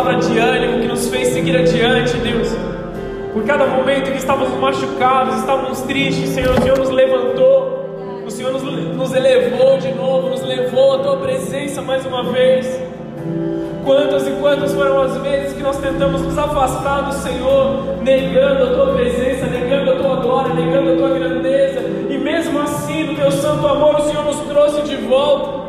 palavra 0.00 0.16
de 0.16 0.38
ânimo 0.38 0.80
que 0.80 0.88
nos 0.88 1.08
fez 1.08 1.28
seguir 1.28 1.54
adiante, 1.54 2.16
Deus, 2.16 2.48
por 3.34 3.44
cada 3.44 3.66
momento 3.66 4.10
que 4.10 4.16
estávamos 4.16 4.58
machucados, 4.58 5.36
estávamos 5.36 5.82
tristes, 5.82 6.30
Senhor, 6.30 6.58
o 6.58 6.62
Senhor 6.62 6.78
nos 6.78 6.88
levantou, 6.88 8.22
o 8.26 8.30
Senhor 8.30 8.50
nos, 8.50 8.62
nos 8.62 9.14
elevou 9.14 9.76
de 9.76 9.92
novo, 9.92 10.30
nos 10.30 10.42
levou 10.42 10.94
à 10.94 10.98
Tua 11.00 11.16
presença 11.18 11.82
mais 11.82 12.06
uma 12.06 12.24
vez. 12.32 12.80
Quantas 13.84 14.26
e 14.26 14.30
quantas 14.40 14.72
foram 14.72 15.02
as 15.02 15.16
vezes 15.18 15.52
que 15.52 15.62
nós 15.62 15.76
tentamos 15.76 16.22
nos 16.22 16.38
afastar 16.38 17.02
do 17.02 17.12
Senhor, 17.12 17.98
negando 18.00 18.64
a 18.64 18.74
Tua 18.74 18.94
presença, 18.94 19.46
negando 19.46 19.90
a 19.90 19.96
Tua 19.96 20.16
glória, 20.16 20.54
negando 20.54 20.92
a 20.92 20.96
Tua 20.96 21.08
grandeza, 21.10 21.80
e 22.08 22.16
mesmo 22.16 22.58
assim, 22.58 23.04
no 23.04 23.16
Teu 23.16 23.30
santo 23.30 23.66
amor, 23.66 23.96
o 23.96 24.02
Senhor 24.04 24.24
nos 24.24 24.40
trouxe 24.40 24.80
de 24.82 24.96
volta. 24.96 25.60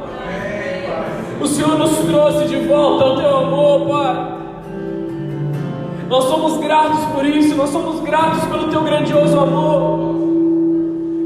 O 1.41 1.47
Senhor 1.47 1.77
nos 1.77 1.97
trouxe 1.97 2.45
de 2.45 2.57
volta 2.67 3.03
ao 3.03 3.17
Teu 3.17 3.37
amor, 3.37 3.87
Pai. 3.87 4.20
Nós 6.11 6.25
somos 6.25 6.57
gratos 6.57 7.03
por 7.05 7.25
isso, 7.25 7.55
nós 7.55 7.71
somos 7.71 8.01
gratos 8.01 8.43
pelo 8.45 8.69
Teu 8.69 8.83
grandioso 8.83 9.39
amor, 9.39 10.15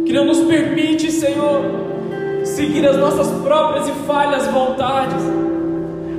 que 0.05 0.13
não 0.13 0.23
nos 0.23 0.39
permite, 0.39 1.11
Senhor, 1.11 1.61
seguir 2.45 2.87
as 2.87 2.95
nossas 2.95 3.27
próprias 3.41 3.89
e 3.89 3.91
falhas 4.07 4.47
vontades 4.47 5.45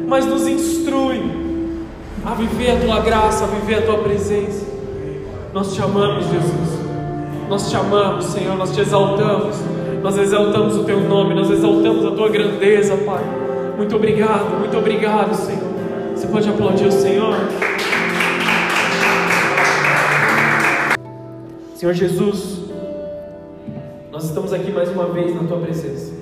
mas 0.07 0.25
nos 0.25 0.47
instrui 0.47 1.21
a 2.25 2.35
viver 2.35 2.71
a 2.71 2.81
tua 2.81 3.01
graça, 3.01 3.45
a 3.45 3.47
viver 3.49 3.77
a 3.77 3.83
tua 3.83 3.99
presença. 3.99 4.67
Nós 5.53 5.75
te 5.75 5.83
amamos, 5.83 6.25
Jesus. 6.27 6.87
Nós 7.49 7.71
te 7.71 7.77
amamos, 7.77 8.25
Senhor. 8.27 8.57
Nós 8.57 8.73
te 8.73 8.81
exaltamos. 8.81 9.57
Nós 10.03 10.17
exaltamos 10.19 10.77
o 10.77 10.85
teu 10.85 11.01
nome, 11.01 11.35
nós 11.35 11.51
exaltamos 11.51 12.05
a 12.05 12.11
tua 12.13 12.29
grandeza, 12.29 12.97
Pai. 12.99 13.25
Muito 13.77 13.97
obrigado, 13.97 14.59
muito 14.59 14.77
obrigado, 14.79 15.35
Senhor. 15.35 15.67
Você 16.15 16.29
pode 16.29 16.49
aplaudir 16.49 16.87
o 16.87 16.93
Senhor? 16.93 17.35
Senhor 21.77 21.93
Jesus, 21.93 22.65
nós 24.11 24.25
estamos 24.25 24.53
aqui 24.53 24.73
mais 24.73 24.91
uma 24.91 25.07
vez 25.07 25.35
na 25.35 25.47
tua 25.47 25.59
presença. 25.59 26.13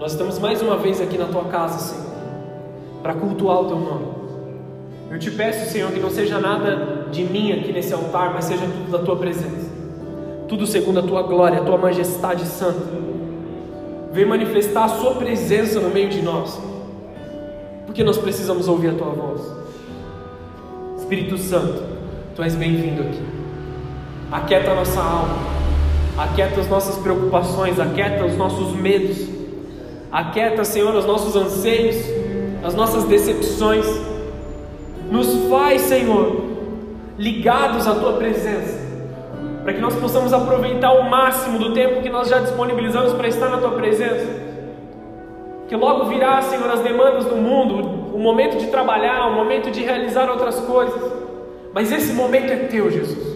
Nós 0.00 0.12
estamos 0.12 0.38
mais 0.38 0.62
uma 0.62 0.76
vez 0.76 1.00
aqui 1.00 1.18
na 1.18 1.26
tua 1.26 1.44
casa, 1.44 1.78
Senhor 1.78 2.12
para 3.02 3.14
cultuar 3.14 3.60
o 3.60 3.64
teu 3.66 3.78
nome. 3.78 4.06
Eu 5.10 5.18
te 5.18 5.30
peço, 5.30 5.70
Senhor, 5.70 5.90
que 5.90 6.00
não 6.00 6.08
seja 6.08 6.38
nada 6.38 7.08
de 7.10 7.24
mim 7.24 7.52
aqui 7.52 7.72
nesse 7.72 7.92
altar, 7.92 8.32
mas 8.32 8.46
seja 8.46 8.64
tudo 8.64 8.90
da 8.90 9.00
tua 9.00 9.16
presença, 9.16 9.70
tudo 10.48 10.66
segundo 10.66 11.00
a 11.00 11.02
tua 11.02 11.22
glória, 11.22 11.60
a 11.60 11.64
tua 11.64 11.76
majestade 11.76 12.46
santa. 12.46 13.02
Vem 14.12 14.24
manifestar 14.24 14.84
a 14.84 14.88
sua 14.88 15.14
presença 15.14 15.80
no 15.80 15.90
meio 15.90 16.08
de 16.08 16.22
nós, 16.22 16.58
porque 17.84 18.02
nós 18.02 18.16
precisamos 18.16 18.68
ouvir 18.68 18.90
a 18.90 18.94
tua 18.94 19.10
voz. 19.10 19.42
Espírito 20.98 21.36
Santo, 21.36 21.82
tu 22.34 22.42
és 22.42 22.54
bem-vindo 22.54 23.02
aqui. 23.02 23.31
Aquieta 24.32 24.70
a 24.70 24.74
nossa 24.74 25.00
alma, 25.00 25.36
aquieta 26.16 26.60
as 26.60 26.68
nossas 26.68 26.96
preocupações, 26.96 27.78
aquieta 27.78 28.24
os 28.24 28.36
nossos 28.36 28.74
medos, 28.74 29.28
aquieta, 30.10 30.64
Senhor, 30.64 30.94
os 30.94 31.04
nossos 31.04 31.36
anseios 31.36 32.22
as 32.62 32.74
nossas 32.74 33.04
decepções. 33.04 33.86
Nos 35.10 35.48
faz, 35.50 35.82
Senhor, 35.82 36.42
ligados 37.18 37.86
à 37.86 37.94
Tua 37.94 38.14
presença, 38.14 38.80
para 39.62 39.74
que 39.74 39.80
nós 39.80 39.94
possamos 39.96 40.32
aproveitar 40.32 40.92
o 40.92 41.10
máximo 41.10 41.58
do 41.58 41.74
tempo 41.74 42.00
que 42.00 42.08
nós 42.08 42.28
já 42.28 42.38
disponibilizamos 42.38 43.12
para 43.12 43.28
estar 43.28 43.48
na 43.48 43.58
Tua 43.58 43.72
presença. 43.72 44.52
Que 45.68 45.76
logo 45.76 46.06
virá, 46.06 46.40
Senhor, 46.42 46.70
as 46.70 46.80
demandas 46.80 47.24
do 47.24 47.36
mundo, 47.36 48.14
o 48.14 48.18
momento 48.18 48.58
de 48.58 48.66
trabalhar, 48.68 49.26
o 49.28 49.34
momento 49.34 49.70
de 49.70 49.82
realizar 49.82 50.30
outras 50.30 50.60
coisas, 50.60 51.12
mas 51.74 51.90
esse 51.90 52.12
momento 52.14 52.50
é 52.52 52.56
Teu, 52.56 52.90
Jesus. 52.90 53.31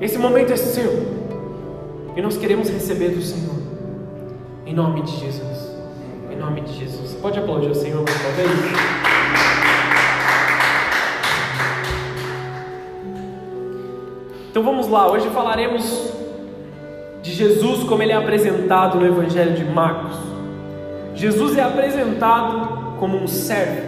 Esse 0.00 0.18
momento 0.18 0.52
é 0.52 0.56
seu. 0.56 1.20
E 2.16 2.22
nós 2.22 2.36
queremos 2.36 2.68
receber 2.68 3.10
do 3.10 3.22
Senhor. 3.22 3.56
Em 4.66 4.74
nome 4.74 5.02
de 5.02 5.16
Jesus 5.18 5.70
nome 6.40 6.62
de 6.62 6.72
Jesus. 6.72 7.14
Pode 7.20 7.38
aplaudir 7.38 7.70
o 7.70 7.74
Senhor 7.74 8.02
mais 8.02 8.20
uma 8.20 8.30
vez? 8.32 8.50
Então 14.50 14.62
vamos 14.64 14.88
lá, 14.88 15.08
hoje 15.08 15.28
falaremos 15.28 16.12
de 17.22 17.30
Jesus 17.32 17.84
como 17.84 18.02
ele 18.02 18.12
é 18.12 18.16
apresentado 18.16 18.98
no 18.98 19.06
Evangelho 19.06 19.54
de 19.54 19.64
Marcos. 19.64 20.16
Jesus 21.14 21.56
é 21.56 21.62
apresentado 21.62 22.96
como 22.98 23.16
um 23.18 23.28
servo. 23.28 23.82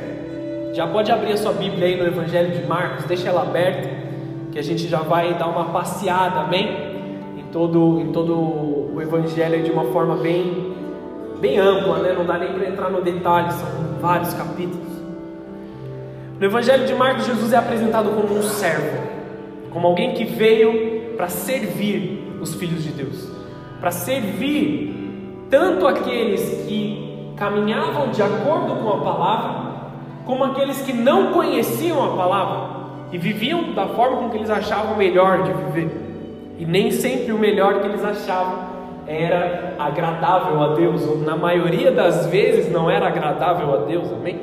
Já 0.75 0.87
pode 0.87 1.11
abrir 1.11 1.33
a 1.33 1.37
sua 1.37 1.53
Bíblia 1.53 1.87
aí 1.87 1.97
no 1.97 2.06
Evangelho 2.06 2.53
de 2.53 2.67
Marcos, 2.67 3.06
deixa 3.06 3.29
ela 3.29 3.43
aberta, 3.43 3.89
que 4.53 4.59
a 4.59 4.63
gente 4.63 4.87
já 4.87 5.01
vai 5.01 5.35
dar 5.35 5.49
uma 5.49 5.65
passeada, 5.67 6.41
amém? 6.41 6.93
Em 7.39 7.45
todo, 7.51 7.99
em 8.01 8.13
todo 8.13 8.35
o 8.95 9.01
Evangelho 9.01 9.63
de 9.63 9.71
uma 9.71 9.85
forma 9.87 10.17
bem 10.17 10.71
bem 11.41 11.59
ampla, 11.59 11.99
né? 11.99 12.15
não 12.17 12.25
dá 12.25 12.39
nem 12.39 12.53
para 12.53 12.69
entrar 12.69 12.89
no 12.89 13.03
detalhe, 13.03 13.51
são 13.51 13.69
vários 14.01 14.33
capítulos. 14.33 14.93
No 16.39 16.47
Evangelho 16.47 16.87
de 16.87 16.95
Marcos, 16.95 17.27
Jesus 17.27 17.53
é 17.53 17.57
apresentado 17.57 18.11
como 18.11 18.39
um 18.39 18.43
servo, 18.43 18.99
como 19.73 19.89
alguém 19.89 20.15
que 20.15 20.25
veio 20.25 21.17
para 21.17 21.29
servir 21.29 22.39
os 22.41 22.55
filhos 22.55 22.85
de 22.85 22.91
Deus, 22.91 23.29
para 23.81 23.91
servir 23.91 25.47
tanto 25.51 25.85
aqueles 25.85 26.65
que 26.69 27.33
caminhavam 27.37 28.11
de 28.11 28.23
acordo 28.23 28.77
com 28.77 28.91
a 28.91 28.99
palavra, 28.99 29.73
como 30.25 30.45
aqueles 30.45 30.81
que 30.83 30.93
não 30.93 31.33
conheciam 31.33 32.05
a 32.05 32.17
palavra 32.17 32.72
e 33.12 33.19
viviam 33.19 33.73
da 33.75 33.87
forma 33.89 34.17
com 34.17 34.31
que 34.31 34.39
eles 34.39 34.50
achavam 34.50 34.97
melhor 34.97 35.43
de 35.43 35.53
viver, 35.53 35.91
e 36.59 36.65
nem 36.65 36.91
sempre 36.91 37.33
o 37.33 37.39
melhor 37.39 37.81
que 37.81 37.87
eles 37.87 38.05
achavam 38.05 38.73
era 39.06 39.75
agradável 39.78 40.62
a 40.62 40.75
Deus, 40.75 41.06
ou 41.06 41.19
na 41.19 41.37
maioria 41.37 41.91
das 41.91 42.26
vezes 42.26 42.70
não 42.73 42.91
era 42.91 43.09
agradável 43.09 43.75
a 43.75 43.79
Deus, 43.79 44.11
amém? 44.12 44.41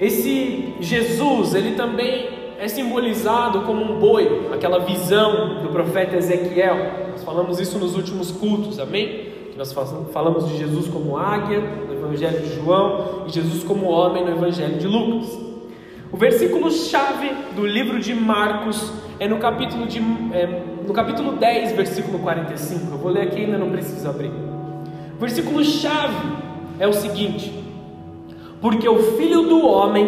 Esse 0.00 0.74
Jesus, 0.80 1.54
ele 1.54 1.76
também 1.76 2.28
é 2.58 2.66
simbolizado 2.66 3.60
como 3.62 3.82
um 3.82 4.00
boi, 4.00 4.48
aquela 4.52 4.80
visão 4.80 5.62
do 5.62 5.68
profeta 5.68 6.16
Ezequiel. 6.16 6.76
Nós 7.12 7.22
falamos 7.22 7.60
isso 7.60 7.78
nos 7.78 7.96
últimos 7.96 8.32
cultos, 8.32 8.80
amém? 8.80 9.30
Que 9.52 9.58
nós 9.58 9.72
falamos 10.12 10.48
de 10.48 10.56
Jesus 10.58 10.88
como 10.88 11.16
águia 11.16 11.60
no 11.60 11.94
Evangelho 11.94 12.40
de 12.40 12.54
João 12.54 13.24
e 13.26 13.30
Jesus 13.30 13.62
como 13.62 13.86
homem 13.86 14.24
no 14.24 14.32
Evangelho 14.32 14.78
de 14.78 14.88
Lucas. 14.88 15.51
O 16.12 16.16
versículo 16.18 16.70
chave 16.70 17.30
do 17.56 17.66
livro 17.66 17.98
de 17.98 18.14
Marcos 18.14 18.92
é 19.18 19.26
no 19.26 19.38
capítulo, 19.38 19.86
de, 19.86 19.98
é, 20.34 20.46
no 20.86 20.92
capítulo 20.92 21.32
10, 21.36 21.72
versículo 21.72 22.18
45. 22.18 22.92
Eu 22.92 22.98
vou 22.98 23.10
ler 23.10 23.22
aqui, 23.28 23.40
ainda 23.40 23.56
não 23.56 23.70
preciso 23.70 24.06
abrir. 24.06 24.30
O 24.30 25.18
versículo 25.18 25.64
chave 25.64 26.14
é 26.78 26.86
o 26.86 26.92
seguinte: 26.92 27.50
Porque 28.60 28.86
o 28.86 29.16
filho 29.16 29.48
do 29.48 29.66
homem 29.66 30.06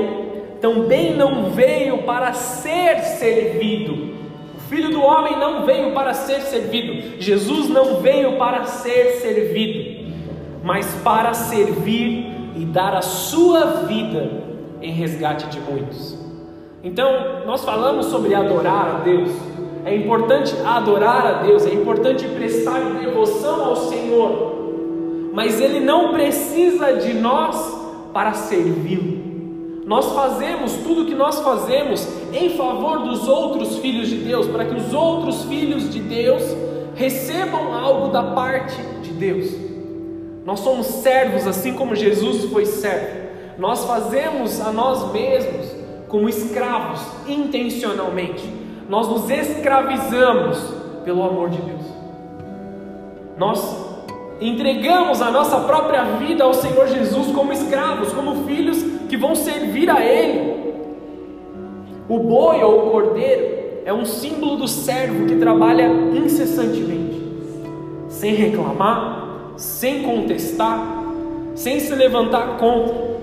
também 0.60 1.16
não 1.16 1.50
veio 1.52 2.02
para 2.02 2.34
ser 2.34 3.00
servido. 3.00 4.14
O 4.58 4.60
filho 4.68 4.90
do 4.90 5.00
homem 5.00 5.38
não 5.38 5.64
veio 5.64 5.92
para 5.92 6.12
ser 6.12 6.42
servido. 6.42 7.18
Jesus 7.18 7.70
não 7.70 8.02
veio 8.02 8.36
para 8.36 8.64
ser 8.64 9.20
servido, 9.22 10.12
mas 10.62 10.86
para 11.02 11.32
servir 11.32 12.30
e 12.54 12.66
dar 12.66 12.94
a 12.94 13.02
sua 13.02 13.86
vida 13.86 14.43
em 14.84 14.92
resgate 14.92 15.46
de 15.46 15.58
muitos. 15.60 16.16
Então, 16.82 17.46
nós 17.46 17.64
falamos 17.64 18.06
sobre 18.06 18.34
adorar 18.34 18.96
a 18.96 18.98
Deus. 18.98 19.30
É 19.86 19.96
importante 19.96 20.54
adorar 20.64 21.26
a 21.26 21.32
Deus, 21.42 21.66
é 21.66 21.72
importante 21.72 22.26
prestar 22.28 22.80
devoção 23.00 23.64
ao 23.64 23.76
Senhor, 23.76 25.30
mas 25.32 25.60
Ele 25.60 25.80
não 25.80 26.12
precisa 26.12 26.92
de 26.92 27.14
nós 27.14 27.56
para 28.12 28.34
servi-lo. 28.34 29.24
Nós 29.86 30.12
fazemos 30.12 30.72
tudo 30.84 31.02
o 31.02 31.06
que 31.06 31.14
nós 31.14 31.40
fazemos 31.40 32.06
em 32.32 32.50
favor 32.50 33.00
dos 33.00 33.28
outros 33.28 33.78
filhos 33.78 34.08
de 34.08 34.16
Deus, 34.16 34.46
para 34.46 34.64
que 34.64 34.74
os 34.74 34.92
outros 34.94 35.44
filhos 35.44 35.90
de 35.90 36.00
Deus 36.00 36.42
recebam 36.94 37.74
algo 37.74 38.08
da 38.08 38.22
parte 38.22 38.76
de 39.02 39.10
Deus. 39.10 39.50
Nós 40.44 40.60
somos 40.60 40.86
servos 40.86 41.46
assim 41.46 41.74
como 41.74 41.94
Jesus 41.94 42.50
foi 42.50 42.64
servo. 42.64 43.23
Nós 43.58 43.84
fazemos 43.84 44.60
a 44.60 44.72
nós 44.72 45.12
mesmos 45.12 45.66
como 46.08 46.28
escravos 46.28 47.00
intencionalmente. 47.26 48.48
Nós 48.88 49.08
nos 49.08 49.30
escravizamos 49.30 50.58
pelo 51.04 51.22
amor 51.22 51.50
de 51.50 51.60
Deus. 51.60 51.82
Nós 53.36 53.84
entregamos 54.40 55.22
a 55.22 55.30
nossa 55.30 55.60
própria 55.60 56.04
vida 56.18 56.44
ao 56.44 56.54
Senhor 56.54 56.86
Jesus 56.88 57.32
como 57.32 57.52
escravos, 57.52 58.12
como 58.12 58.44
filhos 58.46 58.82
que 59.08 59.16
vão 59.16 59.34
servir 59.34 59.88
a 59.90 60.04
Ele. 60.04 60.54
O 62.08 62.18
boi 62.18 62.62
ou 62.62 62.86
o 62.88 62.90
cordeiro 62.90 63.82
é 63.84 63.92
um 63.92 64.04
símbolo 64.04 64.56
do 64.56 64.68
servo 64.68 65.26
que 65.26 65.36
trabalha 65.36 65.86
incessantemente, 65.86 67.22
sem 68.08 68.34
reclamar, 68.34 69.52
sem 69.56 70.02
contestar, 70.02 71.02
sem 71.54 71.80
se 71.80 71.94
levantar 71.94 72.58
contra. 72.58 73.13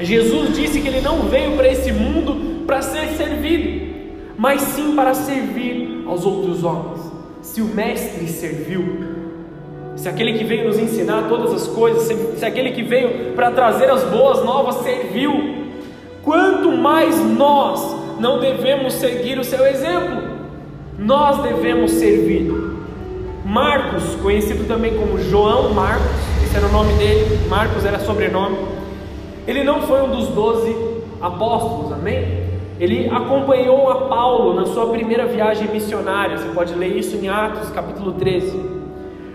Jesus 0.00 0.54
disse 0.54 0.80
que 0.80 0.88
ele 0.88 1.00
não 1.00 1.22
veio 1.22 1.56
para 1.56 1.68
esse 1.68 1.90
mundo 1.90 2.64
para 2.66 2.82
ser 2.82 3.08
servido, 3.16 3.94
mas 4.36 4.60
sim 4.60 4.94
para 4.94 5.14
servir 5.14 6.04
aos 6.06 6.24
outros 6.24 6.62
homens. 6.62 7.00
Se 7.42 7.60
o 7.60 7.66
Mestre 7.66 8.26
serviu, 8.28 8.84
se 9.96 10.08
aquele 10.08 10.38
que 10.38 10.44
veio 10.44 10.66
nos 10.66 10.78
ensinar 10.78 11.28
todas 11.28 11.52
as 11.52 11.66
coisas, 11.66 12.04
se, 12.04 12.14
se 12.36 12.44
aquele 12.44 12.70
que 12.70 12.82
veio 12.82 13.32
para 13.34 13.50
trazer 13.50 13.90
as 13.90 14.04
boas 14.04 14.44
novas 14.44 14.76
serviu, 14.76 15.66
quanto 16.22 16.70
mais 16.70 17.18
nós 17.18 17.96
não 18.20 18.38
devemos 18.38 18.94
seguir 18.94 19.38
o 19.38 19.44
seu 19.44 19.66
exemplo, 19.66 20.22
nós 20.98 21.42
devemos 21.42 21.90
servir. 21.92 22.52
Marcos, 23.44 24.14
conhecido 24.16 24.68
também 24.68 24.96
como 24.96 25.18
João 25.18 25.72
Marcos, 25.72 26.06
esse 26.44 26.56
era 26.56 26.66
o 26.66 26.72
nome 26.72 26.92
dele, 26.94 27.38
Marcos 27.48 27.84
era 27.84 27.98
sobrenome, 27.98 28.56
ele 29.48 29.64
não 29.64 29.80
foi 29.80 30.02
um 30.02 30.10
dos 30.10 30.28
doze 30.28 30.76
apóstolos, 31.22 31.90
amém? 31.90 32.46
Ele 32.78 33.08
acompanhou 33.08 33.90
a 33.90 34.06
Paulo 34.06 34.52
na 34.52 34.66
sua 34.66 34.88
primeira 34.88 35.26
viagem 35.26 35.66
missionária, 35.68 36.36
você 36.36 36.50
pode 36.50 36.74
ler 36.74 36.94
isso 36.94 37.16
em 37.16 37.30
Atos 37.30 37.70
capítulo 37.70 38.12
13. 38.12 38.54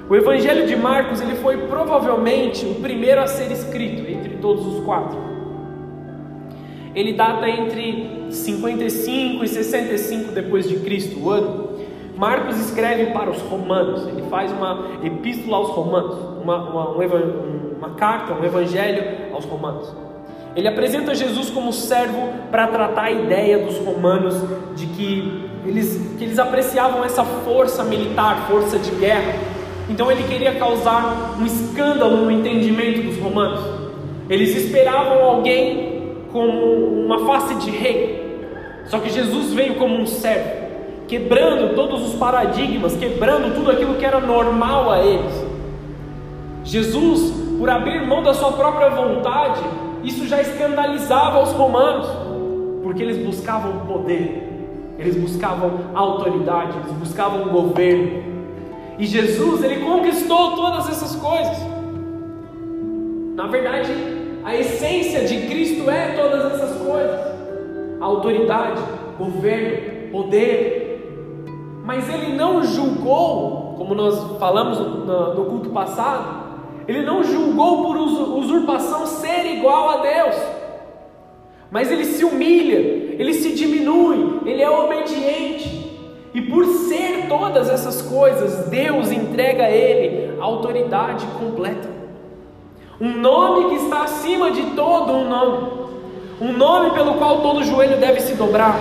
O 0.07 0.15
Evangelho 0.15 0.67
de 0.67 0.75
Marcos 0.75 1.19
ele 1.19 1.33
foi 1.37 1.57
provavelmente 1.65 2.63
o 2.63 2.75
primeiro 2.75 3.21
a 3.21 3.27
ser 3.27 3.51
escrito 3.51 4.07
entre 4.07 4.35
todos 4.35 4.63
os 4.67 4.85
quatro. 4.85 5.17
Ele 6.93 7.13
data 7.13 7.49
entre 7.49 8.27
55 8.29 9.43
e 9.43 9.47
65 9.47 10.31
depois 10.31 10.69
de 10.69 10.75
Cristo, 10.75 11.19
o 11.19 11.31
ano. 11.31 11.72
Marcos 12.15 12.57
escreve 12.59 13.07
para 13.07 13.29
os 13.29 13.41
romanos, 13.41 14.07
ele 14.07 14.23
faz 14.29 14.51
uma 14.51 14.99
epístola 15.03 15.57
aos 15.57 15.69
romanos, 15.69 16.15
uma, 16.41 16.57
uma, 16.69 16.89
uma 17.77 17.89
carta, 17.91 18.33
um 18.33 18.43
evangelho 18.43 19.33
aos 19.33 19.45
romanos. 19.45 19.91
Ele 20.55 20.67
apresenta 20.67 21.15
Jesus 21.15 21.49
como 21.49 21.73
servo 21.73 22.29
para 22.51 22.67
tratar 22.67 23.05
a 23.05 23.11
ideia 23.11 23.57
dos 23.57 23.77
romanos 23.79 24.35
de 24.75 24.85
que 24.85 25.49
eles, 25.65 26.15
que 26.17 26.23
eles 26.23 26.37
apreciavam 26.37 27.03
essa 27.03 27.23
força 27.23 27.83
militar, 27.83 28.47
força 28.47 28.77
de 28.77 28.91
guerra, 28.91 29.33
então 29.89 30.11
ele 30.11 30.23
queria 30.23 30.55
causar 30.55 31.37
um 31.39 31.45
escândalo 31.45 32.17
no 32.17 32.31
entendimento 32.31 33.01
dos 33.01 33.17
romanos. 33.17 33.59
Eles 34.29 34.55
esperavam 34.55 35.23
alguém 35.23 36.15
com 36.31 36.45
uma 36.47 37.25
face 37.25 37.55
de 37.55 37.69
rei. 37.71 38.23
Só 38.85 38.99
que 38.99 39.09
Jesus 39.09 39.53
veio 39.53 39.75
como 39.75 39.95
um 39.95 40.05
servo, 40.05 40.62
quebrando 41.07 41.75
todos 41.75 42.07
os 42.07 42.15
paradigmas, 42.15 42.95
quebrando 42.95 43.53
tudo 43.55 43.71
aquilo 43.71 43.95
que 43.95 44.05
era 44.05 44.19
normal 44.19 44.91
a 44.91 44.99
eles. 44.99 45.45
Jesus, 46.63 47.31
por 47.57 47.69
abrir 47.69 48.05
mão 48.05 48.23
da 48.23 48.33
sua 48.33 48.51
própria 48.53 48.89
vontade, 48.89 49.61
isso 50.03 50.27
já 50.27 50.41
escandalizava 50.41 51.43
os 51.43 51.51
romanos, 51.51 52.07
porque 52.83 53.03
eles 53.03 53.17
buscavam 53.17 53.85
poder, 53.85 54.49
eles 54.97 55.15
buscavam 55.15 55.71
autoridade, 55.93 56.77
eles 56.77 56.93
buscavam 56.93 57.49
governo, 57.49 58.33
e 58.97 59.05
Jesus, 59.05 59.63
ele 59.63 59.83
conquistou 59.83 60.55
todas 60.55 60.87
essas 60.87 61.15
coisas. 61.15 61.57
Na 63.35 63.47
verdade, 63.47 63.91
a 64.43 64.55
essência 64.55 65.25
de 65.25 65.47
Cristo 65.47 65.89
é 65.89 66.13
todas 66.13 66.53
essas 66.53 66.77
coisas: 66.77 67.19
autoridade, 67.99 68.81
governo, 69.17 70.11
poder. 70.11 70.82
Mas 71.83 72.07
ele 72.07 72.33
não 72.33 72.63
julgou, 72.63 73.75
como 73.77 73.93
nós 73.93 74.37
falamos 74.39 74.79
no 74.79 75.45
culto 75.45 75.69
passado, 75.69 76.43
ele 76.87 77.01
não 77.01 77.21
julgou 77.23 77.83
por 77.83 77.97
usurpação 77.97 79.05
ser 79.05 79.57
igual 79.57 79.89
a 79.89 79.97
Deus. 79.97 80.35
Mas 81.69 81.91
ele 81.91 82.05
se 82.05 82.23
humilha, 82.23 82.77
ele 83.19 83.33
se 83.33 83.53
diminui, 83.53 84.39
ele 84.45 84.61
é 84.61 84.69
obediente. 84.69 85.91
E 86.33 86.41
por 86.41 86.65
ser 86.65 87.27
todas 87.27 87.69
essas 87.69 88.01
coisas, 88.01 88.69
Deus 88.69 89.11
entrega 89.11 89.65
a 89.65 89.71
ele 89.71 90.39
a 90.39 90.43
autoridade 90.43 91.25
completa. 91.37 91.89
Um 92.99 93.17
nome 93.17 93.69
que 93.69 93.83
está 93.83 94.03
acima 94.03 94.51
de 94.51 94.61
todo 94.71 95.11
um 95.11 95.27
nome. 95.27 95.83
Um 96.39 96.53
nome 96.53 96.91
pelo 96.91 97.15
qual 97.15 97.41
todo 97.41 97.63
joelho 97.63 97.97
deve 97.97 98.21
se 98.21 98.35
dobrar. 98.35 98.79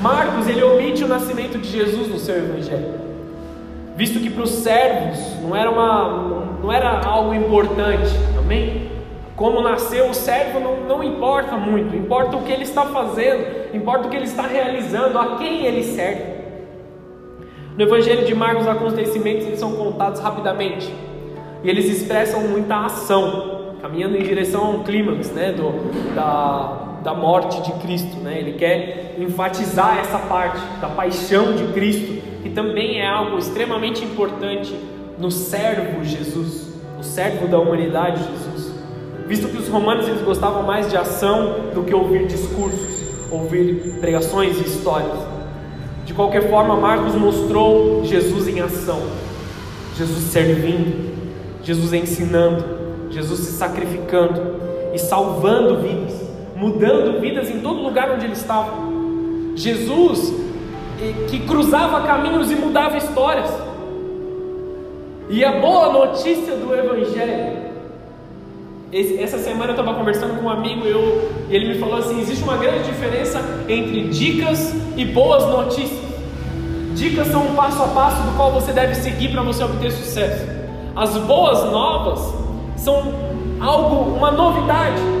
Marcos, 0.00 0.46
ele 0.48 0.62
omite 0.62 1.02
o 1.02 1.08
nascimento 1.08 1.58
de 1.58 1.68
Jesus 1.68 2.08
no 2.08 2.18
seu 2.18 2.36
evangelho. 2.36 2.94
Visto 3.96 4.20
que 4.20 4.30
para 4.30 4.44
os 4.44 4.50
servos 4.50 5.18
não 5.42 5.56
era, 5.56 5.70
uma, 5.70 6.58
não 6.62 6.72
era 6.72 7.00
algo 7.00 7.34
importante, 7.34 8.10
amém? 8.38 8.92
Como 9.34 9.60
nasceu 9.60 10.08
o 10.08 10.14
servo 10.14 10.60
não, 10.60 10.80
não 10.82 11.02
importa 11.02 11.56
muito, 11.56 11.96
importa 11.96 12.36
o 12.36 12.42
que 12.42 12.52
ele 12.52 12.62
está 12.62 12.84
fazendo, 12.86 13.74
importa 13.74 14.06
o 14.06 14.10
que 14.10 14.16
ele 14.16 14.26
está 14.26 14.42
realizando, 14.42 15.18
a 15.18 15.36
quem 15.36 15.64
ele 15.66 15.82
serve. 15.82 16.38
No 17.76 17.84
Evangelho 17.84 18.24
de 18.24 18.34
Marcos, 18.34 18.62
os 18.62 18.68
acontecimentos 18.68 19.58
são 19.58 19.72
contados 19.72 20.20
rapidamente 20.20 20.92
e 21.62 21.68
eles 21.68 21.86
expressam 21.86 22.40
muita 22.42 22.84
ação, 22.86 23.74
caminhando 23.80 24.16
em 24.16 24.22
direção 24.22 24.64
a 24.64 24.68
um 24.70 24.82
clímax 24.84 25.30
né, 25.32 25.52
do, 25.52 26.14
da, 26.14 26.87
da 27.02 27.14
morte 27.14 27.62
de 27.62 27.72
Cristo. 27.80 28.16
Né? 28.16 28.38
Ele 28.38 28.52
quer 28.52 29.16
enfatizar 29.18 29.98
essa 29.98 30.18
parte 30.18 30.60
da 30.80 30.88
paixão 30.88 31.54
de 31.54 31.72
Cristo, 31.72 32.22
que 32.42 32.50
também 32.50 33.00
é 33.00 33.06
algo 33.06 33.38
extremamente 33.38 34.04
importante 34.04 34.74
no 35.18 35.30
servo 35.30 36.04
Jesus, 36.04 36.68
o 36.98 37.02
servo 37.02 37.48
da 37.48 37.58
humanidade 37.58 38.22
Jesus 38.22 38.78
visto 39.28 39.46
que 39.48 39.58
os 39.58 39.68
romanos 39.68 40.08
eles 40.08 40.22
gostavam 40.22 40.62
mais 40.62 40.88
de 40.88 40.96
ação 40.96 41.70
do 41.74 41.82
que 41.82 41.94
ouvir 41.94 42.26
discursos, 42.26 42.80
ouvir 43.30 43.98
pregações 44.00 44.56
e 44.58 44.62
histórias. 44.62 45.18
De 46.06 46.14
qualquer 46.14 46.48
forma, 46.48 46.74
Marcos 46.76 47.14
mostrou 47.14 48.02
Jesus 48.06 48.48
em 48.48 48.60
ação, 48.60 49.02
Jesus 49.98 50.24
servindo, 50.32 51.12
Jesus 51.62 51.92
ensinando, 51.92 52.64
Jesus 53.10 53.40
se 53.40 53.52
sacrificando 53.52 54.40
e 54.94 54.98
salvando 54.98 55.82
vidas, 55.82 56.07
mudando 56.58 57.20
vidas 57.20 57.48
em 57.48 57.60
todo 57.60 57.80
lugar 57.80 58.10
onde 58.10 58.24
ele 58.24 58.34
estava. 58.34 58.72
Jesus 59.54 60.34
que 61.30 61.38
cruzava 61.40 62.00
caminhos 62.02 62.50
e 62.50 62.56
mudava 62.56 62.96
histórias. 62.96 63.50
E 65.30 65.44
a 65.44 65.60
boa 65.60 65.92
notícia 65.92 66.56
do 66.56 66.74
Evangelho 66.74 67.68
essa 68.90 69.36
semana 69.36 69.72
eu 69.72 69.78
estava 69.78 69.92
conversando 69.94 70.38
com 70.38 70.46
um 70.46 70.48
amigo 70.48 70.86
eu, 70.86 71.30
e 71.50 71.54
ele 71.54 71.74
me 71.74 71.78
falou 71.78 71.98
assim: 71.98 72.20
existe 72.20 72.42
uma 72.42 72.56
grande 72.56 72.84
diferença 72.84 73.38
entre 73.68 74.08
dicas 74.08 74.74
e 74.96 75.04
boas 75.04 75.44
notícias. 75.46 76.08
Dicas 76.94 77.28
são 77.28 77.46
um 77.46 77.54
passo 77.54 77.82
a 77.82 77.88
passo 77.88 78.22
do 78.22 78.34
qual 78.34 78.50
você 78.50 78.72
deve 78.72 78.94
seguir 78.94 79.28
para 79.28 79.42
você 79.42 79.62
obter 79.62 79.92
sucesso. 79.92 80.46
As 80.96 81.16
boas 81.18 81.70
novas 81.70 82.34
são 82.76 83.12
algo, 83.60 84.16
uma 84.16 84.30
novidade 84.30 85.17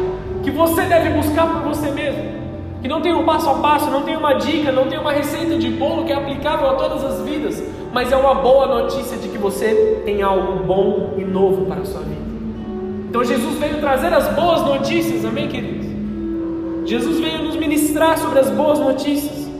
que 0.48 0.56
você 0.56 0.82
deve 0.84 1.10
buscar 1.10 1.46
por 1.46 1.62
você 1.62 1.90
mesmo. 1.90 2.38
Que 2.80 2.88
não 2.88 3.02
tem 3.02 3.12
um 3.12 3.24
passo 3.24 3.50
a 3.50 3.54
passo, 3.54 3.90
não 3.90 4.02
tem 4.02 4.16
uma 4.16 4.34
dica, 4.34 4.72
não 4.72 4.86
tem 4.86 4.98
uma 4.98 5.12
receita 5.12 5.58
de 5.58 5.68
bolo 5.68 6.06
que 6.06 6.12
é 6.12 6.16
aplicável 6.16 6.70
a 6.70 6.74
todas 6.74 7.04
as 7.04 7.20
vidas, 7.20 7.62
mas 7.92 8.10
é 8.10 8.16
uma 8.16 8.34
boa 8.34 8.66
notícia 8.66 9.18
de 9.18 9.28
que 9.28 9.36
você 9.36 10.00
tem 10.06 10.22
algo 10.22 10.64
bom 10.64 11.14
e 11.18 11.24
novo 11.24 11.66
para 11.66 11.82
a 11.82 11.84
sua 11.84 12.00
vida. 12.00 12.28
Então 13.10 13.22
Jesus 13.24 13.58
veio 13.58 13.78
trazer 13.78 14.12
as 14.12 14.28
boas 14.28 14.62
notícias, 14.62 15.24
amém, 15.24 15.48
queridos? 15.48 15.86
Jesus 16.88 17.20
veio 17.20 17.42
nos 17.42 17.56
ministrar 17.56 18.16
sobre 18.16 18.38
as 18.38 18.48
boas 18.48 18.78
notícias. 18.78 19.50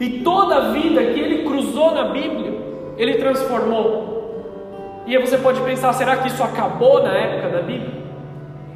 E 0.00 0.20
toda 0.20 0.56
a 0.56 0.70
vida 0.72 1.02
que 1.02 1.18
ele 1.18 1.44
cruzou 1.44 1.92
na 1.92 2.04
Bíblia, 2.04 2.60
ele 2.98 3.14
transformou. 3.14 5.04
E 5.06 5.16
aí 5.16 5.26
você 5.26 5.38
pode 5.38 5.60
pensar, 5.62 5.94
será 5.94 6.16
que 6.18 6.28
isso 6.28 6.42
acabou 6.42 7.02
na 7.02 7.16
época 7.16 7.48
da 7.48 7.62
Bíblia? 7.62 7.94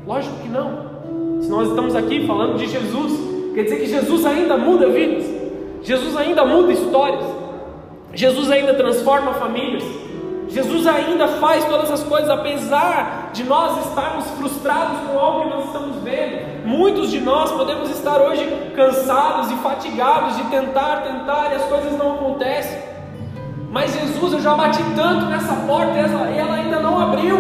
Lógico 0.07 0.37
que 0.39 0.49
não. 0.49 0.82
Se 1.43 1.49
nós 1.49 1.69
estamos 1.69 1.97
aqui 1.97 2.25
falando 2.25 2.57
de 2.57 2.69
Jesus, 2.69 3.53
quer 3.53 3.65
dizer 3.65 3.81
que 3.81 3.87
Jesus 3.87 4.25
ainda 4.25 4.57
muda 4.57 4.89
vidas, 4.89 5.25
Jesus 5.83 6.17
ainda 6.17 6.45
muda 6.45 6.73
histórias, 6.73 7.25
Jesus 8.15 8.49
ainda 8.49 8.73
transforma 8.75 9.35
famílias, 9.35 9.83
Jesus 10.47 10.87
ainda 10.87 11.27
faz 11.27 11.65
todas 11.65 11.91
as 11.91 12.05
coisas, 12.05 12.31
apesar 12.31 13.31
de 13.33 13.43
nós 13.43 13.87
estarmos 13.87 14.25
frustrados 14.39 15.01
com 15.01 15.19
algo 15.19 15.43
que 15.43 15.49
nós 15.49 15.65
estamos 15.67 15.97
vendo. 16.05 16.65
Muitos 16.65 17.11
de 17.11 17.21
nós 17.21 17.51
podemos 17.51 17.91
estar 17.91 18.21
hoje 18.21 18.47
cansados 18.77 19.51
e 19.51 19.57
fatigados 19.57 20.37
de 20.37 20.45
tentar, 20.45 21.03
tentar 21.03 21.51
e 21.51 21.57
as 21.57 21.65
coisas 21.65 21.99
não 21.99 22.15
acontecem. 22.15 22.79
Mas 23.69 23.93
Jesus, 23.93 24.35
eu 24.35 24.41
já 24.41 24.55
bati 24.55 24.83
tanto 24.95 25.27
nessa 25.27 25.55
porta 25.67 25.93
e 25.93 26.39
ela 26.39 26.55
ainda 26.55 26.79
não 26.79 27.03
abriu. 27.03 27.37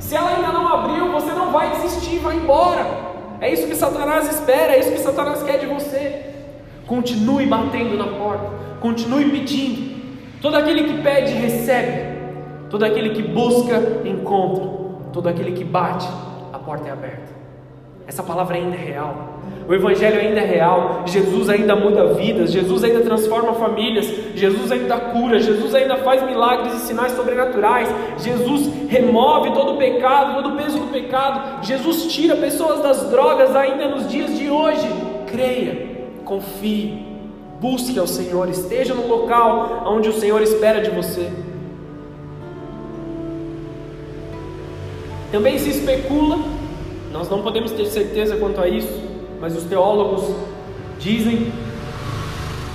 Se 0.00 0.16
ela 0.16 0.30
ainda 0.30 0.48
não 0.48 0.66
abriu, 0.66 1.12
você 1.12 1.30
não 1.30 1.52
vai 1.52 1.70
desistir, 1.70 2.18
vai 2.18 2.34
embora. 2.34 3.11
É 3.42 3.52
isso 3.52 3.66
que 3.66 3.74
Satanás 3.74 4.28
espera, 4.32 4.76
é 4.76 4.78
isso 4.78 4.92
que 4.92 5.00
Satanás 5.00 5.42
quer 5.42 5.58
de 5.58 5.66
você. 5.66 6.26
Continue 6.86 7.44
batendo 7.44 7.96
na 7.96 8.06
porta, 8.06 8.46
continue 8.80 9.30
pedindo. 9.32 10.00
Todo 10.40 10.56
aquele 10.56 10.84
que 10.84 11.02
pede, 11.02 11.32
recebe. 11.32 12.20
Todo 12.70 12.84
aquele 12.84 13.10
que 13.10 13.22
busca, 13.22 13.82
encontra. 14.04 14.64
Todo 15.12 15.28
aquele 15.28 15.52
que 15.52 15.64
bate, 15.64 16.08
a 16.52 16.58
porta 16.60 16.88
é 16.88 16.92
aberta. 16.92 17.32
Essa 18.06 18.22
palavra 18.22 18.56
ainda 18.56 18.76
é 18.76 18.78
real. 18.78 19.31
O 19.68 19.74
Evangelho 19.74 20.20
ainda 20.20 20.40
é 20.40 20.44
real. 20.44 21.02
Jesus 21.06 21.48
ainda 21.48 21.76
muda 21.76 22.14
vidas. 22.14 22.52
Jesus 22.52 22.82
ainda 22.82 23.00
transforma 23.00 23.54
famílias. 23.54 24.06
Jesus 24.34 24.72
ainda 24.72 24.96
cura. 24.98 25.38
Jesus 25.38 25.74
ainda 25.74 25.96
faz 25.98 26.22
milagres 26.24 26.74
e 26.74 26.86
sinais 26.86 27.12
sobrenaturais. 27.12 27.88
Jesus 28.18 28.68
remove 28.88 29.52
todo 29.52 29.74
o 29.74 29.76
pecado, 29.76 30.42
todo 30.42 30.54
o 30.54 30.56
peso 30.56 30.78
do 30.78 30.88
pecado. 30.88 31.64
Jesus 31.64 32.12
tira 32.12 32.36
pessoas 32.36 32.80
das 32.80 33.08
drogas 33.08 33.54
ainda 33.54 33.88
nos 33.88 34.08
dias 34.08 34.36
de 34.36 34.50
hoje. 34.50 34.88
Creia, 35.30 36.06
confie, 36.24 36.98
busque 37.60 37.98
ao 37.98 38.06
Senhor. 38.06 38.48
Esteja 38.48 38.94
no 38.94 39.06
local 39.06 39.84
onde 39.86 40.08
o 40.08 40.12
Senhor 40.12 40.42
espera 40.42 40.80
de 40.80 40.90
você. 40.90 41.30
Também 45.30 45.56
se 45.58 45.70
especula, 45.70 46.38
nós 47.10 47.30
não 47.30 47.42
podemos 47.42 47.72
ter 47.72 47.86
certeza 47.86 48.36
quanto 48.36 48.60
a 48.60 48.68
isso, 48.68 49.11
mas 49.42 49.56
os 49.56 49.64
teólogos 49.64 50.32
dizem 51.00 51.52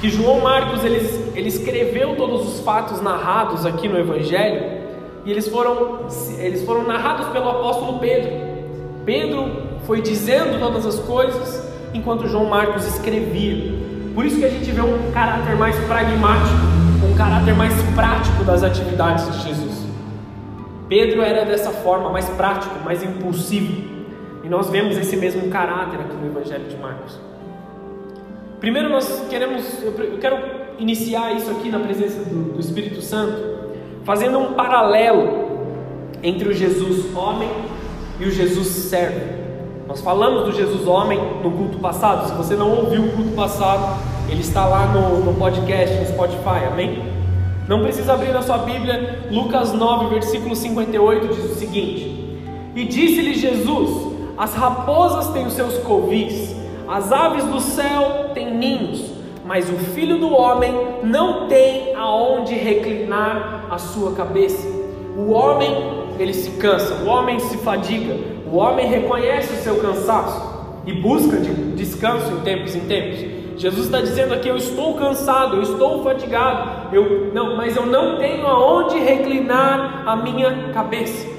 que 0.01 0.09
João 0.09 0.41
Marcos 0.41 0.83
ele, 0.83 0.97
ele 1.33 1.47
escreveu 1.47 2.17
todos 2.17 2.45
os 2.45 2.59
fatos 2.59 3.01
narrados 3.01 3.65
aqui 3.65 3.87
no 3.87 3.97
Evangelho 3.97 4.81
e 5.23 5.31
eles 5.31 5.47
foram, 5.47 6.01
eles 6.37 6.65
foram 6.65 6.83
narrados 6.83 7.27
pelo 7.27 7.49
apóstolo 7.49 7.99
Pedro. 7.99 8.31
Pedro 9.05 9.49
foi 9.85 10.01
dizendo 10.01 10.59
todas 10.59 10.85
as 10.85 10.99
coisas 10.99 11.65
enquanto 11.93 12.27
João 12.27 12.49
Marcos 12.49 12.85
escrevia. 12.85 13.73
Por 14.13 14.25
isso 14.25 14.37
que 14.37 14.45
a 14.45 14.49
gente 14.49 14.69
vê 14.69 14.81
um 14.81 15.09
caráter 15.13 15.55
mais 15.55 15.77
pragmático, 15.85 16.57
um 17.09 17.15
caráter 17.15 17.55
mais 17.55 17.73
prático 17.95 18.43
das 18.43 18.61
atividades 18.61 19.25
de 19.31 19.47
Jesus. 19.47 19.87
Pedro 20.89 21.21
era 21.21 21.45
dessa 21.45 21.71
forma, 21.71 22.09
mais 22.09 22.27
prático, 22.31 22.75
mais 22.83 23.01
impulsivo. 23.03 23.96
E 24.47 24.49
nós 24.49 24.69
vemos 24.69 24.97
esse 24.97 25.17
mesmo 25.17 25.49
caráter 25.49 25.99
aqui 25.99 26.15
no 26.15 26.25
Evangelho 26.25 26.69
de 26.69 26.77
Marcos. 26.77 27.19
Primeiro 28.61 28.87
nós 28.87 29.27
queremos, 29.29 29.83
eu 29.83 30.17
quero 30.21 30.37
iniciar 30.79 31.33
isso 31.33 31.51
aqui 31.51 31.67
na 31.67 31.79
presença 31.79 32.23
do, 32.23 32.53
do 32.53 32.59
Espírito 32.61 33.01
Santo, 33.01 33.35
fazendo 34.05 34.37
um 34.37 34.53
paralelo 34.53 35.49
entre 36.23 36.47
o 36.47 36.53
Jesus 36.53 37.13
homem 37.13 37.49
e 38.21 38.23
o 38.23 38.31
Jesus 38.31 38.67
servo. 38.67 39.19
Nós 39.85 39.99
falamos 39.99 40.45
do 40.45 40.53
Jesus 40.53 40.87
homem 40.87 41.19
no 41.43 41.51
culto 41.51 41.79
passado. 41.79 42.29
Se 42.29 42.33
você 42.33 42.55
não 42.55 42.71
ouviu 42.71 43.03
o 43.03 43.11
culto 43.11 43.31
passado, 43.31 44.01
ele 44.29 44.39
está 44.39 44.65
lá 44.65 44.85
no, 44.93 45.25
no 45.25 45.33
podcast, 45.33 45.93
no 45.93 46.05
Spotify, 46.05 46.67
amém? 46.71 47.03
Não 47.67 47.81
precisa 47.83 48.13
abrir 48.13 48.31
na 48.31 48.41
sua 48.41 48.59
Bíblia, 48.59 49.23
Lucas 49.29 49.73
9, 49.73 50.07
versículo 50.07 50.55
58 50.55 51.35
diz 51.35 51.51
o 51.51 51.55
seguinte: 51.55 52.39
E 52.73 52.85
disse-lhe 52.85 53.33
Jesus: 53.33 54.16
As 54.37 54.53
raposas 54.53 55.29
têm 55.33 55.47
os 55.47 55.53
seus 55.53 55.79
covis, 55.79 56.55
as 56.87 57.11
aves 57.11 57.43
do 57.45 57.59
céu 57.59 58.29
têm 58.35 58.53
ninhos, 58.53 59.03
mas 59.43 59.67
o 59.67 59.73
filho 59.73 60.19
do 60.19 60.31
homem 60.31 60.71
não 61.03 61.47
tem 61.47 61.95
aonde 61.95 62.53
reclinar 62.53 63.65
a 63.69 63.79
sua 63.79 64.11
cabeça. 64.11 64.67
O 65.17 65.31
homem, 65.31 65.71
ele 66.19 66.35
se 66.35 66.51
cansa, 66.51 67.03
o 67.03 67.07
homem 67.07 67.39
se 67.39 67.57
fadiga, 67.57 68.15
o 68.45 68.57
homem 68.57 68.87
reconhece 68.87 69.53
o 69.53 69.63
seu 69.63 69.77
cansaço 69.77 70.55
e 70.85 70.93
busca 70.93 71.37
descanso 71.75 72.31
em 72.31 72.41
tempos 72.41 72.75
em 72.75 72.81
tempos. 72.81 73.19
Jesus 73.57 73.85
está 73.85 74.01
dizendo 74.01 74.35
aqui: 74.35 74.47
Eu 74.47 74.57
estou 74.57 74.93
cansado, 74.93 75.55
eu 75.55 75.63
estou 75.63 76.03
fatigado, 76.03 76.95
eu, 76.95 77.33
não, 77.33 77.57
mas 77.57 77.75
eu 77.75 77.87
não 77.87 78.17
tenho 78.17 78.45
aonde 78.45 78.99
reclinar 78.99 80.03
a 80.05 80.15
minha 80.15 80.71
cabeça. 80.73 81.36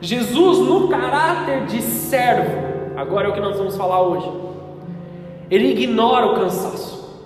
Jesus, 0.00 0.58
no 0.58 0.88
caráter 0.88 1.66
de 1.66 1.82
servo, 1.82 2.96
agora 2.96 3.26
é 3.26 3.30
o 3.30 3.34
que 3.34 3.40
nós 3.40 3.56
vamos 3.56 3.76
falar 3.76 4.00
hoje, 4.02 4.30
ele 5.50 5.68
ignora 5.72 6.26
o 6.26 6.34
cansaço, 6.34 7.20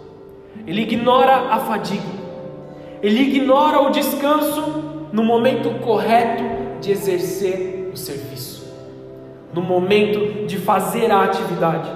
ele 0.67 0.83
ignora 0.83 1.50
a 1.50 1.59
fadiga, 1.59 2.02
ele 3.02 3.21
ignora 3.21 3.81
o 3.83 3.91
descanso 3.91 4.62
no 5.12 5.23
momento 5.23 5.71
correto 5.81 6.45
de 6.81 6.93
exercer 6.93 7.91
o 7.93 7.97
serviço, 7.97 8.67
no 9.52 9.61
momento 9.61 10.47
de 10.47 10.57
fazer 10.57 11.11
a 11.11 11.25
atividade. 11.25 11.91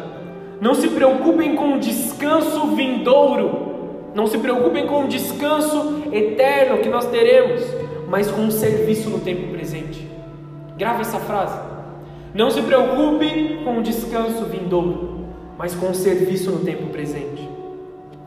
Não 0.61 0.75
se 0.75 0.89
preocupem 0.89 1.55
com 1.55 1.75
o 1.75 1.79
descanso 1.79 2.75
vindouro. 2.75 3.67
Não 4.15 4.27
se 4.27 4.39
preocupem 4.39 4.87
com 4.87 5.05
o 5.05 5.09
descanso 5.09 6.03
eterno 6.11 6.79
que 6.79 6.89
nós 6.89 7.05
teremos, 7.07 7.63
mas 8.09 8.31
com 8.31 8.47
o 8.47 8.51
serviço 8.51 9.11
no 9.11 9.19
tempo 9.19 9.53
presente. 9.53 9.86
Grave 10.77 11.01
essa 11.01 11.19
frase. 11.19 11.59
Não 12.35 12.51
se 12.51 12.61
preocupe 12.61 13.61
com 13.65 13.79
o 13.79 13.83
descanso 13.83 14.45
vindouro, 14.45 15.25
mas 15.57 15.75
com 15.75 15.91
o 15.91 15.95
serviço 15.95 16.51
no 16.51 16.59
tempo 16.59 16.89
presente. 16.89 17.49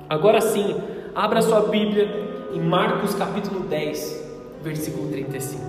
Agora 0.10 0.42
sim, 0.42 0.76
abra 1.14 1.44
sua 1.44 1.62
Bíblia 1.62 2.10
em 2.52 2.60
Marcos 2.60 3.14
capítulo 3.14 3.60
10, 3.62 4.30
versículo 4.64 5.12
35. 5.12 5.62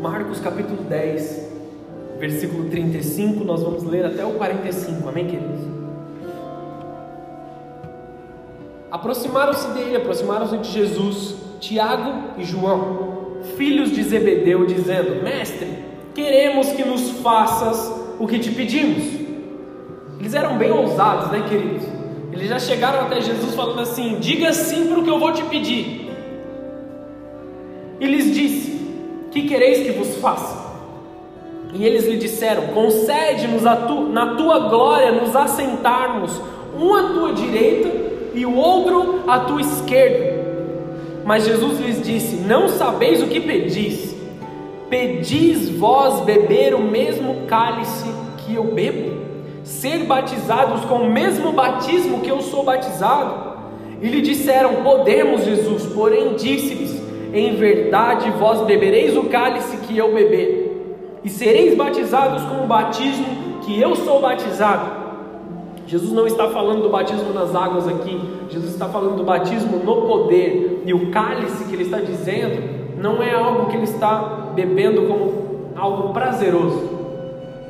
Marcos 0.00 0.40
capítulo 0.40 0.84
10, 0.84 1.52
versículo 2.18 2.70
35, 2.70 3.44
nós 3.44 3.62
vamos 3.62 3.82
ler 3.82 4.06
até 4.06 4.24
o 4.24 4.30
45, 4.32 5.06
amém, 5.06 5.26
queridos? 5.26 5.77
Aproximaram-se 8.98 9.68
dele, 9.68 9.96
aproximaram-se 9.96 10.56
de 10.56 10.72
Jesus, 10.72 11.36
Tiago 11.60 12.32
e 12.36 12.44
João, 12.44 13.38
filhos 13.56 13.92
de 13.92 14.02
Zebedeu, 14.02 14.66
dizendo: 14.66 15.22
Mestre, 15.22 15.68
queremos 16.14 16.72
que 16.72 16.84
nos 16.84 17.12
faças 17.20 17.92
o 18.18 18.26
que 18.26 18.40
te 18.40 18.50
pedimos. 18.50 19.04
Eles 20.18 20.34
eram 20.34 20.58
bem 20.58 20.72
ousados, 20.72 21.30
né, 21.30 21.46
queridos? 21.48 21.84
Eles 22.32 22.48
já 22.48 22.58
chegaram 22.58 23.02
até 23.02 23.20
Jesus 23.20 23.54
falando 23.54 23.80
assim: 23.80 24.16
Diga 24.18 24.52
sim 24.52 24.88
para 24.88 24.98
o 24.98 25.04
que 25.04 25.10
eu 25.10 25.20
vou 25.20 25.32
te 25.32 25.44
pedir. 25.44 26.10
E 28.00 28.06
lhes 28.06 28.34
disse: 28.34 28.78
que 29.30 29.42
quereis 29.42 29.84
que 29.84 29.92
vos 29.92 30.16
faça? 30.16 30.66
E 31.72 31.84
eles 31.84 32.04
lhe 32.04 32.16
disseram: 32.16 32.68
Concede-nos 32.74 33.62
tu, 33.86 34.08
na 34.08 34.34
tua 34.34 34.68
glória 34.68 35.12
nos 35.12 35.36
assentarmos, 35.36 36.32
um 36.76 36.92
à 36.94 37.12
tua 37.12 37.32
direita 37.32 38.07
e 38.38 38.46
o 38.46 38.54
outro 38.54 39.24
à 39.26 39.40
tua 39.40 39.60
esquerda. 39.60 40.38
Mas 41.24 41.44
Jesus 41.44 41.80
lhes 41.80 42.02
disse: 42.02 42.36
Não 42.36 42.68
sabeis 42.68 43.22
o 43.22 43.26
que 43.26 43.40
pedis. 43.40 44.16
Pedis 44.88 45.68
vós 45.68 46.20
beber 46.20 46.74
o 46.74 46.80
mesmo 46.80 47.46
cálice 47.46 48.08
que 48.38 48.54
eu 48.54 48.64
bebo? 48.64 49.18
Ser 49.62 50.04
batizados 50.04 50.84
com 50.86 50.96
o 50.96 51.10
mesmo 51.10 51.52
batismo 51.52 52.20
que 52.20 52.30
eu 52.30 52.40
sou 52.40 52.62
batizado? 52.62 53.58
E 54.00 54.08
lhe 54.08 54.22
disseram: 54.22 54.82
Podemos, 54.82 55.44
Jesus. 55.44 55.84
Porém, 55.86 56.34
disse-lhes: 56.34 56.98
em 57.32 57.56
verdade, 57.56 58.30
vós 58.38 58.62
bebereis 58.62 59.16
o 59.16 59.24
cálice 59.24 59.76
que 59.78 59.96
eu 59.96 60.14
beber, 60.14 61.20
e 61.22 61.28
sereis 61.28 61.76
batizados 61.76 62.42
com 62.44 62.64
o 62.64 62.66
batismo 62.66 63.60
que 63.62 63.78
eu 63.78 63.94
sou 63.96 64.20
batizado. 64.20 64.97
Jesus 65.88 66.12
não 66.12 66.26
está 66.26 66.48
falando 66.50 66.82
do 66.82 66.90
batismo 66.90 67.32
nas 67.32 67.54
águas 67.54 67.88
aqui, 67.88 68.20
Jesus 68.50 68.72
está 68.72 68.88
falando 68.88 69.16
do 69.16 69.24
batismo 69.24 69.78
no 69.78 70.02
poder, 70.02 70.84
e 70.84 70.92
o 70.92 71.10
cálice 71.10 71.64
que 71.64 71.74
ele 71.74 71.82
está 71.82 71.98
dizendo 71.98 72.62
não 72.98 73.20
é 73.20 73.34
algo 73.34 73.66
que 73.70 73.76
ele 73.76 73.84
está 73.84 74.52
bebendo 74.54 75.02
como 75.06 75.72
algo 75.74 76.12
prazeroso, 76.12 76.90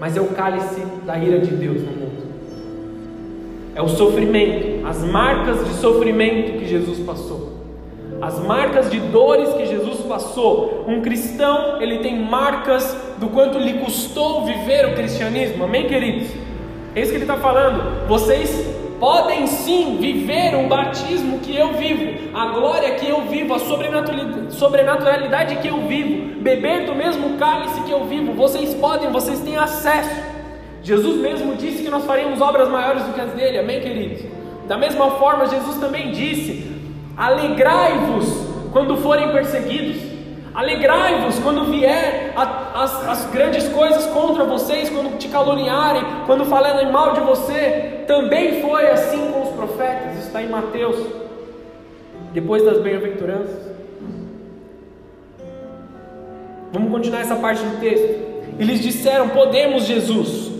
mas 0.00 0.16
é 0.16 0.20
o 0.20 0.28
cálice 0.28 0.82
da 1.06 1.16
ira 1.16 1.38
de 1.38 1.52
Deus 1.52 1.80
no 1.80 1.92
mundo. 1.92 2.08
É 3.74 3.80
o 3.80 3.88
sofrimento, 3.88 4.84
as 4.86 5.04
marcas 5.04 5.64
de 5.64 5.74
sofrimento 5.74 6.58
que 6.58 6.66
Jesus 6.66 6.98
passou 6.98 7.56
as 8.20 8.40
marcas 8.40 8.90
de 8.90 8.98
dores 8.98 9.52
que 9.54 9.66
Jesus 9.66 10.00
passou. 10.00 10.84
Um 10.88 11.00
cristão, 11.00 11.80
ele 11.80 11.98
tem 11.98 12.18
marcas 12.18 12.96
do 13.18 13.28
quanto 13.28 13.58
lhe 13.58 13.74
custou 13.74 14.44
viver 14.44 14.86
o 14.86 14.94
cristianismo. 14.94 15.64
Amém, 15.64 15.86
queridos? 15.86 16.47
É 16.94 17.00
isso 17.00 17.10
que 17.10 17.16
ele 17.16 17.24
está 17.24 17.36
falando. 17.36 18.06
Vocês 18.08 18.50
podem 18.98 19.46
sim 19.46 19.96
viver 20.00 20.54
o 20.56 20.68
batismo 20.68 21.38
que 21.38 21.56
eu 21.56 21.74
vivo, 21.74 22.36
a 22.36 22.46
glória 22.46 22.94
que 22.96 23.08
eu 23.08 23.22
vivo, 23.26 23.54
a 23.54 23.58
sobrenaturalidade 24.50 25.56
que 25.56 25.68
eu 25.68 25.86
vivo, 25.86 26.40
beber 26.40 26.84
do 26.86 26.94
mesmo 26.94 27.36
cálice 27.38 27.80
que 27.82 27.90
eu 27.90 28.04
vivo. 28.04 28.32
Vocês 28.32 28.74
podem, 28.74 29.10
vocês 29.10 29.40
têm 29.40 29.56
acesso. 29.56 30.28
Jesus 30.82 31.20
mesmo 31.20 31.54
disse 31.54 31.82
que 31.82 31.90
nós 31.90 32.04
faríamos 32.04 32.40
obras 32.40 32.68
maiores 32.68 33.02
do 33.04 33.12
que 33.12 33.20
as 33.20 33.32
dele. 33.32 33.58
Amém, 33.58 33.80
queridos? 33.80 34.24
Da 34.66 34.76
mesma 34.76 35.12
forma, 35.12 35.46
Jesus 35.46 35.78
também 35.78 36.10
disse 36.10 36.78
Alegrai-vos 37.16 38.46
quando 38.72 38.96
forem 38.98 39.32
perseguidos. 39.32 40.17
Alegrai-vos 40.58 41.38
quando 41.38 41.66
vier 41.66 42.32
a, 42.34 42.82
as, 42.82 43.08
as 43.08 43.30
grandes 43.30 43.68
coisas 43.68 44.06
contra 44.06 44.42
vocês, 44.42 44.90
quando 44.90 45.16
te 45.16 45.28
caluniarem, 45.28 46.02
quando 46.26 46.44
falarem 46.46 46.90
mal 46.90 47.12
de 47.12 47.20
você. 47.20 48.02
Também 48.08 48.60
foi 48.60 48.90
assim 48.90 49.30
com 49.30 49.42
os 49.42 49.50
profetas, 49.50 50.18
está 50.18 50.42
em 50.42 50.48
Mateus, 50.48 50.96
depois 52.32 52.64
das 52.64 52.80
bem-aventuranças. 52.80 53.70
Vamos 56.72 56.90
continuar 56.90 57.20
essa 57.20 57.36
parte 57.36 57.62
do 57.62 57.78
texto. 57.78 58.08
Eles 58.58 58.80
disseram: 58.80 59.28
Podemos, 59.28 59.84
Jesus. 59.84 60.50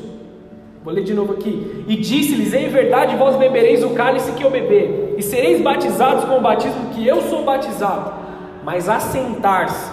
Vou 0.84 0.94
ler 0.94 1.02
de 1.02 1.12
novo 1.12 1.32
aqui. 1.32 1.84
E 1.88 1.96
disse-lhes: 1.96 2.54
Em 2.54 2.68
verdade, 2.68 3.16
vós 3.16 3.34
bebereis 3.34 3.82
o 3.82 3.90
cálice 3.90 4.30
que 4.30 4.44
eu 4.44 4.50
beber, 4.50 5.16
e 5.18 5.22
sereis 5.24 5.60
batizados 5.60 6.24
com 6.24 6.38
o 6.38 6.40
batismo 6.40 6.90
que 6.90 7.04
eu 7.04 7.20
sou 7.22 7.42
batizado. 7.42 8.17
Mas 8.68 8.86
assentar-se 8.86 9.90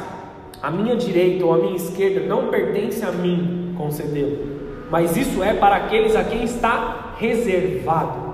à 0.62 0.70
minha 0.70 0.98
direita 0.98 1.46
ou 1.46 1.54
à 1.54 1.58
minha 1.60 1.78
esquerda 1.78 2.20
não 2.28 2.50
pertence 2.50 3.06
a 3.06 3.10
mim 3.10 3.74
concedê-lo, 3.78 4.38
mas 4.92 5.16
isso 5.16 5.42
é 5.42 5.54
para 5.54 5.78
aqueles 5.78 6.14
a 6.14 6.26
quem 6.26 6.44
está 6.44 7.14
reservado. 7.18 8.34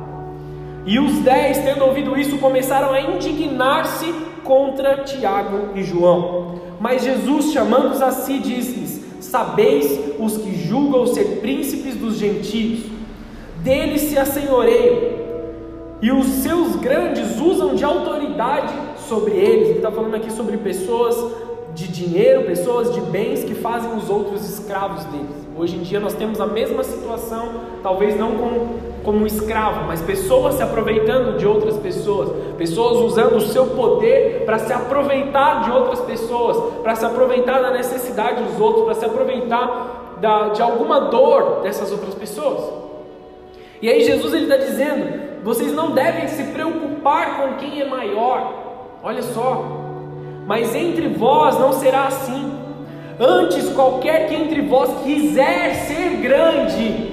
E 0.83 0.97
os 0.97 1.19
dez, 1.19 1.59
tendo 1.59 1.85
ouvido 1.85 2.19
isso, 2.19 2.39
começaram 2.39 2.91
a 2.91 2.99
indignar-se 2.99 4.11
contra 4.43 5.03
Tiago 5.03 5.77
e 5.77 5.83
João. 5.83 6.59
Mas 6.79 7.03
Jesus, 7.03 7.53
chamando-os 7.53 8.01
a 8.01 8.09
si, 8.11 8.39
disse-lhes: 8.39 9.23
Sabeis 9.23 10.15
os 10.17 10.37
que 10.37 10.55
julgam 10.55 11.05
ser 11.05 11.39
príncipes 11.39 11.93
dos 11.97 12.17
gentios, 12.17 12.79
deles 13.57 14.01
se 14.01 14.17
assenhoreiam, 14.17 15.21
e 16.01 16.11
os 16.11 16.25
seus 16.25 16.77
grandes 16.77 17.39
usam 17.39 17.75
de 17.75 17.85
autoridade 17.85 18.73
sobre 19.11 19.33
eles. 19.33 19.67
Ele 19.67 19.77
está 19.77 19.91
falando 19.91 20.15
aqui 20.15 20.31
sobre 20.31 20.55
pessoas 20.55 21.17
de 21.75 21.87
dinheiro, 21.89 22.43
pessoas 22.43 22.93
de 22.93 23.01
bens 23.01 23.43
que 23.43 23.53
fazem 23.53 23.93
os 23.97 24.09
outros 24.09 24.49
escravos 24.49 25.03
deles. 25.05 25.35
Hoje 25.57 25.75
em 25.75 25.81
dia 25.81 25.99
nós 25.99 26.13
temos 26.13 26.39
a 26.39 26.47
mesma 26.47 26.81
situação, 26.81 27.49
talvez 27.83 28.17
não 28.17 28.31
como, 29.03 29.27
escravo, 29.27 29.85
mas 29.85 30.01
pessoas 30.01 30.55
se 30.55 30.63
aproveitando 30.63 31.37
de 31.37 31.45
outras 31.45 31.75
pessoas, 31.77 32.29
pessoas 32.57 32.97
usando 32.99 33.35
o 33.35 33.41
seu 33.41 33.67
poder 33.67 34.43
para 34.45 34.59
se 34.59 34.71
aproveitar 34.71 35.63
de 35.63 35.71
outras 35.71 35.99
pessoas, 36.01 36.57
para 36.81 36.95
se 36.95 37.05
aproveitar 37.05 37.61
da 37.61 37.71
necessidade 37.71 38.43
dos 38.43 38.59
outros, 38.61 38.85
para 38.85 38.93
se 38.93 39.05
aproveitar 39.05 40.17
da, 40.21 40.49
de 40.49 40.61
alguma 40.61 41.01
dor 41.01 41.61
dessas 41.63 41.91
outras 41.91 42.15
pessoas. 42.15 42.63
E 43.81 43.89
aí 43.89 44.03
Jesus 44.03 44.33
ele 44.33 44.43
está 44.43 44.57
dizendo: 44.57 45.43
vocês 45.43 45.73
não 45.73 45.91
devem 45.91 46.27
se 46.27 46.43
preocupar 46.45 47.41
com 47.41 47.55
quem 47.55 47.81
é 47.81 47.85
maior. 47.85 48.60
Olha 49.03 49.21
só, 49.21 49.65
mas 50.45 50.75
entre 50.75 51.07
vós 51.07 51.57
não 51.59 51.73
será 51.73 52.07
assim. 52.07 52.51
Antes, 53.19 53.69
qualquer 53.69 54.27
que 54.27 54.35
entre 54.35 54.61
vós 54.61 55.03
quiser 55.03 55.75
ser 55.75 56.17
grande, 56.21 57.11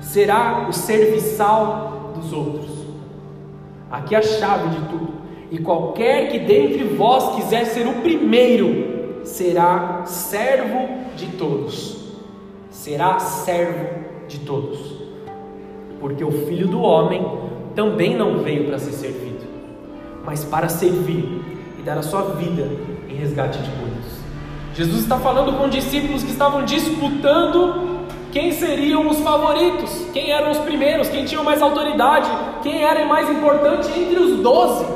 será 0.00 0.66
o 0.68 0.72
serviçal 0.72 2.12
dos 2.14 2.32
outros. 2.32 2.70
Aqui 3.90 4.14
é 4.14 4.18
a 4.18 4.22
chave 4.22 4.68
de 4.70 4.88
tudo. 4.88 5.12
E 5.50 5.58
qualquer 5.58 6.30
que 6.30 6.38
dentre 6.38 6.84
vós 6.84 7.36
quiser 7.36 7.66
ser 7.66 7.86
o 7.86 8.00
primeiro, 8.00 9.20
será 9.24 10.04
servo 10.06 10.88
de 11.14 11.26
todos. 11.36 12.12
Será 12.70 13.18
servo 13.18 14.02
de 14.26 14.40
todos. 14.40 14.78
Porque 16.00 16.24
o 16.24 16.30
filho 16.30 16.68
do 16.68 16.80
homem 16.80 17.24
também 17.74 18.16
não 18.16 18.38
veio 18.38 18.66
para 18.66 18.78
ser 18.78 18.92
servido, 18.92 19.31
mas 20.24 20.44
para 20.44 20.68
servir 20.68 21.42
e 21.78 21.82
dar 21.82 21.98
a 21.98 22.02
sua 22.02 22.22
vida 22.22 22.70
em 23.08 23.14
resgate 23.14 23.58
de 23.58 23.70
muitos. 23.70 24.12
Jesus 24.74 25.02
está 25.02 25.18
falando 25.18 25.58
com 25.58 25.68
discípulos 25.68 26.22
que 26.22 26.30
estavam 26.30 26.64
disputando 26.64 28.00
quem 28.32 28.50
seriam 28.52 29.08
os 29.08 29.18
favoritos, 29.18 30.06
quem 30.12 30.30
eram 30.30 30.50
os 30.50 30.58
primeiros, 30.58 31.08
quem 31.08 31.26
tinha 31.26 31.42
mais 31.42 31.60
autoridade, 31.60 32.30
quem 32.62 32.82
era 32.82 33.04
mais 33.04 33.28
importante 33.28 33.88
entre 33.98 34.18
os 34.18 34.40
doze. 34.40 34.86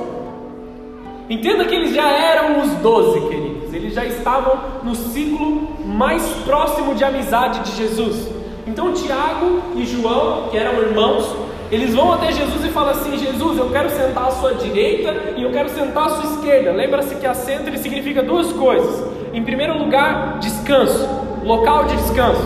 Entenda 1.29 1.65
que 1.67 1.75
eles 1.75 1.95
já 1.95 2.09
eram 2.09 2.63
os 2.63 2.71
doze, 2.77 3.21
queridos, 3.29 3.75
eles 3.75 3.93
já 3.93 4.07
estavam 4.07 4.59
no 4.83 4.95
ciclo 4.95 5.69
mais 5.85 6.23
próximo 6.45 6.95
de 6.95 7.05
amizade 7.05 7.61
de 7.61 7.77
Jesus. 7.77 8.29
Então, 8.67 8.93
Tiago 8.93 9.61
e 9.77 9.85
João, 9.85 10.49
que 10.51 10.57
eram 10.57 10.81
irmãos, 10.81 11.46
eles 11.71 11.95
vão 11.95 12.13
até 12.13 12.31
Jesus 12.31 12.65
e 12.65 12.69
falam 12.69 12.91
assim: 12.91 13.19
Jesus, 13.19 13.59
eu 13.59 13.71
quero 13.71 13.91
sentar 13.91 14.29
à 14.29 14.31
sua 14.31 14.55
direita 14.55 15.15
e 15.37 15.43
eu 15.43 15.51
quero 15.51 15.69
sentar 15.69 16.07
à 16.07 16.11
sua 16.11 16.25
esquerda. 16.33 16.73
Lembra-se 16.73 17.17
que 17.17 17.27
assento 17.27 17.67
ele 17.67 17.79
significa 17.79 18.23
duas 18.23 18.53
coisas. 18.53 19.05
Em 19.33 19.43
primeiro 19.43 19.77
lugar, 19.77 20.39
descanso, 20.39 21.09
local 21.45 21.85
de 21.85 21.97
descanso. 21.97 22.43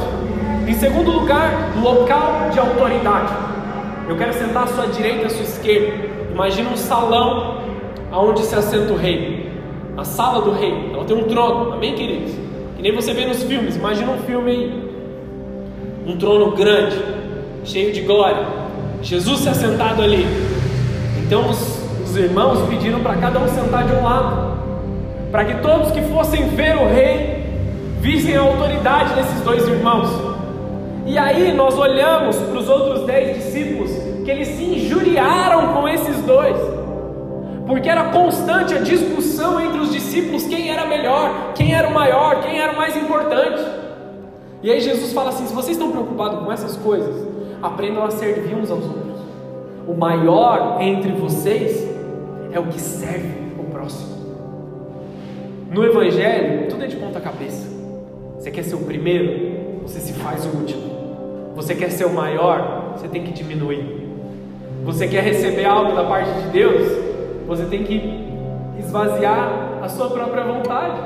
Em 0.67 0.75
segundo 0.75 1.11
lugar, 1.11 1.73
local 1.83 2.51
de 2.51 2.59
autoridade. 2.59 3.33
Eu 4.09 4.17
quero 4.17 4.33
sentar 4.33 4.65
à 4.65 4.67
sua 4.69 4.87
direita 4.87 5.23
e 5.23 5.27
à 5.27 5.31
sua 5.31 5.43
esquerda. 5.43 6.09
Imagina 6.33 6.71
um 6.71 6.77
salão 6.77 7.61
aonde 8.11 8.43
se 8.43 8.55
assenta 8.55 8.93
o 8.93 8.97
rei. 8.97 9.51
A 9.97 10.05
sala 10.05 10.41
do 10.41 10.53
rei, 10.53 10.93
ela 10.95 11.05
tem 11.05 11.17
um 11.17 11.25
trono, 11.25 11.75
amém, 11.75 11.95
queridos? 11.95 12.33
Que 12.77 12.83
nem 12.83 12.95
você 12.95 13.13
vê 13.13 13.27
nos 13.27 13.43
filmes. 13.43 13.77
Imagina 13.77 14.11
um 14.13 14.19
filme 14.21 14.51
aí, 14.51 14.91
um 16.07 16.17
trono 16.17 16.53
grande, 16.53 16.97
cheio 17.65 17.93
de 17.93 18.01
glória 18.01 18.60
Jesus 19.03 19.41
se 19.41 19.49
assentado 19.49 20.03
ali. 20.03 20.27
Então 21.25 21.49
os, 21.49 21.83
os 22.05 22.17
irmãos 22.17 22.69
pediram 22.69 23.01
para 23.01 23.15
cada 23.17 23.39
um 23.39 23.49
sentar 23.49 23.87
de 23.87 23.93
um 23.93 24.03
lado, 24.03 24.59
para 25.31 25.45
que 25.45 25.55
todos 25.63 25.91
que 25.91 26.03
fossem 26.03 26.49
ver 26.49 26.77
o 26.77 26.89
rei 26.89 27.41
vissem 28.01 28.37
a 28.37 28.41
autoridade 28.41 29.15
desses 29.15 29.41
dois 29.43 29.67
irmãos. 29.67 30.09
E 31.07 31.19
aí 31.19 31.53
nós 31.53 31.79
olhamos 31.79 32.37
para 32.37 32.59
os 32.59 32.69
outros 32.69 33.07
dez 33.07 33.37
discípulos 33.37 33.91
que 34.25 34.31
eles 34.31 34.49
se 34.49 34.63
injuriaram 34.63 35.73
com 35.75 35.89
esses 35.89 36.17
dois, 36.23 36.57
porque 37.67 37.89
era 37.89 38.05
constante 38.11 38.75
a 38.75 38.79
discussão 38.79 39.61
entre 39.61 39.81
os 39.81 39.93
discípulos 39.93 40.45
quem 40.47 40.71
era 40.71 40.87
melhor, 40.87 41.53
quem 41.55 41.75
era 41.75 41.89
o 41.89 41.95
maior, 41.95 42.43
quem 42.43 42.61
era 42.61 42.73
o 42.73 42.77
mais 42.77 42.97
importante. 42.97 43.63
E 44.63 44.71
aí 44.71 44.81
Jesus 44.81 45.13
fala 45.13 45.31
assim: 45.31 45.47
se 45.47 45.55
vocês 45.55 45.77
estão 45.77 45.91
preocupados 45.91 46.45
com 46.45 46.53
essas 46.53 46.77
coisas, 46.77 47.15
aprendam 47.63 48.05
a 48.05 48.11
servir 48.11 48.55
uns 48.55 48.71
aos 48.71 48.85
outros. 48.85 49.21
O 49.87 49.95
maior 49.95 50.81
entre 50.81 51.13
vocês 51.13 51.89
é 52.53 52.59
o 52.59 52.67
que 52.67 52.81
serve 52.81 53.33
o 53.59 53.65
próximo. 53.65 54.11
No 55.71 55.85
Evangelho, 55.85 56.69
tudo 56.69 56.85
é 56.85 56.87
de 56.87 56.97
ponta 56.97 57.21
cabeça. 57.21 57.69
Você 58.39 58.51
quer 58.51 58.65
ser 58.65 58.75
o 58.75 58.85
primeiro, 58.85 59.83
você 59.83 60.01
se 60.01 60.13
faz 60.15 60.47
o 60.47 60.57
último. 60.57 61.53
Você 61.55 61.75
quer 61.75 61.91
ser 61.91 62.07
o 62.07 62.13
maior, 62.13 62.95
você 62.97 63.09
tem 63.09 63.23
que 63.23 63.33
diminuir. 63.33 64.09
Você 64.85 65.07
quer 65.07 65.23
receber 65.23 65.67
algo 65.67 65.95
da 65.95 66.05
parte 66.05 66.33
de 66.33 66.49
Deus, 66.49 66.91
você 67.47 67.65
tem 67.67 67.85
que 67.85 68.31
esvaziar 68.79 69.81
a 69.83 69.89
sua 69.89 70.09
própria 70.09 70.43
vontade. 70.43 71.01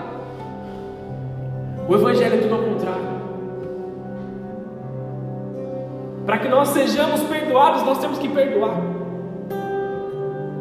O 1.88 1.94
Evangelho 1.94 2.34
é 2.34 2.38
tudo 2.38 2.54
ao 2.54 2.62
contrário. 2.62 3.13
Para 6.26 6.38
que 6.38 6.48
nós 6.48 6.68
sejamos 6.68 7.22
perdoados, 7.22 7.82
nós 7.82 7.98
temos 7.98 8.18
que 8.18 8.28
perdoar. 8.28 8.76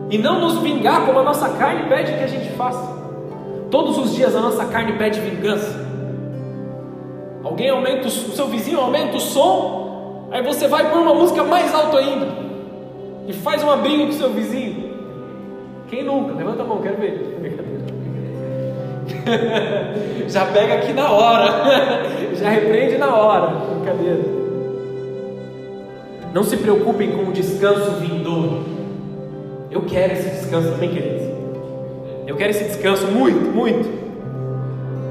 E 0.09 0.17
não 0.17 0.39
nos 0.39 0.59
vingar 0.59 1.05
como 1.05 1.19
a 1.19 1.23
nossa 1.23 1.49
carne 1.49 1.87
pede 1.87 2.13
que 2.13 2.23
a 2.23 2.27
gente 2.27 2.49
faça. 2.55 3.01
Todos 3.71 3.97
os 3.97 4.13
dias 4.13 4.35
a 4.35 4.41
nossa 4.41 4.65
carne 4.65 4.93
pede 4.93 5.19
vingança. 5.19 5.83
Alguém 7.43 7.69
aumenta 7.69 8.07
o 8.07 8.11
seu 8.11 8.47
vizinho 8.47 8.79
aumenta 8.79 9.17
o 9.17 9.19
som, 9.19 10.29
aí 10.31 10.41
você 10.41 10.67
vai 10.67 10.89
pôr 10.91 10.99
uma 11.01 11.13
música 11.13 11.43
mais 11.43 11.73
alta 11.73 11.97
ainda 11.97 12.27
e 13.27 13.33
faz 13.33 13.63
uma 13.63 13.77
briga 13.77 14.03
com 14.03 14.09
o 14.09 14.13
seu 14.13 14.29
vizinho. 14.29 14.93
Quem 15.89 16.03
nunca? 16.03 16.33
Levanta 16.33 16.63
a 16.63 16.65
mão, 16.65 16.81
quero 16.81 16.97
ver. 16.97 17.33
Já 20.27 20.45
pega 20.45 20.75
aqui 20.75 20.93
na 20.93 21.11
hora, 21.11 21.45
já 22.35 22.49
repreende 22.49 22.97
na 22.97 23.15
hora. 23.15 23.47
Brincadeira. 23.47 24.42
Não 26.33 26.43
se 26.43 26.57
preocupem 26.57 27.11
com 27.11 27.29
o 27.29 27.31
descanso 27.31 27.91
vindouro. 27.99 28.65
Eu 29.69 29.83
quero 29.83 30.13
esse 30.13 30.29
descanso 30.29 30.71
também, 30.71 30.89
queridos. 30.89 31.21
Eu 32.25 32.35
quero 32.35 32.49
esse 32.49 32.63
descanso 32.63 33.05
muito, 33.05 33.55
muito. 33.55 33.87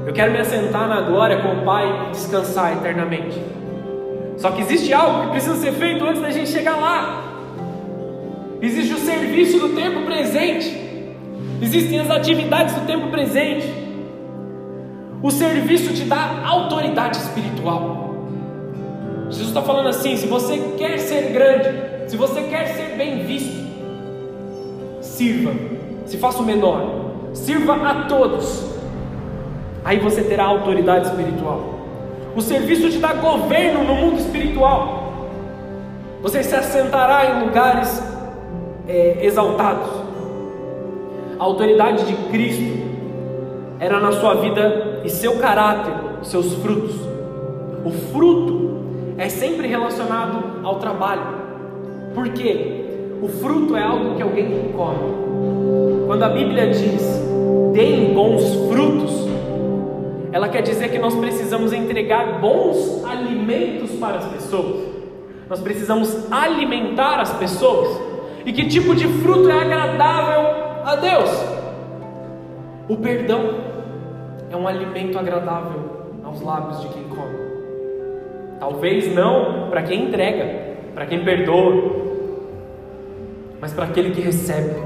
Eu 0.05 0.11
quero 0.11 0.33
me 0.33 0.39
assentar 0.39 0.87
na 0.89 0.99
glória 0.99 1.41
com 1.41 1.61
o 1.61 1.63
Pai 1.63 2.07
e 2.07 2.11
descansar 2.11 2.73
eternamente. 2.73 3.41
Só 4.37 4.51
que 4.51 4.61
existe 4.61 4.93
algo 4.93 5.21
que 5.21 5.29
precisa 5.31 5.55
ser 5.55 5.71
feito 5.71 6.03
antes 6.03 6.21
da 6.21 6.29
gente 6.29 6.49
chegar 6.49 6.75
lá. 6.75 7.23
Existe 8.61 8.93
o 8.93 8.97
serviço 8.97 9.59
do 9.59 9.69
tempo 9.69 10.05
presente. 10.05 10.77
Existem 11.61 12.01
as 12.01 12.09
atividades 12.09 12.75
do 12.75 12.85
tempo 12.85 13.07
presente. 13.07 13.71
O 15.21 15.31
serviço 15.31 15.93
te 15.93 16.03
dá 16.03 16.41
autoridade 16.45 17.15
espiritual. 17.15 17.92
Jesus 19.33 19.47
está 19.47 19.63
falando 19.63 19.89
assim: 19.89 20.15
se 20.15 20.27
você 20.27 20.75
quer 20.77 20.99
ser 20.99 21.31
grande, 21.31 22.09
se 22.09 22.15
você 22.15 22.43
quer 22.43 22.67
ser 22.67 22.95
bem 22.95 23.25
visto, 23.25 23.63
sirva, 25.01 25.51
se 26.05 26.17
faça 26.17 26.39
o 26.39 26.45
menor, 26.45 26.85
sirva 27.33 27.75
a 27.75 28.05
todos. 28.05 28.71
Aí 29.83 29.97
você 29.97 30.21
terá 30.23 30.45
autoridade 30.45 31.07
espiritual. 31.07 31.79
O 32.35 32.41
serviço 32.41 32.89
te 32.89 32.99
dá 32.99 33.13
governo 33.13 33.83
no 33.83 33.95
mundo 33.95 34.19
espiritual. 34.19 35.29
Você 36.21 36.43
se 36.43 36.55
assentará 36.55 37.25
em 37.25 37.45
lugares 37.45 38.01
é, 38.87 39.25
exaltados. 39.25 39.89
A 41.39 41.43
autoridade 41.43 42.05
de 42.05 42.15
Cristo 42.29 42.83
era 43.79 43.99
na 43.99 44.11
sua 44.11 44.35
vida 44.35 45.01
e 45.03 45.09
seu 45.09 45.39
caráter, 45.39 45.93
seus 46.21 46.53
frutos. 46.53 46.95
O 47.83 47.91
fruto 48.11 48.72
é 49.17 49.29
sempre 49.29 49.67
relacionado 49.67 50.65
ao 50.65 50.79
trabalho. 50.79 51.43
Por 52.13 52.29
quê? 52.29 52.83
O 53.21 53.27
fruto 53.27 53.75
é 53.75 53.83
algo 53.83 54.15
que 54.15 54.21
alguém 54.21 54.71
come. 54.75 56.05
Quando 56.05 56.23
a 56.23 56.29
Bíblia 56.29 56.69
diz, 56.69 57.01
deem 57.73 58.13
bons 58.13 58.43
frutos, 58.69 59.27
ela 60.31 60.49
quer 60.49 60.61
dizer 60.61 60.89
que 60.89 60.99
nós 60.99 61.15
precisamos 61.15 61.71
entregar 61.71 62.39
bons 62.39 63.03
alimentos 63.05 63.91
para 63.91 64.17
as 64.17 64.25
pessoas. 64.25 64.83
Nós 65.49 65.59
precisamos 65.59 66.31
alimentar 66.31 67.19
as 67.19 67.31
pessoas. 67.33 68.01
E 68.45 68.51
que 68.51 68.67
tipo 68.67 68.95
de 68.95 69.07
fruto 69.07 69.49
é 69.49 69.61
agradável 69.61 70.81
a 70.83 70.95
Deus? 70.95 71.29
O 72.89 72.97
perdão 72.97 73.55
é 74.51 74.57
um 74.57 74.67
alimento 74.67 75.17
agradável 75.17 76.07
aos 76.23 76.41
lábios 76.41 76.81
de 76.81 76.87
quem 76.89 77.03
come. 77.03 77.42
Talvez 78.63 79.13
não 79.13 79.67
para 79.69 79.83
quem 79.83 80.05
entrega, 80.05 80.45
para 80.93 81.05
quem 81.05 81.21
perdoa, 81.21 81.97
mas 83.59 83.73
para 83.73 83.83
aquele 83.83 84.11
que 84.11 84.21
recebe 84.21 84.81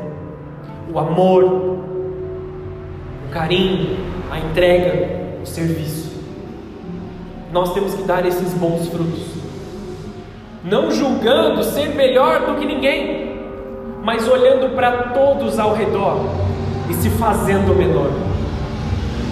o 0.91 0.97
amor, 0.97 1.43
o 1.43 3.29
carinho, 3.31 3.95
a 4.31 4.39
entrega, 4.39 5.37
o 5.43 5.45
serviço. 5.45 6.11
Nós 7.53 7.71
temos 7.75 7.93
que 7.93 8.01
dar 8.01 8.25
esses 8.25 8.51
bons 8.55 8.87
frutos 8.87 9.35
não 10.63 10.89
julgando 10.89 11.63
ser 11.63 11.93
melhor 11.93 12.47
do 12.47 12.55
que 12.55 12.65
ninguém, 12.65 13.37
mas 14.03 14.27
olhando 14.27 14.75
para 14.75 15.09
todos 15.13 15.59
ao 15.59 15.75
redor 15.75 16.25
e 16.89 16.95
se 16.95 17.11
fazendo 17.11 17.77
menor. 17.77 18.09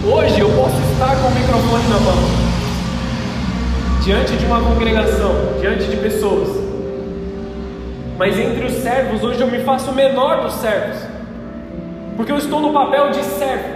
Hoje 0.08 0.40
eu 0.40 0.50
posso 0.50 0.80
estar 0.94 1.20
com 1.20 1.30
o 1.30 1.32
microfone 1.32 1.88
na 1.90 2.00
mão, 2.00 2.45
diante 4.06 4.38
de 4.38 4.46
uma 4.46 4.62
congregação, 4.62 5.32
diante 5.60 5.86
de 5.86 5.98
pessoas, 5.98 6.48
mas 8.20 8.38
entre 8.40 8.66
os 8.66 8.74
servos, 8.74 9.24
hoje 9.24 9.42
eu 9.42 9.48
me 9.48 9.62
faço 9.62 9.92
menor 9.92 10.44
dos 10.44 10.54
servos, 10.54 11.00
porque 12.16 12.32
eu 12.32 12.38
estou 12.38 12.60
no 12.60 12.72
papel 12.72 13.10
de 13.10 13.24
servo, 13.24 13.68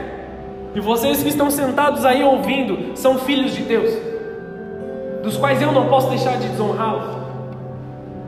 e 0.75 0.79
vocês 0.79 1.23
que 1.23 1.29
estão 1.29 1.49
sentados 1.49 2.05
aí 2.05 2.23
ouvindo 2.23 2.95
são 2.95 3.17
filhos 3.17 3.55
de 3.55 3.63
Deus, 3.63 3.91
dos 5.23 5.35
quais 5.35 5.63
eu 5.63 5.71
não 5.71 5.87
posso 5.87 6.11
deixar 6.11 6.37
de 6.37 6.47
desonrá-los. 6.47 7.17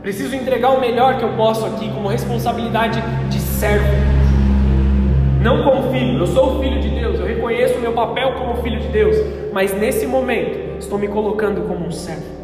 Preciso 0.01 0.35
entregar 0.35 0.71
o 0.71 0.81
melhor 0.81 1.19
que 1.19 1.23
eu 1.23 1.33
posso 1.33 1.63
aqui, 1.67 1.87
como 1.91 2.07
responsabilidade 2.07 2.99
de 3.29 3.39
servo. 3.39 3.85
Não 5.39 5.63
como 5.63 5.91
filho, 5.91 6.17
eu 6.17 6.25
sou 6.25 6.57
o 6.57 6.59
filho 6.63 6.81
de 6.81 6.89
Deus, 6.89 7.19
eu 7.19 7.27
reconheço 7.27 7.75
o 7.75 7.79
meu 7.79 7.93
papel 7.93 8.33
como 8.33 8.63
filho 8.63 8.79
de 8.79 8.87
Deus, 8.87 9.15
mas 9.53 9.71
nesse 9.71 10.07
momento 10.07 10.70
estou 10.82 11.00
me 11.00 11.08
colocando 11.08 11.67
como 11.67 11.86
um 11.86 11.91
servo. 11.91 12.41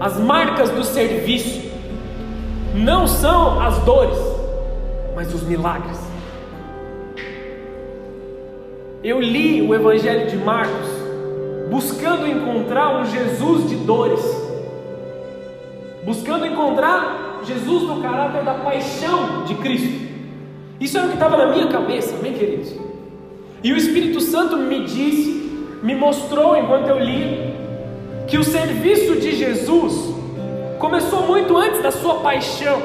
As 0.00 0.18
marcas 0.18 0.70
do 0.70 0.84
serviço 0.84 1.68
não 2.74 3.06
são 3.06 3.60
as 3.60 3.78
dores, 3.78 4.18
mas 5.14 5.32
os 5.32 5.42
milagres. 5.42 5.98
Eu 9.02 9.20
li 9.20 9.62
o 9.62 9.74
Evangelho 9.74 10.28
de 10.28 10.36
Marcos 10.36 10.88
buscando 11.70 12.26
encontrar 12.26 13.00
um 13.00 13.06
Jesus 13.06 13.68
de 13.68 13.76
dores 13.76 14.48
buscando 16.08 16.46
encontrar 16.46 17.42
Jesus 17.44 17.82
no 17.82 18.00
caráter 18.00 18.42
da 18.42 18.54
paixão 18.54 19.44
de 19.44 19.54
Cristo. 19.56 20.08
Isso 20.80 20.96
era 20.96 21.06
o 21.06 21.10
que 21.10 21.16
estava 21.16 21.36
na 21.36 21.52
minha 21.52 21.66
cabeça, 21.66 22.16
amém, 22.16 22.32
queridos? 22.32 22.74
E 23.62 23.70
o 23.70 23.76
Espírito 23.76 24.18
Santo 24.18 24.56
me 24.56 24.84
disse, 24.84 25.37
me 25.82 25.94
mostrou 25.94 26.56
enquanto 26.56 26.88
eu 26.88 26.98
li, 26.98 27.54
que 28.26 28.36
o 28.36 28.44
serviço 28.44 29.16
de 29.16 29.34
Jesus 29.34 30.14
começou 30.78 31.26
muito 31.26 31.56
antes 31.56 31.82
da 31.82 31.90
sua 31.90 32.16
paixão. 32.16 32.80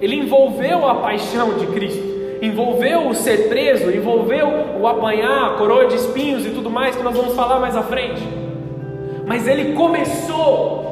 Ele 0.00 0.16
envolveu 0.16 0.86
a 0.86 0.96
paixão 0.96 1.54
de 1.54 1.66
Cristo, 1.68 2.02
envolveu 2.42 3.08
o 3.08 3.14
ser 3.14 3.48
preso, 3.48 3.90
envolveu 3.90 4.46
o 4.80 4.86
apanhar, 4.86 5.46
a 5.46 5.54
coroa 5.56 5.86
de 5.86 5.96
espinhos 5.96 6.44
e 6.44 6.50
tudo 6.50 6.70
mais 6.70 6.94
que 6.94 7.02
nós 7.02 7.16
vamos 7.16 7.34
falar 7.34 7.58
mais 7.58 7.76
à 7.76 7.82
frente. 7.82 8.22
Mas 9.26 9.46
ele 9.46 9.74
começou 9.74 10.86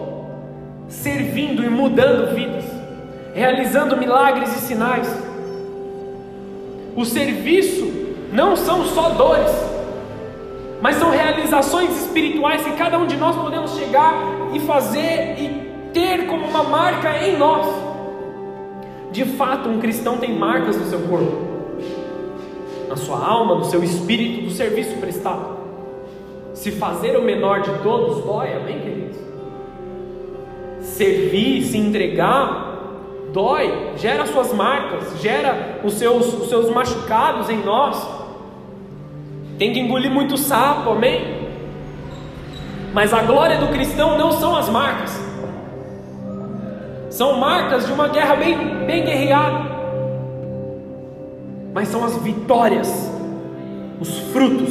servindo 0.88 1.62
e 1.62 1.68
mudando 1.68 2.34
vidas, 2.34 2.64
realizando 3.34 3.96
milagres 3.96 4.54
e 4.56 4.60
sinais. 4.60 5.08
O 6.96 7.04
serviço 7.04 7.92
não 8.32 8.56
são 8.56 8.84
só 8.86 9.10
dores, 9.10 9.73
mas 10.80 10.96
são 10.96 11.10
realizações 11.10 11.90
espirituais 12.02 12.62
que 12.62 12.72
cada 12.72 12.98
um 12.98 13.06
de 13.06 13.16
nós 13.16 13.36
podemos 13.36 13.72
chegar 13.76 14.14
e 14.52 14.60
fazer 14.60 15.36
e 15.38 15.90
ter 15.92 16.26
como 16.26 16.46
uma 16.46 16.62
marca 16.64 17.26
em 17.26 17.38
nós. 17.38 17.66
De 19.10 19.24
fato, 19.24 19.68
um 19.68 19.80
cristão 19.80 20.18
tem 20.18 20.36
marcas 20.36 20.76
no 20.76 20.86
seu 20.86 21.00
corpo, 21.00 21.38
na 22.88 22.96
sua 22.96 23.24
alma, 23.24 23.54
no 23.54 23.64
seu 23.64 23.82
espírito, 23.82 24.44
do 24.44 24.50
serviço 24.50 24.96
prestado. 24.96 25.54
Se 26.52 26.72
fazer 26.72 27.16
o 27.16 27.22
menor 27.22 27.60
de 27.62 27.70
todos 27.82 28.24
dói, 28.24 28.52
amém, 28.54 28.80
queridos? 28.80 29.24
servir, 30.84 31.62
se 31.62 31.76
entregar, 31.78 32.78
dói, 33.32 33.92
gera 33.96 34.26
suas 34.26 34.52
marcas, 34.52 35.20
gera 35.20 35.80
os 35.82 35.94
seus, 35.94 36.32
os 36.34 36.48
seus 36.48 36.70
machucados 36.70 37.48
em 37.50 37.58
nós. 37.64 38.13
Tem 39.58 39.72
que 39.72 39.80
engolir 39.80 40.10
muito 40.10 40.36
sapo, 40.36 40.90
amém? 40.90 41.44
Mas 42.92 43.12
a 43.12 43.22
glória 43.22 43.58
do 43.58 43.68
cristão 43.68 44.18
não 44.18 44.32
são 44.32 44.56
as 44.56 44.68
marcas, 44.68 45.20
são 47.10 47.38
marcas 47.38 47.86
de 47.86 47.92
uma 47.92 48.08
guerra 48.08 48.36
bem, 48.36 48.56
bem 48.86 49.04
guerreada, 49.04 49.64
mas 51.72 51.88
são 51.88 52.04
as 52.04 52.16
vitórias, 52.18 53.10
os 54.00 54.18
frutos 54.32 54.70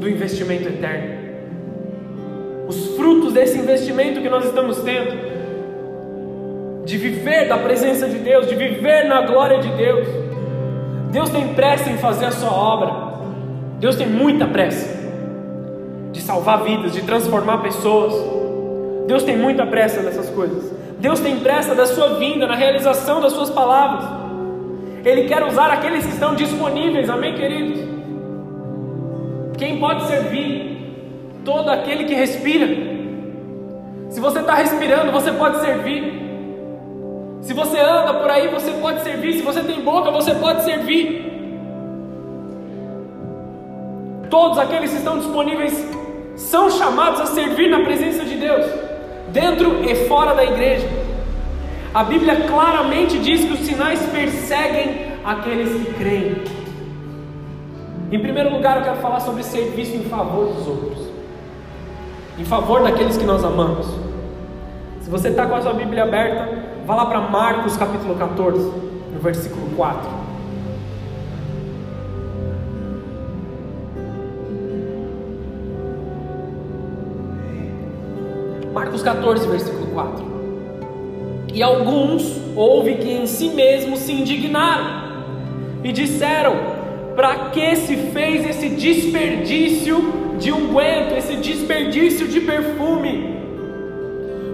do 0.00 0.08
investimento 0.08 0.68
eterno, 0.68 1.18
os 2.68 2.96
frutos 2.96 3.32
desse 3.32 3.58
investimento 3.58 4.20
que 4.20 4.28
nós 4.28 4.44
estamos 4.44 4.78
tendo 4.78 5.28
de 6.84 6.96
viver 6.96 7.48
da 7.48 7.58
presença 7.58 8.08
de 8.08 8.18
Deus, 8.18 8.48
de 8.48 8.54
viver 8.54 9.04
na 9.04 9.20
glória 9.22 9.58
de 9.58 9.68
Deus. 9.72 10.08
Deus 11.10 11.28
tem 11.28 11.54
pressa 11.54 11.90
em 11.90 11.98
fazer 11.98 12.26
a 12.26 12.30
sua 12.30 12.50
obra. 12.50 13.07
Deus 13.78 13.96
tem 13.96 14.08
muita 14.08 14.46
pressa 14.46 14.98
de 16.12 16.20
salvar 16.20 16.64
vidas, 16.64 16.92
de 16.92 17.02
transformar 17.02 17.58
pessoas. 17.58 18.12
Deus 19.06 19.22
tem 19.22 19.36
muita 19.36 19.64
pressa 19.66 20.02
nessas 20.02 20.28
coisas. 20.30 20.72
Deus 20.98 21.20
tem 21.20 21.38
pressa 21.38 21.74
da 21.74 21.86
sua 21.86 22.14
vinda, 22.14 22.46
na 22.46 22.56
realização 22.56 23.20
das 23.20 23.32
suas 23.32 23.50
palavras. 23.50 24.04
Ele 25.04 25.28
quer 25.28 25.44
usar 25.44 25.70
aqueles 25.70 26.04
que 26.04 26.12
estão 26.12 26.34
disponíveis, 26.34 27.08
amém, 27.08 27.34
queridos? 27.34 27.78
Quem 29.56 29.78
pode 29.78 30.06
servir? 30.06 30.76
Todo 31.44 31.70
aquele 31.70 32.04
que 32.04 32.14
respira. 32.14 32.66
Se 34.10 34.20
você 34.20 34.40
está 34.40 34.54
respirando, 34.54 35.12
você 35.12 35.30
pode 35.32 35.60
servir. 35.60 36.18
Se 37.42 37.54
você 37.54 37.78
anda 37.78 38.14
por 38.14 38.28
aí, 38.28 38.48
você 38.48 38.72
pode 38.72 39.02
servir. 39.02 39.34
Se 39.34 39.42
você 39.42 39.62
tem 39.62 39.80
boca, 39.80 40.10
você 40.10 40.34
pode 40.34 40.64
servir. 40.64 41.37
Todos 44.30 44.58
aqueles 44.58 44.90
que 44.90 44.96
estão 44.98 45.18
disponíveis 45.18 45.86
são 46.36 46.70
chamados 46.70 47.20
a 47.20 47.26
servir 47.26 47.68
na 47.68 47.80
presença 47.80 48.24
de 48.24 48.36
Deus, 48.36 48.66
dentro 49.32 49.84
e 49.84 49.94
fora 50.06 50.34
da 50.34 50.44
igreja. 50.44 50.88
A 51.94 52.04
Bíblia 52.04 52.46
claramente 52.48 53.18
diz 53.18 53.44
que 53.44 53.52
os 53.52 53.60
sinais 53.60 54.00
perseguem 54.10 55.12
aqueles 55.24 55.72
que 55.72 55.94
creem. 55.94 56.42
Em 58.12 58.18
primeiro 58.20 58.50
lugar, 58.50 58.78
eu 58.78 58.84
quero 58.84 58.96
falar 58.98 59.20
sobre 59.20 59.42
serviço 59.42 59.96
em 59.96 60.04
favor 60.04 60.54
dos 60.54 60.66
outros, 60.66 61.08
em 62.38 62.44
favor 62.44 62.82
daqueles 62.82 63.16
que 63.16 63.24
nós 63.24 63.44
amamos. 63.44 63.86
Se 65.00 65.10
você 65.10 65.28
está 65.28 65.46
com 65.46 65.54
a 65.54 65.62
sua 65.62 65.72
Bíblia 65.72 66.04
aberta, 66.04 66.68
Vá 66.88 66.94
lá 66.94 67.04
para 67.04 67.20
Marcos 67.20 67.76
capítulo 67.76 68.14
14, 68.14 68.64
no 69.12 69.20
versículo 69.20 69.76
4. 69.76 70.17
Marcos 78.78 79.02
14, 79.02 79.48
versículo 79.48 79.86
4. 79.88 80.24
E 81.52 81.60
alguns 81.60 82.40
houve 82.54 82.94
que 82.94 83.10
em 83.10 83.26
si 83.26 83.48
mesmos 83.48 83.98
se 83.98 84.12
indignaram, 84.12 85.08
e 85.82 85.90
disseram: 85.90 86.54
Para 87.16 87.50
que 87.50 87.74
se 87.74 87.96
fez 88.12 88.48
esse 88.48 88.68
desperdício 88.68 90.36
de 90.38 90.52
unguento, 90.52 91.16
esse 91.16 91.34
desperdício 91.34 92.28
de 92.28 92.40
perfume? 92.40 93.36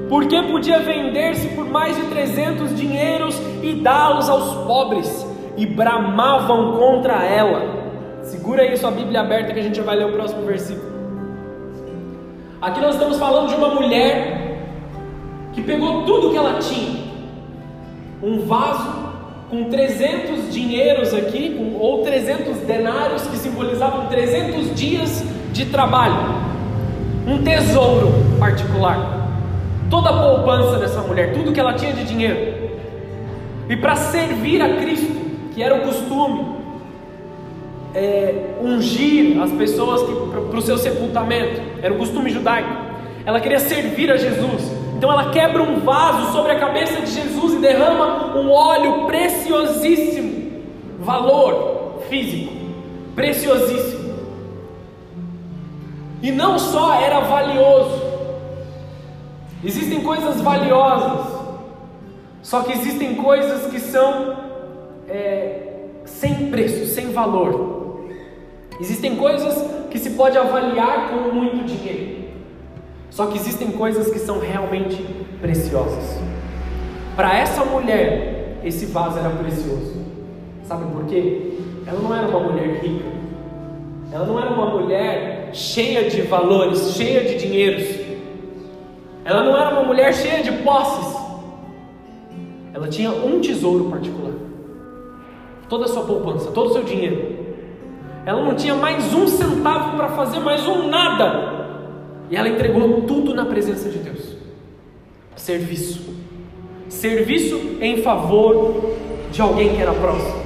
Porque 0.09 0.41
podia 0.45 0.79
vender-se 0.79 1.49
por 1.49 1.67
mais 1.67 1.95
de 1.95 2.05
300 2.05 2.75
dinheiros 2.75 3.39
e 3.63 3.75
dá-los 3.75 4.31
aos 4.31 4.67
pobres, 4.67 5.27
e 5.55 5.67
bramavam 5.67 6.79
contra 6.79 7.23
ela. 7.23 8.23
Segura 8.23 8.63
aí 8.63 8.75
sua 8.79 8.91
Bíblia 8.91 9.21
aberta 9.21 9.53
que 9.53 9.61
a 9.61 9.63
gente 9.63 9.83
vai 9.83 9.97
ler 9.97 10.07
o 10.07 10.13
próximo 10.13 10.47
versículo. 10.47 10.94
Aqui 12.65 12.81
nós 12.81 12.95
estamos 12.95 13.19
falando 13.19 13.51
de 13.51 13.57
uma 13.57 13.75
mulher 13.75 14.57
que 15.53 15.61
pegou 15.61 16.05
tudo 16.05 16.31
que 16.31 16.37
ela 16.39 16.59
tinha, 16.59 16.99
um 18.23 18.39
vaso 18.47 18.91
com 19.51 19.65
300 19.65 20.51
dinheiros 20.51 21.13
aqui, 21.13 21.77
ou 21.79 22.03
300 22.03 22.57
denários 22.61 23.27
que 23.27 23.37
simbolizavam 23.37 24.07
300 24.07 24.75
dias 24.75 25.23
de 25.53 25.67
trabalho, 25.67 26.17
um 27.27 27.43
tesouro 27.43 28.15
particular, 28.41 29.29
toda 29.91 30.09
a 30.09 30.23
poupança 30.23 30.79
dessa 30.79 31.03
mulher, 31.03 31.35
tudo 31.35 31.53
que 31.53 31.61
ela 31.61 31.75
tinha 31.75 31.93
de 31.93 32.05
dinheiro, 32.05 32.71
e 33.69 33.77
para 33.77 33.95
servir 33.95 34.63
a 34.63 34.77
Cristo, 34.77 35.13
que 35.55 35.63
era 35.63 35.75
o 35.75 35.81
costume, 35.83 36.47
é, 37.95 38.57
ungir 38.61 39.41
as 39.41 39.51
pessoas 39.53 40.03
para 40.31 40.59
o 40.59 40.63
seu 40.63 40.77
sepultamento, 40.77 41.61
era 41.81 41.95
o 41.95 41.99
costume 41.99 42.31
judaico, 42.31 42.69
ela 43.25 43.41
queria 43.41 43.61
servir 43.61 44.11
a 44.11 44.17
Jesus, 44.17 44.63
então 44.97 45.11
ela 45.11 45.31
quebra 45.31 45.63
um 45.63 45.81
vaso 45.81 46.33
sobre 46.33 46.53
a 46.53 46.59
cabeça 46.59 47.01
de 47.01 47.11
Jesus 47.11 47.55
e 47.55 47.59
derrama 47.59 48.37
um 48.37 48.51
óleo 48.51 49.07
preciosíssimo, 49.07 50.63
valor 51.01 52.03
físico, 52.09 52.53
preciosíssimo. 53.15 54.15
E 56.23 56.33
não 56.33 56.59
só 56.59 56.95
era 56.95 57.21
valioso, 57.21 58.03
existem 59.63 60.01
coisas 60.01 60.41
valiosas, 60.41 61.35
só 62.43 62.63
que 62.63 62.73
existem 62.73 63.15
coisas 63.15 63.71
que 63.71 63.79
são 63.79 64.37
é, 65.09 65.65
sem 66.05 66.51
preço, 66.51 66.87
sem 66.87 67.13
valor. 67.13 67.84
Existem 68.85 69.17
coisas 69.17 69.65
que 69.91 69.99
se 69.99 70.11
pode 70.11 70.37
avaliar 70.37 71.09
com 71.09 71.35
muito 71.35 71.65
dinheiro. 71.65 72.25
Só 73.09 73.25
que 73.29 73.39
existem 73.39 73.71
coisas 73.71 74.11
que 74.11 74.19
são 74.19 74.39
realmente 74.39 75.03
preciosas. 75.41 76.21
Para 77.17 77.35
essa 77.35 77.65
mulher, 77.65 78.61
esse 78.63 78.85
vaso 78.85 79.19
era 79.19 79.31
precioso. 79.31 80.05
Sabe 80.65 80.85
por 80.93 81.07
quê? 81.07 81.61
Ela 81.87 81.99
não 81.99 82.15
era 82.15 82.29
uma 82.29 82.41
mulher 82.41 82.83
rica. 82.83 83.07
Ela 84.13 84.27
não 84.27 84.39
era 84.39 84.51
uma 84.51 84.67
mulher 84.67 85.49
cheia 85.55 86.11
de 86.11 86.21
valores, 86.21 86.93
cheia 86.93 87.25
de 87.25 87.39
dinheiros. 87.39 88.01
Ela 89.25 89.45
não 89.45 89.57
era 89.57 89.71
uma 89.71 89.85
mulher 89.85 90.13
cheia 90.13 90.43
de 90.43 90.53
posses. 90.63 91.17
Ela 92.75 92.89
tinha 92.89 93.11
um 93.11 93.41
tesouro 93.41 93.85
particular. 93.85 94.35
Toda 95.71 95.87
a 95.87 95.89
sua 95.89 96.05
poupança, 96.05 96.51
todo 96.51 96.69
o 96.69 96.73
seu 96.75 96.85
dinheiro. 96.85 97.44
Ela 98.27 98.43
não 98.43 98.55
tinha 98.55 98.75
mais 98.75 99.13
um 99.13 99.27
centavo 99.27 99.97
para 99.97 100.09
fazer 100.11 100.41
mais 100.41 100.67
um 100.67 100.89
nada 100.89 101.55
e 102.31 102.37
ela 102.37 102.49
entregou 102.49 103.03
tudo 103.03 103.35
na 103.35 103.45
presença 103.45 103.89
de 103.89 103.99
Deus. 103.99 104.35
Serviço. 105.37 106.15
Serviço 106.89 107.79
em 107.81 108.03
favor 108.03 108.95
de 109.31 109.41
alguém 109.41 109.75
que 109.75 109.83
era 109.83 109.93
próximo. 109.93 110.43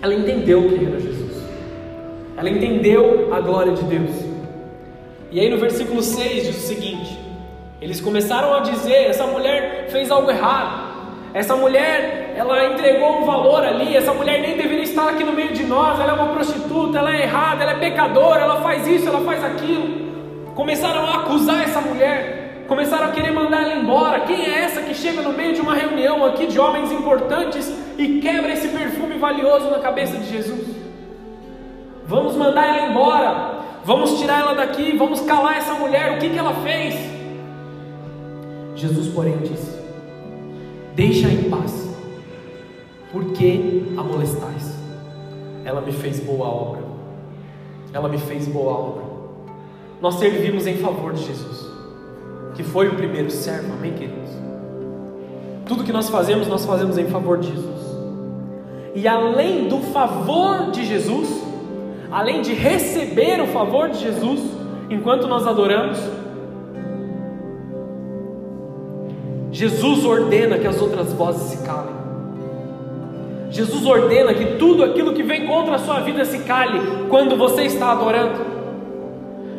Ela 0.00 0.14
entendeu 0.14 0.68
quem 0.68 0.86
era 0.86 0.98
Jesus. 0.98 1.42
Ela 2.36 2.48
entendeu 2.48 3.34
a 3.34 3.40
glória 3.40 3.72
de 3.72 3.82
Deus. 3.84 4.10
E 5.30 5.40
aí 5.40 5.50
no 5.50 5.58
versículo 5.58 6.02
6 6.02 6.46
diz 6.46 6.56
o 6.56 6.66
seguinte: 6.66 7.18
Eles 7.80 8.00
começaram 8.00 8.54
a 8.54 8.60
dizer: 8.60 9.08
essa 9.08 9.26
mulher 9.26 9.88
fez 9.90 10.10
algo 10.10 10.30
errado. 10.30 10.88
Essa 11.34 11.54
mulher, 11.56 12.17
ela 12.38 12.64
entregou 12.66 13.20
um 13.20 13.24
valor 13.24 13.64
ali. 13.64 13.96
Essa 13.96 14.14
mulher 14.14 14.40
nem 14.40 14.56
deveria 14.56 14.84
estar 14.84 15.08
aqui 15.08 15.24
no 15.24 15.32
meio 15.32 15.52
de 15.52 15.64
nós. 15.64 15.98
Ela 16.00 16.12
é 16.12 16.14
uma 16.14 16.32
prostituta, 16.32 16.98
ela 16.98 17.14
é 17.14 17.22
errada, 17.22 17.62
ela 17.62 17.72
é 17.72 17.78
pecadora, 17.78 18.42
ela 18.42 18.60
faz 18.60 18.86
isso, 18.86 19.08
ela 19.08 19.20
faz 19.20 19.44
aquilo 19.44 20.08
começaram 20.58 21.06
a 21.06 21.20
acusar 21.20 21.62
essa 21.62 21.80
mulher, 21.80 22.64
começaram 22.66 23.06
a 23.06 23.12
querer 23.12 23.30
mandar 23.30 23.62
ela 23.62 23.76
embora. 23.76 24.22
Quem 24.22 24.44
é 24.44 24.64
essa 24.64 24.82
que 24.82 24.92
chega 24.92 25.22
no 25.22 25.32
meio 25.32 25.54
de 25.54 25.60
uma 25.60 25.72
reunião 25.72 26.26
aqui 26.26 26.48
de 26.48 26.58
homens 26.58 26.90
importantes 26.90 27.72
e 27.96 28.18
quebra 28.18 28.52
esse 28.52 28.66
perfume 28.66 29.18
valioso 29.18 29.70
na 29.70 29.78
cabeça 29.78 30.16
de 30.16 30.28
Jesus? 30.28 30.66
Vamos 32.08 32.34
mandar 32.34 32.66
ela 32.66 32.90
embora, 32.90 33.60
vamos 33.84 34.18
tirar 34.18 34.40
ela 34.40 34.54
daqui, 34.56 34.96
vamos 34.96 35.20
calar 35.20 35.58
essa 35.58 35.74
mulher. 35.74 36.16
O 36.16 36.18
que, 36.18 36.28
que 36.28 36.38
ela 36.38 36.54
fez? 36.54 36.96
Jesus, 38.74 39.14
porém, 39.14 39.36
disse: 39.38 39.78
Deixa 40.96 41.28
em 41.28 41.48
paz, 41.48 41.87
porque 43.12 43.84
a 43.96 44.02
molestais. 44.02 44.76
Ela 45.64 45.80
me 45.80 45.92
fez 45.92 46.20
boa 46.20 46.46
obra. 46.46 46.82
Ela 47.92 48.08
me 48.08 48.18
fez 48.18 48.46
boa 48.46 48.72
obra 48.72 49.08
nós 50.00 50.14
servimos 50.14 50.66
em 50.66 50.76
favor 50.76 51.12
de 51.12 51.24
Jesus, 51.24 51.66
que 52.54 52.62
foi 52.62 52.88
o 52.88 52.94
primeiro 52.94 53.30
servo, 53.30 53.72
amém, 53.72 53.92
queridos? 53.92 54.30
Tudo 55.66 55.84
que 55.84 55.92
nós 55.92 56.08
fazemos, 56.08 56.46
nós 56.46 56.64
fazemos 56.64 56.96
em 56.96 57.06
favor 57.06 57.38
de 57.38 57.48
Jesus. 57.48 57.88
E 58.94 59.06
além 59.06 59.68
do 59.68 59.78
favor 59.92 60.70
de 60.70 60.84
Jesus, 60.84 61.28
além 62.10 62.40
de 62.42 62.54
receber 62.54 63.40
o 63.40 63.48
favor 63.48 63.90
de 63.90 63.98
Jesus, 63.98 64.40
enquanto 64.88 65.26
nós 65.26 65.46
adoramos, 65.46 65.98
Jesus 69.50 70.04
ordena 70.04 70.58
que 70.58 70.66
as 70.66 70.80
outras 70.80 71.12
vozes 71.12 71.42
se 71.42 71.66
calem. 71.66 71.94
Jesus 73.50 73.86
ordena 73.86 74.34
que 74.34 74.56
tudo 74.56 74.84
aquilo 74.84 75.14
que 75.14 75.22
vem 75.22 75.46
contra 75.46 75.76
a 75.76 75.78
sua 75.78 76.00
vida 76.00 76.24
se 76.24 76.40
cale 76.40 76.80
quando 77.08 77.36
você 77.36 77.62
está 77.62 77.92
adorando. 77.92 78.58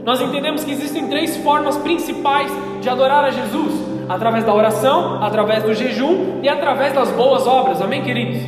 Nós 0.06 0.22
entendemos 0.22 0.64
que 0.64 0.72
existem 0.72 1.08
três 1.08 1.38
formas 1.38 1.78
principais 1.78 2.52
de 2.82 2.90
adorar 2.90 3.26
a 3.26 3.32
Jesus: 3.32 3.74
através 4.08 4.44
da 4.44 4.54
oração, 4.54 5.24
através 5.24 5.64
do 5.64 5.74
jejum 5.74 6.40
e 6.42 6.50
através 6.50 6.94
das 6.94 7.12
boas 7.12 7.46
obras. 7.48 7.82
Amém, 7.82 8.04
queridos? 8.04 8.42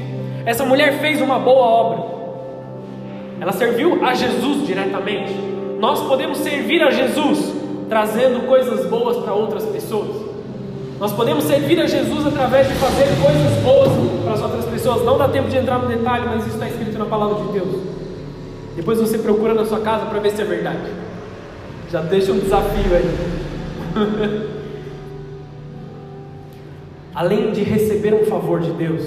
Essa 0.45 0.65
mulher 0.65 0.99
fez 0.99 1.21
uma 1.21 1.39
boa 1.39 1.65
obra. 1.65 2.21
Ela 3.39 3.51
serviu 3.51 4.03
a 4.05 4.13
Jesus 4.13 4.65
diretamente. 4.65 5.33
Nós 5.79 6.01
podemos 6.07 6.37
servir 6.37 6.83
a 6.83 6.91
Jesus 6.91 7.53
trazendo 7.89 8.47
coisas 8.47 8.85
boas 8.87 9.17
para 9.17 9.33
outras 9.33 9.65
pessoas. 9.65 10.30
Nós 11.01 11.13
podemos 11.13 11.45
servir 11.45 11.81
a 11.81 11.87
Jesus 11.87 12.27
através 12.27 12.67
de 12.67 12.75
fazer 12.75 13.07
coisas 13.19 13.63
boas 13.63 13.89
para 14.23 14.33
as 14.33 14.41
outras 14.43 14.65
pessoas. 14.65 15.03
Não 15.03 15.17
dá 15.17 15.27
tempo 15.27 15.49
de 15.49 15.57
entrar 15.57 15.79
no 15.79 15.87
detalhe, 15.87 16.27
mas 16.27 16.45
isso 16.45 16.53
está 16.53 16.69
escrito 16.69 16.95
na 16.99 17.05
palavra 17.05 17.43
de 17.43 17.53
Deus. 17.53 17.81
Depois 18.75 18.99
você 18.99 19.17
procura 19.17 19.55
na 19.55 19.65
sua 19.65 19.79
casa 19.79 20.05
para 20.05 20.19
ver 20.19 20.29
se 20.29 20.43
é 20.43 20.45
verdade. 20.45 20.91
Já 21.89 22.01
deixa 22.01 22.31
um 22.31 22.37
desafio 22.37 22.95
aí. 22.95 24.51
Além 27.15 27.51
de 27.51 27.63
receber 27.63 28.13
um 28.13 28.27
favor 28.27 28.59
de 28.59 28.69
Deus, 28.69 29.01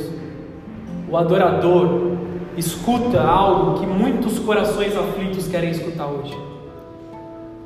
o 1.09 1.17
adorador 1.17 2.17
escuta 2.57 3.23
algo 3.23 3.79
que 3.79 3.87
muitos 3.87 4.41
corações 4.41 4.97
aflitos 4.97 5.47
querem 5.47 5.71
escutar 5.71 6.09
hoje. 6.09 6.37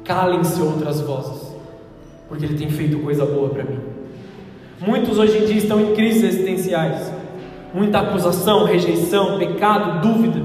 Calem-se 0.05 0.61
outras 0.61 1.01
vozes, 1.01 1.51
porque 2.29 2.45
Ele 2.45 2.59
tem 2.59 2.69
feito 2.69 2.99
coisa 2.99 3.25
boa 3.25 3.49
para 3.49 3.65
mim. 3.65 3.98
Muitos 4.81 5.19
hoje 5.19 5.39
em 5.39 5.45
dia 5.45 5.57
estão 5.57 5.81
em 5.81 5.95
crises 5.95 6.23
existenciais, 6.23 7.13
muita 7.75 7.99
acusação, 7.99 8.65
rejeição, 8.65 9.37
pecado, 9.37 10.07
dúvida. 10.07 10.41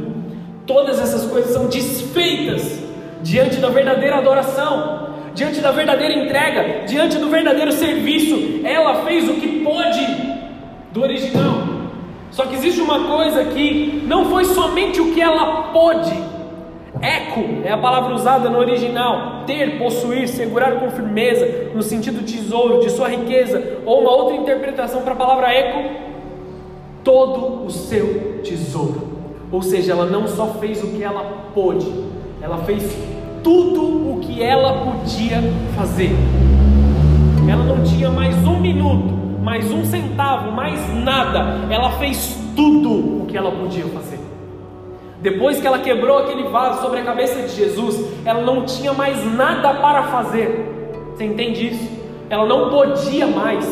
Todas 0.66 1.00
essas 1.00 1.30
coisas 1.30 1.52
são 1.52 1.68
desfeitas 1.68 2.80
diante 3.22 3.58
da 3.58 3.70
verdadeira 3.70 4.18
adoração, 4.18 5.10
diante 5.36 5.60
da 5.62 5.72
verdadeira 5.72 6.16
entrega, 6.16 6.84
diante 6.88 7.20
do 7.20 7.30
verdadeiro 7.30 7.72
serviço. 7.72 8.62
Ela 8.64 9.06
fez 9.06 9.30
o 9.30 9.34
que 9.34 9.64
pôde 9.64 10.08
do 10.92 11.04
original. 11.04 11.68
Só 12.32 12.48
que 12.48 12.56
existe 12.56 12.82
uma 12.82 13.04
coisa 13.04 13.44
que 13.46 14.04
não 14.08 14.26
foi 14.32 14.46
somente 14.46 15.00
o 15.00 15.14
que 15.14 15.22
ela 15.22 15.72
pôde. 15.72 16.12
Eco 17.02 17.66
é 17.66 17.72
a 17.72 17.78
palavra 17.78 18.14
usada 18.14 18.50
no 18.50 18.60
original. 18.60 19.44
Ter, 19.46 19.78
possuir, 19.78 20.28
segurar 20.28 20.80
com 20.80 20.92
firmeza, 20.92 21.72
no 21.74 21.82
sentido 21.82 22.24
tesouro, 22.24 22.82
de 22.82 22.90
sua 22.92 23.10
riqueza. 23.10 23.80
Ou 23.86 24.02
uma 24.02 24.12
outra 24.12 24.36
interpretação 24.36 25.02
para 25.02 25.14
a 25.14 25.18
palavra 25.18 25.52
eco, 25.52 25.90
todo 27.04 27.66
o 27.66 27.70
seu 27.70 28.42
tesouro. 28.44 29.14
Ou 29.52 29.62
seja, 29.62 29.92
ela 29.92 30.06
não 30.06 30.28
só 30.28 30.48
fez 30.60 30.84
o 30.84 30.88
que 30.88 31.04
ela 31.04 31.52
pôde, 31.54 31.92
ela 32.42 32.60
fez 32.60 32.98
tudo 33.44 33.84
o 33.84 34.20
que 34.22 34.42
ela 34.42 34.86
podia 34.86 35.42
fazer. 35.76 36.12
Ela 37.50 37.64
não 37.66 37.84
tinha 37.84 38.10
mais 38.10 38.36
um 38.48 38.60
minuto, 38.60 39.14
mais 39.42 39.70
um 39.72 39.84
centavo, 39.84 40.52
mais 40.52 40.80
nada. 41.04 41.68
Ela 41.70 41.92
fez 41.94 42.38
tudo 42.56 43.24
o 43.24 43.26
que 43.28 43.38
ela 43.38 43.52
podia 43.52 43.86
fazer. 43.86 44.13
Depois 45.24 45.62
que 45.62 45.66
ela 45.66 45.80
quebrou 45.80 46.18
aquele 46.18 46.44
vaso 46.50 46.82
sobre 46.82 47.00
a 47.00 47.04
cabeça 47.06 47.42
de 47.44 47.56
Jesus, 47.56 47.98
ela 48.26 48.42
não 48.42 48.66
tinha 48.66 48.92
mais 48.92 49.24
nada 49.34 49.74
para 49.76 50.04
fazer. 50.04 50.70
Você 51.16 51.24
entende 51.24 51.68
isso? 51.70 51.90
Ela 52.30 52.46
não 52.46 52.70
podia 52.70 53.26
mais. 53.26 53.66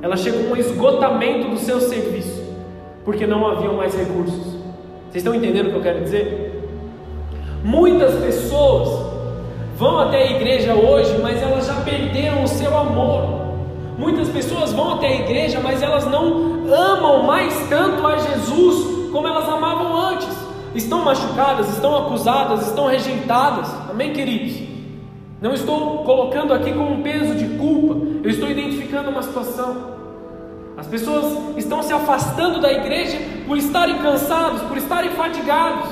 Ela 0.00 0.16
chegou 0.16 0.48
a 0.48 0.52
um 0.54 0.56
esgotamento 0.56 1.50
do 1.50 1.58
seu 1.58 1.78
serviço, 1.78 2.42
porque 3.04 3.26
não 3.26 3.46
haviam 3.46 3.74
mais 3.74 3.94
recursos. 3.94 4.56
Vocês 5.10 5.16
estão 5.16 5.34
entendendo 5.34 5.66
o 5.66 5.70
que 5.72 5.76
eu 5.76 5.82
quero 5.82 6.00
dizer? 6.00 6.58
Muitas 7.62 8.14
pessoas 8.14 9.12
vão 9.76 9.98
até 9.98 10.22
a 10.22 10.30
igreja 10.30 10.72
hoje, 10.72 11.18
mas 11.18 11.42
elas 11.42 11.66
já 11.66 11.74
perderam 11.82 12.44
o 12.44 12.48
seu 12.48 12.74
amor. 12.74 13.56
Muitas 13.98 14.30
pessoas 14.30 14.72
vão 14.72 14.94
até 14.94 15.08
a 15.08 15.16
igreja, 15.16 15.60
mas 15.62 15.82
elas 15.82 16.06
não 16.06 16.64
amam 16.72 17.24
mais 17.24 17.68
tanto 17.68 18.06
a 18.06 18.16
Jesus 18.16 19.10
como 19.12 19.28
elas 19.28 19.46
amavam 19.46 19.94
antes 19.94 20.47
estão 20.74 21.04
machucadas, 21.04 21.68
estão 21.70 21.96
acusadas, 21.96 22.66
estão 22.68 22.86
rejeitadas. 22.86 23.68
Amém, 23.90 24.12
queridos? 24.12 24.68
Não 25.40 25.54
estou 25.54 26.04
colocando 26.04 26.52
aqui 26.52 26.72
com 26.72 26.84
um 26.84 27.02
peso 27.02 27.34
de 27.34 27.56
culpa, 27.58 27.94
eu 28.24 28.30
estou 28.30 28.48
identificando 28.48 29.10
uma 29.10 29.22
situação. 29.22 29.96
As 30.76 30.86
pessoas 30.86 31.56
estão 31.56 31.82
se 31.82 31.92
afastando 31.92 32.60
da 32.60 32.72
igreja 32.72 33.18
por 33.46 33.56
estarem 33.56 33.98
cansados, 33.98 34.62
por 34.62 34.76
estarem 34.76 35.10
fatigados. 35.10 35.90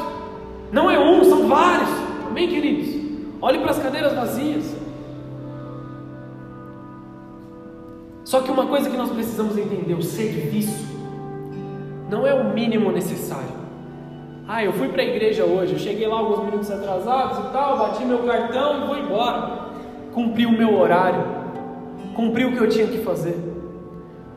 Não 0.73 0.91
é 0.91 0.99
um, 0.99 1.25
são 1.25 1.49
vários. 1.49 1.89
Amém, 2.29 2.49
queridos? 2.49 2.95
Olhe 3.41 3.59
para 3.59 3.71
as 3.71 3.79
cadeiras 3.79 4.15
vazias. 4.15 4.75
Só 8.25 8.41
que 8.41 8.51
uma 8.51 8.67
coisa 8.67 8.91
que 8.91 8.97
nós 8.97 9.11
precisamos 9.11 9.57
entender: 9.57 9.95
o 9.95 10.03
serviço 10.03 10.87
não 12.11 12.27
é 12.27 12.35
o 12.35 12.53
mínimo 12.53 12.91
necessário. 12.91 13.66
Ah, 14.49 14.63
eu 14.63 14.73
fui 14.73 14.89
para 14.89 15.03
a 15.03 15.05
igreja 15.05 15.45
hoje, 15.45 15.73
eu 15.73 15.79
cheguei 15.79 16.07
lá 16.07 16.19
alguns 16.19 16.45
minutos 16.45 16.71
atrasados 16.71 17.39
e 17.39 17.51
tal, 17.51 17.79
bati 17.79 18.05
meu 18.05 18.21
cartão 18.21 18.81
e 18.81 18.87
vou 18.87 18.97
embora. 18.97 19.67
Cumpri 20.15 20.47
o 20.47 20.53
meu 20.53 20.79
horário, 20.79 21.21
cumpri 22.15 22.45
o 22.45 22.53
que 22.53 22.59
eu 22.59 22.69
tinha 22.69 22.87
que 22.87 22.99
fazer. 22.99 23.37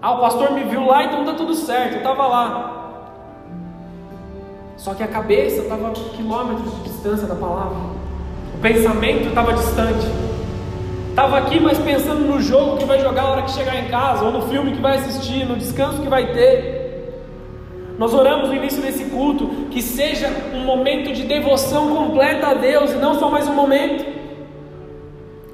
Ah, 0.01 0.13
o 0.13 0.19
pastor 0.19 0.51
me 0.51 0.63
viu 0.63 0.83
lá, 0.83 1.03
então 1.03 1.23
tá 1.25 1.33
tudo 1.33 1.53
certo, 1.53 1.93
eu 1.93 1.97
estava 1.99 2.25
lá. 2.25 2.75
Só 4.77 4.95
que 4.95 5.03
a 5.03 5.07
cabeça 5.07 5.61
estava 5.61 5.91
quilômetros 5.91 6.73
de 6.73 6.83
distância 6.89 7.27
da 7.27 7.35
palavra, 7.35 7.77
o 8.55 8.57
pensamento 8.61 9.27
estava 9.27 9.53
distante. 9.53 10.07
Estava 11.09 11.37
aqui, 11.37 11.59
mas 11.59 11.77
pensando 11.77 12.21
no 12.21 12.41
jogo 12.41 12.77
que 12.77 12.85
vai 12.85 12.99
jogar 12.99 13.23
na 13.23 13.29
hora 13.29 13.41
que 13.43 13.51
chegar 13.51 13.75
em 13.75 13.89
casa, 13.89 14.23
ou 14.23 14.31
no 14.31 14.41
filme 14.47 14.71
que 14.71 14.81
vai 14.81 14.97
assistir, 14.97 15.45
no 15.45 15.55
descanso 15.55 16.01
que 16.01 16.09
vai 16.09 16.33
ter. 16.33 16.78
Nós 17.99 18.13
oramos 18.13 18.47
no 18.47 18.55
início 18.55 18.81
desse 18.81 19.03
culto 19.09 19.45
que 19.69 19.81
seja 19.81 20.29
um 20.55 20.61
momento 20.61 21.11
de 21.11 21.23
devoção 21.23 21.93
completa 21.93 22.47
a 22.47 22.53
Deus 22.53 22.93
e 22.93 22.95
não 22.95 23.19
só 23.19 23.29
mais 23.29 23.45
um 23.45 23.53
momento. 23.53 24.05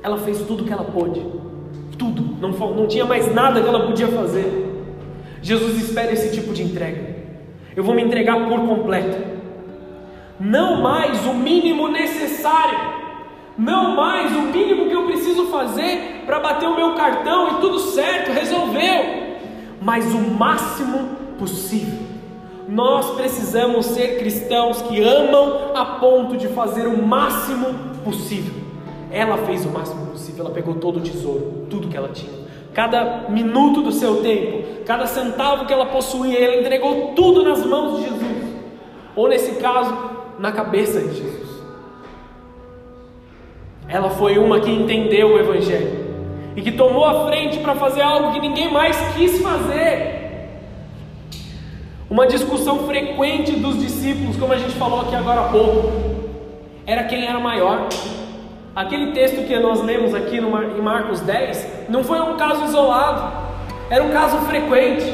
Ela 0.04 0.20
fez 0.20 0.38
tudo 0.44 0.62
o 0.62 0.68
que 0.68 0.72
ela 0.72 0.84
pôde, 0.84 1.26
tudo, 1.98 2.38
não, 2.40 2.52
não 2.52 2.88
tinha 2.88 3.04
mais 3.04 3.34
nada 3.34 3.64
que 3.64 3.68
ela 3.68 3.88
podia 3.88 4.08
fazer. 4.10 4.86
Jesus 5.42 5.84
espera 5.84 6.14
esse 6.14 6.36
tipo 6.36 6.54
de 6.54 6.62
entrega. 6.62 7.16
Eu 7.76 7.84
vou 7.84 7.96
me 7.96 8.04
entregar 8.04 8.48
por 8.48 8.60
completo, 8.60 9.26
não 10.40 10.84
mais 10.84 11.26
o 11.26 11.34
mínimo 11.34 11.88
necessário, 11.88 12.78
não 13.58 13.96
mais 13.96 14.32
o 14.36 14.44
mínimo 14.44 14.88
que 14.88 14.96
eu 14.96 15.08
preciso 15.08 15.48
fazer 15.48 16.22
para 16.28 16.40
bater 16.40 16.70
o 16.70 16.76
meu 16.76 16.94
cartão 16.94 17.58
e 17.58 17.62
tudo 17.62 17.80
certo, 17.80 18.32
resolveu, 18.32 19.40
mas 19.82 20.06
o 20.14 20.20
máximo 20.20 21.10
possível. 21.40 22.15
Nós 22.68 23.12
precisamos 23.12 23.86
ser 23.88 24.18
cristãos 24.18 24.82
que 24.82 25.02
amam 25.02 25.76
a 25.76 25.86
ponto 26.00 26.36
de 26.36 26.48
fazer 26.48 26.88
o 26.88 27.02
máximo 27.06 27.68
possível. 28.04 28.54
Ela 29.12 29.38
fez 29.38 29.66
o 29.66 29.70
máximo 29.70 30.08
possível, 30.08 30.46
ela 30.46 30.54
pegou 30.54 30.76
todo 30.76 30.98
o 30.98 31.02
tesouro, 31.02 31.68
tudo 31.70 31.88
que 31.88 31.96
ela 31.96 32.10
tinha. 32.10 32.34
Cada 32.74 33.30
minuto 33.30 33.82
do 33.82 33.92
seu 33.92 34.22
tempo, 34.22 34.84
cada 34.86 35.06
centavo 35.06 35.66
que 35.66 35.74
ela 35.74 35.86
possuía, 35.86 36.40
ela 36.40 36.62
entregou 36.62 37.14
tudo 37.16 37.44
nas 37.44 37.66
mãos 37.66 37.98
de 37.98 38.10
Jesus. 38.10 38.56
Ou 39.16 39.30
nesse 39.30 39.56
caso, 39.56 39.96
na 40.40 40.52
cabeça 40.52 41.00
de 41.00 41.16
Jesus. 41.16 41.46
Ela 43.88 44.10
foi 44.10 44.38
uma 44.38 44.60
que 44.60 44.72
entendeu 44.72 45.36
o 45.36 45.40
Evangelho 45.40 46.06
e 46.56 46.62
que 46.62 46.72
tomou 46.72 47.06
a 47.06 47.28
frente 47.28 47.60
para 47.60 47.76
fazer 47.76 48.02
algo 48.02 48.34
que 48.34 48.40
ninguém 48.40 48.72
mais 48.72 48.98
quis 49.16 49.42
fazer. 49.42 50.25
Uma 52.08 52.28
discussão 52.28 52.86
frequente 52.86 53.54
dos 53.54 53.80
discípulos, 53.80 54.38
como 54.38 54.54
a 54.54 54.58
gente 54.58 54.74
falou 54.74 55.02
aqui 55.02 55.16
agora 55.16 55.42
há 55.42 55.50
pouco, 55.50 55.92
era 56.86 57.04
quem 57.06 57.26
era 57.26 57.40
maior. 57.40 57.90
Aquele 58.76 59.12
texto 59.12 59.48
que 59.48 59.58
nós 59.58 59.82
lemos 59.82 60.14
aqui 60.14 60.40
no, 60.40 60.78
em 60.78 60.82
Marcos 60.82 61.22
10 61.22 61.90
não 61.90 62.04
foi 62.04 62.20
um 62.22 62.38
caso 62.38 62.66
isolado, 62.66 63.32
era 63.90 64.04
um 64.04 64.12
caso 64.12 64.38
frequente, 64.46 65.12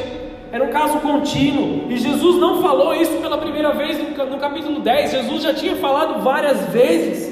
era 0.51 0.61
um 0.63 0.67
caso 0.67 0.99
contínuo. 0.99 1.89
E 1.89 1.97
Jesus 1.97 2.35
não 2.41 2.61
falou 2.61 2.93
isso 2.93 3.13
pela 3.21 3.37
primeira 3.37 3.71
vez 3.71 3.97
no, 3.97 4.37
capítulo 4.37 4.81
10, 4.81 5.11
Jesus 5.11 5.43
já 5.43 5.53
tinha 5.53 5.77
falado 5.77 6.21
várias 6.21 6.65
vezes. 6.73 7.31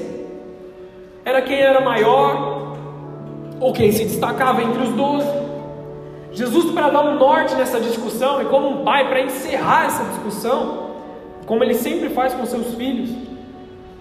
Era 1.22 1.42
quem 1.42 1.60
era 1.60 1.82
maior, 1.82 2.76
ou 3.60 3.74
quem 3.74 3.92
se 3.92 4.04
destacava 4.04 4.62
entre 4.62 4.84
os 4.84 4.90
doze. 4.90 5.49
Jesus, 6.32 6.72
para 6.72 6.90
dar 6.90 7.02
um 7.02 7.18
norte 7.18 7.54
nessa 7.54 7.80
discussão, 7.80 8.40
e 8.40 8.44
como 8.44 8.68
um 8.68 8.84
pai, 8.84 9.08
para 9.08 9.20
encerrar 9.20 9.86
essa 9.86 10.04
discussão, 10.04 10.90
como 11.46 11.64
ele 11.64 11.74
sempre 11.74 12.08
faz 12.10 12.32
com 12.34 12.46
seus 12.46 12.74
filhos, 12.74 13.10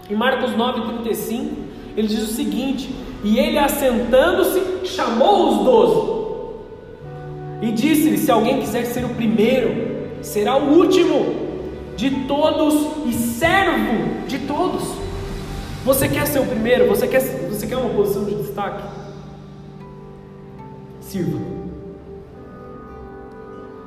em 0.09 0.15
Marcos 0.15 0.51
9,35, 0.51 1.49
ele 1.97 2.07
diz 2.07 2.21
o 2.21 2.33
seguinte: 2.33 2.93
E 3.23 3.39
ele 3.39 3.57
assentando-se, 3.57 4.85
chamou 4.85 5.49
os 5.49 5.65
doze, 5.65 6.19
e 7.61 7.71
disse-lhe: 7.71 8.17
Se 8.17 8.31
alguém 8.31 8.59
quiser 8.59 8.85
ser 8.85 9.05
o 9.05 9.09
primeiro, 9.09 10.19
será 10.21 10.55
o 10.55 10.77
último 10.77 11.49
de 11.95 12.11
todos 12.27 13.05
e 13.07 13.13
servo 13.13 14.25
de 14.27 14.39
todos. 14.39 14.83
Você 15.83 16.07
quer 16.07 16.27
ser 16.27 16.39
o 16.39 16.45
primeiro? 16.45 16.87
Você 16.87 17.07
quer, 17.07 17.19
você 17.19 17.65
quer 17.67 17.77
uma 17.77 17.89
posição 17.89 18.23
de 18.23 18.35
destaque? 18.35 18.83
Sirva. 21.01 21.58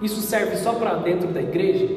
Isso 0.02 0.20
serve 0.20 0.56
só 0.56 0.72
para 0.72 0.94
dentro 0.94 1.28
da 1.28 1.40
igreja? 1.40 1.88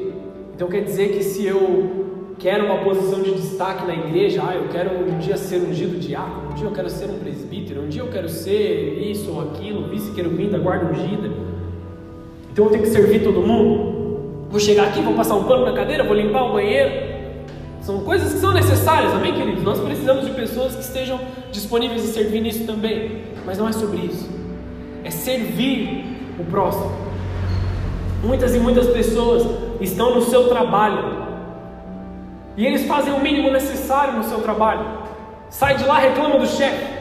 Então 0.54 0.68
quer 0.68 0.84
dizer 0.84 1.08
que 1.08 1.24
se 1.24 1.44
eu 1.44 2.06
quero 2.38 2.66
uma 2.66 2.78
posição 2.78 3.20
de 3.20 3.32
destaque 3.32 3.84
na 3.84 3.94
igreja, 3.94 4.42
ah, 4.46 4.54
eu 4.54 4.68
quero 4.68 4.90
um 4.90 5.18
dia 5.18 5.36
ser 5.36 5.56
ungido 5.56 5.98
diácono, 5.98 6.50
um 6.50 6.54
dia 6.54 6.66
eu 6.66 6.72
quero 6.72 6.88
ser 6.88 7.10
um 7.10 7.18
presbítero, 7.18 7.82
um 7.82 7.88
dia 7.88 8.02
eu 8.02 8.08
quero 8.08 8.28
ser 8.28 9.02
isso 9.10 9.32
ou 9.32 9.40
aquilo, 9.40 9.88
vice-querubim 9.88 10.48
da 10.48 10.58
guarda 10.58 10.86
ungida. 10.86 11.30
Então 12.52 12.66
eu 12.66 12.70
tenho 12.70 12.84
que 12.84 12.90
servir 12.90 13.24
todo 13.24 13.42
mundo? 13.42 14.46
Vou 14.48 14.60
chegar 14.60 14.86
aqui, 14.86 15.02
vou 15.02 15.14
passar 15.14 15.34
um 15.34 15.44
pano 15.44 15.66
na 15.66 15.72
cadeira, 15.72 16.04
vou 16.04 16.14
limpar 16.14 16.44
o 16.44 16.52
banheiro. 16.52 17.16
São 17.80 18.00
coisas 18.00 18.32
que 18.32 18.38
são 18.38 18.52
necessárias, 18.52 19.12
amém, 19.12 19.34
queridos? 19.34 19.62
Nós 19.62 19.80
precisamos 19.80 20.24
de 20.24 20.30
pessoas 20.32 20.74
que 20.74 20.80
estejam 20.80 21.20
disponíveis 21.50 22.04
a 22.04 22.12
servir 22.12 22.40
nisso 22.40 22.64
também. 22.64 23.22
Mas 23.44 23.58
não 23.58 23.68
é 23.68 23.72
sobre 23.72 23.98
isso. 23.98 24.28
É 25.04 25.10
servir 25.10 26.04
o 26.38 26.44
próximo. 26.44 27.05
Muitas 28.26 28.54
e 28.54 28.58
muitas 28.58 28.88
pessoas 28.88 29.46
estão 29.80 30.14
no 30.14 30.22
seu 30.22 30.48
trabalho 30.48 31.26
e 32.56 32.66
eles 32.66 32.86
fazem 32.86 33.12
o 33.12 33.20
mínimo 33.20 33.50
necessário 33.50 34.14
no 34.14 34.24
seu 34.24 34.40
trabalho. 34.40 34.84
Sai 35.48 35.76
de 35.76 35.84
lá, 35.84 35.98
reclama 35.98 36.38
do 36.38 36.46
chefe. 36.46 36.96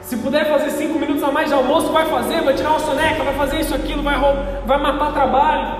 Se 0.00 0.16
puder 0.16 0.46
fazer 0.46 0.70
cinco 0.70 0.98
minutos 0.98 1.22
a 1.22 1.30
mais 1.30 1.48
de 1.48 1.54
almoço, 1.54 1.92
vai 1.92 2.06
fazer, 2.06 2.40
vai 2.40 2.54
tirar 2.54 2.70
uma 2.70 2.80
soneca, 2.80 3.22
vai 3.22 3.34
fazer 3.34 3.60
isso, 3.60 3.74
aquilo, 3.74 4.02
vai, 4.02 4.16
vai 4.66 4.78
matar 4.78 5.12
trabalho, 5.12 5.76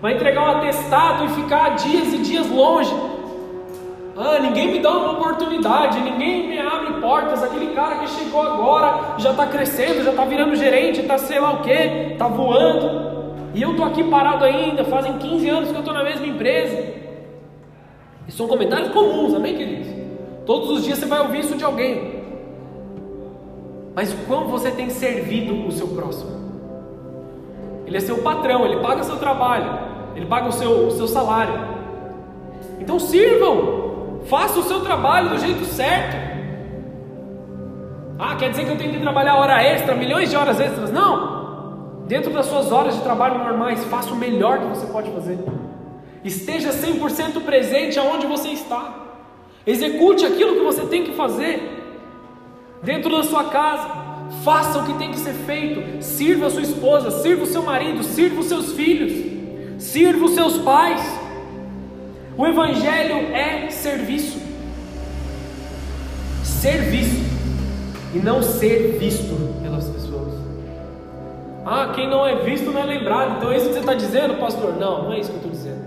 vai 0.00 0.14
entregar 0.14 0.42
um 0.42 0.56
atestado 0.56 1.26
e 1.26 1.28
ficar 1.28 1.76
dias 1.76 2.12
e 2.14 2.18
dias 2.18 2.48
longe. 2.48 2.94
Ah, 4.16 4.38
ninguém 4.40 4.72
me 4.72 4.80
dá 4.80 4.90
uma 4.90 5.12
oportunidade, 5.12 6.00
ninguém 6.00 6.48
me 6.48 6.58
abre 6.58 6.94
portas. 6.94 7.42
Aquele 7.42 7.74
cara 7.74 7.96
que 7.96 8.08
chegou 8.08 8.42
agora 8.42 9.14
já 9.18 9.30
está 9.30 9.46
crescendo, 9.46 10.02
já 10.02 10.10
está 10.10 10.24
virando 10.24 10.56
gerente, 10.56 11.02
está 11.02 11.18
sei 11.18 11.38
lá 11.38 11.52
o 11.52 11.58
que, 11.58 11.70
está 11.70 12.26
voando. 12.26 13.17
E 13.58 13.62
eu 13.62 13.72
estou 13.72 13.84
aqui 13.84 14.04
parado 14.04 14.44
ainda, 14.44 14.84
fazem 14.84 15.18
15 15.18 15.48
anos 15.48 15.70
que 15.70 15.74
eu 15.74 15.80
estou 15.80 15.92
na 15.92 16.04
mesma 16.04 16.24
empresa. 16.24 16.94
E 18.28 18.30
são 18.30 18.46
comentários 18.46 18.92
comuns, 18.92 19.34
amém, 19.34 19.56
queridos? 19.56 19.88
Todos 20.46 20.70
os 20.70 20.84
dias 20.84 20.96
você 20.96 21.06
vai 21.06 21.18
ouvir 21.18 21.40
isso 21.40 21.56
de 21.56 21.64
alguém. 21.64 22.22
Mas 23.96 24.14
como 24.28 24.46
você 24.46 24.70
tem 24.70 24.88
servido 24.90 25.66
o 25.66 25.72
seu 25.72 25.88
próximo? 25.88 26.30
Ele 27.84 27.96
é 27.96 28.00
seu 28.00 28.18
patrão, 28.18 28.64
ele 28.64 28.76
paga 28.76 29.02
seu 29.02 29.16
trabalho, 29.16 29.76
ele 30.14 30.26
paga 30.26 30.46
o 30.46 30.52
seu, 30.52 30.86
o 30.86 30.92
seu 30.92 31.08
salário. 31.08 31.54
Então 32.78 33.00
sirvam, 33.00 34.20
faça 34.26 34.60
o 34.60 34.62
seu 34.62 34.82
trabalho 34.82 35.30
do 35.30 35.38
jeito 35.38 35.64
certo. 35.64 36.16
Ah, 38.20 38.36
quer 38.36 38.50
dizer 38.50 38.66
que 38.66 38.70
eu 38.70 38.78
tenho 38.78 38.92
que 38.92 39.00
trabalhar 39.00 39.34
hora 39.34 39.60
extra, 39.60 39.96
milhões 39.96 40.30
de 40.30 40.36
horas 40.36 40.60
extras? 40.60 40.92
Não! 40.92 41.37
Dentro 42.08 42.32
das 42.32 42.46
suas 42.46 42.72
horas 42.72 42.94
de 42.94 43.02
trabalho 43.02 43.38
normais, 43.38 43.84
faça 43.84 44.14
o 44.14 44.16
melhor 44.16 44.60
que 44.60 44.66
você 44.66 44.86
pode 44.86 45.10
fazer. 45.10 45.38
Esteja 46.24 46.70
100% 46.70 47.42
presente 47.44 47.98
aonde 47.98 48.26
você 48.26 48.48
está. 48.48 48.94
Execute 49.66 50.24
aquilo 50.24 50.54
que 50.54 50.64
você 50.64 50.86
tem 50.86 51.04
que 51.04 51.12
fazer 51.12 51.60
dentro 52.82 53.14
da 53.14 53.22
sua 53.22 53.44
casa. 53.44 54.08
Faça 54.42 54.78
o 54.78 54.86
que 54.86 54.94
tem 54.94 55.10
que 55.10 55.18
ser 55.18 55.34
feito. 55.34 56.02
Sirva 56.02 56.46
a 56.46 56.50
sua 56.50 56.62
esposa, 56.62 57.10
sirva 57.10 57.42
o 57.42 57.46
seu 57.46 57.62
marido, 57.62 58.02
sirva 58.02 58.40
os 58.40 58.46
seus 58.46 58.72
filhos, 58.72 59.82
sirva 59.82 60.24
os 60.24 60.32
seus 60.32 60.56
pais. 60.58 61.02
O 62.38 62.46
Evangelho 62.46 63.34
é 63.34 63.68
serviço. 63.68 64.40
Serviço 66.42 67.28
e 68.14 68.18
não 68.18 68.42
ser 68.42 68.96
visto 68.98 69.60
pelas 69.62 69.84
pessoas. 69.84 70.07
Ah, 71.70 71.92
quem 71.94 72.08
não 72.08 72.26
é 72.26 72.36
visto 72.36 72.70
não 72.70 72.80
é 72.80 72.84
lembrado. 72.84 73.36
Então 73.36 73.52
é 73.52 73.56
isso 73.56 73.66
que 73.66 73.74
você 73.74 73.80
está 73.80 73.94
dizendo, 73.94 74.34
pastor? 74.40 74.76
Não, 74.76 75.04
não 75.04 75.12
é 75.12 75.20
isso 75.20 75.30
que 75.30 75.36
eu 75.36 75.50
estou 75.50 75.52
dizendo. 75.52 75.84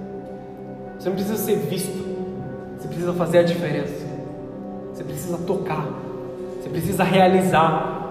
Você 0.98 1.10
não 1.10 1.16
precisa 1.16 1.38
ser 1.38 1.56
visto. 1.58 2.12
Você 2.78 2.88
precisa 2.88 3.14
fazer 3.14 3.40
a 3.40 3.44
diferença. 3.44 4.06
Você 4.94 5.04
precisa 5.04 5.38
tocar. 5.40 5.88
Você 6.60 6.70
precisa 6.70 7.04
realizar. 7.04 8.02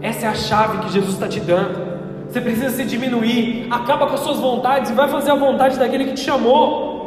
Essa 0.00 0.26
é 0.26 0.28
a 0.28 0.34
chave 0.34 0.78
que 0.78 0.92
Jesus 0.92 1.14
está 1.14 1.26
te 1.26 1.40
dando. 1.40 1.88
Você 2.28 2.40
precisa 2.40 2.70
se 2.70 2.84
diminuir, 2.84 3.66
acaba 3.70 4.06
com 4.06 4.14
as 4.14 4.20
suas 4.20 4.38
vontades 4.38 4.90
e 4.90 4.94
vai 4.94 5.08
fazer 5.08 5.30
a 5.30 5.34
vontade 5.34 5.78
daquele 5.78 6.04
que 6.04 6.12
te 6.14 6.20
chamou. 6.20 6.98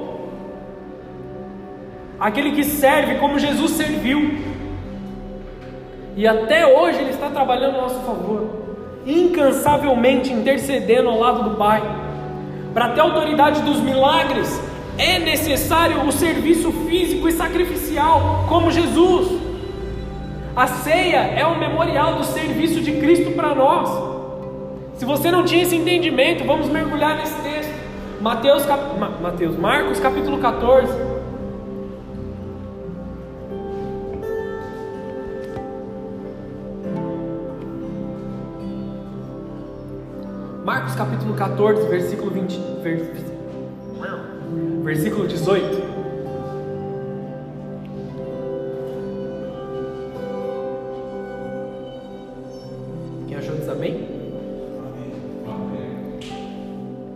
Aquele 2.19 2.51
que 2.51 2.63
serve 2.63 3.15
como 3.15 3.37
Jesus 3.37 3.71
serviu. 3.71 4.39
E 6.15 6.27
até 6.27 6.65
hoje 6.65 6.99
Ele 6.99 7.11
está 7.11 7.29
trabalhando 7.29 7.77
a 7.77 7.81
nosso 7.81 7.99
favor, 8.01 8.60
incansavelmente 9.05 10.31
intercedendo 10.31 11.09
ao 11.09 11.19
lado 11.19 11.49
do 11.49 11.55
Pai. 11.57 11.81
Para 12.73 12.89
ter 12.89 13.01
autoridade 13.01 13.61
dos 13.61 13.79
milagres, 13.79 14.61
é 14.97 15.19
necessário 15.19 16.05
o 16.05 16.11
serviço 16.11 16.71
físico 16.71 17.27
e 17.27 17.31
sacrificial, 17.31 18.45
como 18.47 18.71
Jesus. 18.71 19.39
A 20.55 20.67
ceia 20.67 21.17
é 21.17 21.45
um 21.45 21.57
memorial 21.57 22.15
do 22.15 22.23
serviço 22.23 22.81
de 22.81 22.93
Cristo 22.93 23.31
para 23.31 23.55
nós. 23.55 23.89
Se 24.95 25.05
você 25.05 25.31
não 25.31 25.43
tinha 25.43 25.63
esse 25.63 25.75
entendimento, 25.75 26.45
vamos 26.45 26.67
mergulhar 26.69 27.17
nesse 27.17 27.33
texto. 27.41 27.73
Mateus, 28.21 28.65
cap... 28.65 28.81
Mateus 29.21 29.57
Marcos 29.57 29.99
capítulo 29.99 30.37
14. 30.37 31.10
Marcos 40.81 40.95
capítulo 40.95 41.35
14, 41.35 41.87
versículo 41.89 42.31
20, 42.31 42.59
versículo 44.83 45.27
18. 45.27 45.91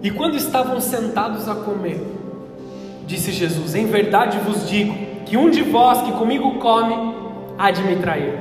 E 0.04 0.12
quando 0.12 0.36
estavam 0.36 0.80
sentados 0.80 1.50
a 1.50 1.56
comer, 1.56 2.00
disse 3.08 3.32
Jesus: 3.32 3.74
Em 3.74 3.88
verdade 3.88 4.38
vos 4.38 4.70
digo 4.70 4.94
que 5.26 5.36
um 5.36 5.50
de 5.50 5.64
vós 5.64 6.04
que 6.04 6.12
comigo 6.12 6.60
come 6.60 6.94
há 7.58 7.72
de 7.72 7.82
me 7.82 7.96
trair. 7.96 8.38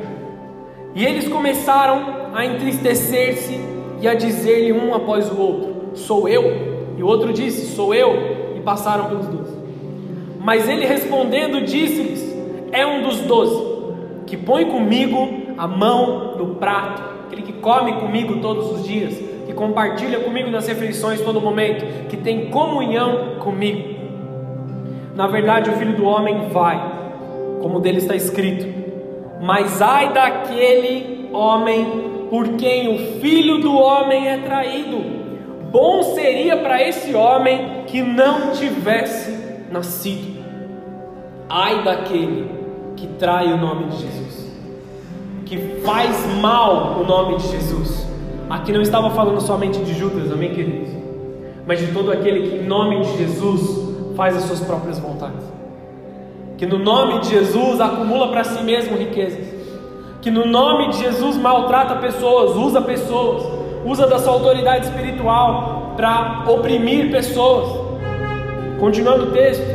E 0.94 1.02
eles 1.02 1.26
começaram 1.26 2.34
a 2.34 2.44
entristecer-se 2.44 3.73
e 4.04 4.08
a 4.08 4.14
dizer-lhe 4.14 4.70
um 4.70 4.94
após 4.94 5.30
o 5.30 5.40
outro: 5.40 5.74
Sou 5.94 6.28
eu. 6.28 6.94
E 6.98 7.02
o 7.02 7.06
outro 7.06 7.32
disse: 7.32 7.74
Sou 7.74 7.94
eu. 7.94 8.54
E 8.54 8.60
passaram 8.60 9.06
pelos 9.06 9.26
dois. 9.26 9.48
Mas 10.40 10.68
ele 10.68 10.84
respondendo, 10.84 11.62
disse-lhes: 11.62 12.22
É 12.70 12.86
um 12.86 13.02
dos 13.02 13.20
doze 13.20 13.74
que 14.26 14.36
põe 14.36 14.66
comigo 14.66 15.26
a 15.56 15.66
mão 15.66 16.36
no 16.36 16.56
prato, 16.56 17.02
aquele 17.26 17.42
que 17.42 17.52
come 17.54 17.94
comigo 17.94 18.40
todos 18.40 18.70
os 18.72 18.84
dias 18.84 19.14
que 19.46 19.52
compartilha 19.52 20.20
comigo 20.20 20.50
nas 20.50 20.66
refeições 20.66 21.20
todo 21.20 21.40
momento, 21.40 22.08
que 22.08 22.16
tem 22.16 22.50
comunhão 22.50 23.36
comigo. 23.40 23.94
Na 25.14 25.26
verdade, 25.26 25.70
o 25.70 25.74
filho 25.74 25.94
do 25.94 26.04
homem 26.04 26.48
vai, 26.48 26.80
como 27.60 27.78
dele 27.78 27.98
está 27.98 28.16
escrito, 28.16 28.66
mas 29.42 29.82
ai 29.82 30.12
daquele 30.12 31.28
homem 31.32 32.13
por 32.34 32.48
quem 32.56 32.92
o 32.92 33.20
filho 33.20 33.58
do 33.58 33.72
homem 33.72 34.26
é 34.28 34.38
traído. 34.38 34.98
Bom 35.70 36.02
seria 36.02 36.56
para 36.56 36.82
esse 36.82 37.14
homem 37.14 37.84
que 37.86 38.02
não 38.02 38.50
tivesse 38.50 39.30
nascido. 39.70 40.42
Ai 41.48 41.84
daquele 41.84 42.50
que 42.96 43.06
trai 43.06 43.52
o 43.52 43.56
nome 43.56 43.84
de 43.84 43.98
Jesus, 43.98 44.52
que 45.46 45.58
faz 45.84 46.26
mal 46.40 47.00
o 47.00 47.06
nome 47.06 47.36
de 47.36 47.46
Jesus 47.46 48.04
Aqui 48.50 48.72
não 48.72 48.82
estava 48.82 49.10
falando 49.10 49.40
somente 49.40 49.78
de 49.78 49.94
Judas, 49.94 50.32
amém, 50.32 50.52
queridos? 50.52 50.90
Mas 51.64 51.78
de 51.78 51.92
todo 51.92 52.10
aquele 52.10 52.48
que, 52.48 52.56
em 52.56 52.66
nome 52.66 53.00
de 53.00 53.16
Jesus, 53.16 54.16
faz 54.16 54.36
as 54.36 54.42
suas 54.42 54.60
próprias 54.60 54.98
vontades. 54.98 55.46
Que 56.58 56.66
no 56.66 56.80
nome 56.80 57.20
de 57.20 57.30
Jesus 57.30 57.80
acumula 57.80 58.28
para 58.28 58.42
si 58.42 58.60
mesmo 58.64 58.96
riquezas. 58.96 59.63
Que 60.24 60.30
no 60.30 60.46
nome 60.46 60.88
de 60.88 61.00
Jesus 61.00 61.36
maltrata 61.36 61.96
pessoas, 61.96 62.56
usa 62.56 62.80
pessoas, 62.80 63.42
usa 63.84 64.06
da 64.06 64.18
sua 64.18 64.32
autoridade 64.32 64.86
espiritual 64.86 65.92
para 65.98 66.46
oprimir 66.48 67.10
pessoas. 67.10 67.68
Continuando 68.80 69.24
o 69.24 69.32
texto. 69.32 69.66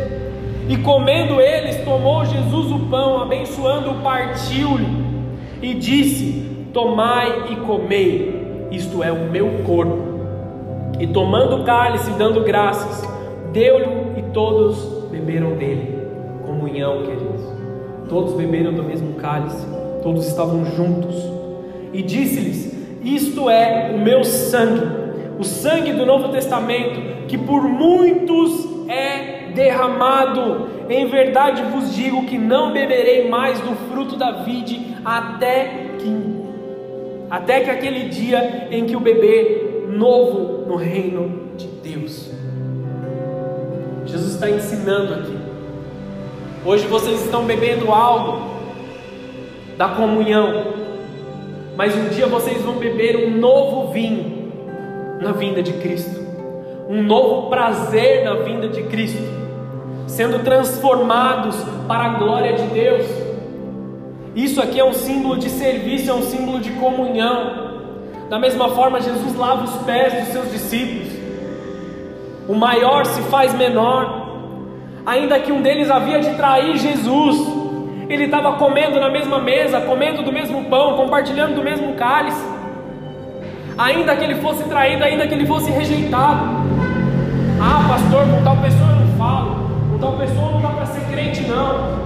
E 0.67 0.75
comendo 0.77 1.39
eles, 1.39 1.85
tomou 1.85 2.25
Jesus 2.25 2.71
o 2.71 2.79
pão, 2.89 3.21
abençoando, 3.21 4.01
partiu-lhe 4.01 4.87
e 5.61 5.75
disse: 5.75 6.67
Tomai 6.73 7.51
e 7.51 7.55
comei 7.57 8.67
isto 8.71 9.03
é 9.03 9.11
o 9.11 9.29
meu 9.29 9.63
corpo. 9.67 9.99
E 10.99 11.05
tomando 11.05 11.57
o 11.57 11.63
cálice, 11.63 12.09
dando 12.17 12.43
graças, 12.43 13.07
deu-lhe 13.53 14.17
e 14.17 14.23
todos 14.33 15.05
beberam 15.11 15.51
dele. 15.57 16.07
Comunhão, 16.43 17.03
queridos. 17.03 17.59
Todos 18.09 18.33
beberam 18.33 18.73
do 18.73 18.81
mesmo 18.81 19.13
cálice, 19.13 19.63
todos 20.01 20.27
estavam 20.27 20.65
juntos. 20.65 21.15
E 21.93 22.01
disse-lhes: 22.01 22.73
Isto 23.03 23.49
é 23.49 23.91
o 23.93 23.99
meu 23.99 24.23
sangue, 24.23 24.87
o 25.39 25.43
sangue 25.43 25.93
do 25.93 26.05
Novo 26.05 26.29
Testamento, 26.29 27.27
que 27.27 27.37
por 27.37 27.63
muitos 27.63 28.67
é 28.87 29.51
derramado. 29.53 30.67
Em 30.89 31.05
verdade 31.05 31.61
vos 31.63 31.93
digo 31.93 32.25
que 32.25 32.37
não 32.37 32.73
beberei 32.73 33.29
mais 33.29 33.59
do 33.59 33.75
fruto 33.91 34.15
da 34.15 34.31
vide 34.43 34.95
até 35.05 35.87
que 35.99 36.39
até 37.29 37.59
que 37.59 37.69
aquele 37.69 38.09
dia 38.09 38.67
em 38.71 38.85
que 38.85 38.95
o 38.95 38.99
bebê 38.99 39.85
novo 39.87 40.65
no 40.65 40.75
reino 40.75 41.51
de 41.55 41.67
Deus. 41.67 42.31
Jesus 44.05 44.33
está 44.33 44.49
ensinando 44.49 45.13
aqui. 45.13 45.37
Hoje 46.65 46.87
vocês 46.87 47.23
estão 47.23 47.45
bebendo 47.45 47.91
algo 47.91 48.58
da 49.79 49.87
comunhão, 49.87 50.73
mas 51.77 51.95
um 51.95 52.09
dia 52.09 52.27
vocês 52.27 52.61
vão 52.63 52.73
beber 52.73 53.29
um 53.29 53.37
novo 53.37 53.93
vinho 53.93 54.51
na 55.21 55.31
vinda 55.31 55.63
de 55.63 55.71
Cristo, 55.71 56.19
um 56.89 57.01
novo 57.01 57.49
prazer 57.49 58.25
na 58.25 58.33
vinda 58.43 58.67
de 58.67 58.83
Cristo, 58.83 59.23
sendo 60.05 60.43
transformados 60.43 61.55
para 61.87 62.03
a 62.03 62.09
glória 62.15 62.57
de 62.57 62.63
Deus. 62.63 63.05
Isso 64.35 64.61
aqui 64.61 64.81
é 64.81 64.83
um 64.83 64.91
símbolo 64.91 65.37
de 65.37 65.49
serviço, 65.49 66.11
é 66.11 66.13
um 66.13 66.23
símbolo 66.23 66.59
de 66.59 66.71
comunhão. 66.71 67.69
Da 68.29 68.37
mesma 68.37 68.71
forma, 68.71 68.99
Jesus 68.99 69.33
lava 69.37 69.63
os 69.63 69.75
pés 69.83 70.13
dos 70.13 70.33
seus 70.33 70.51
discípulos. 70.51 71.07
O 72.49 72.53
maior 72.53 73.05
se 73.05 73.21
faz 73.29 73.53
menor. 73.53 74.27
Ainda 75.05 75.39
que 75.39 75.53
um 75.53 75.61
deles 75.61 75.89
havia 75.89 76.19
de 76.19 76.35
trair 76.35 76.77
Jesus, 76.77 77.58
ele 78.09 78.25
estava 78.25 78.53
comendo 78.53 78.99
na 78.99 79.09
mesma 79.09 79.39
mesa, 79.39 79.79
comendo 79.81 80.23
do 80.23 80.31
mesmo 80.31 80.65
pão, 80.65 80.97
compartilhando 80.97 81.55
do 81.55 81.63
mesmo 81.63 81.93
cálice. 81.93 82.43
Ainda 83.77 84.15
que 84.15 84.23
ele 84.23 84.35
fosse 84.35 84.63
traído, 84.63 85.03
ainda 85.03 85.27
que 85.27 85.33
ele 85.35 85.45
fosse 85.45 85.69
rejeitado. 85.69 86.43
Ah, 87.61 87.87
pastor, 87.87 88.25
com 88.27 88.43
tal 88.43 88.57
pessoa 88.57 88.89
eu 88.89 88.95
não 88.95 89.17
falo, 89.17 89.69
com 89.91 89.99
tal 89.99 90.13
pessoa 90.13 90.51
não 90.51 90.61
dá 90.61 90.69
para 90.69 90.85
ser 90.87 91.01
crente, 91.11 91.41
não. 91.41 91.99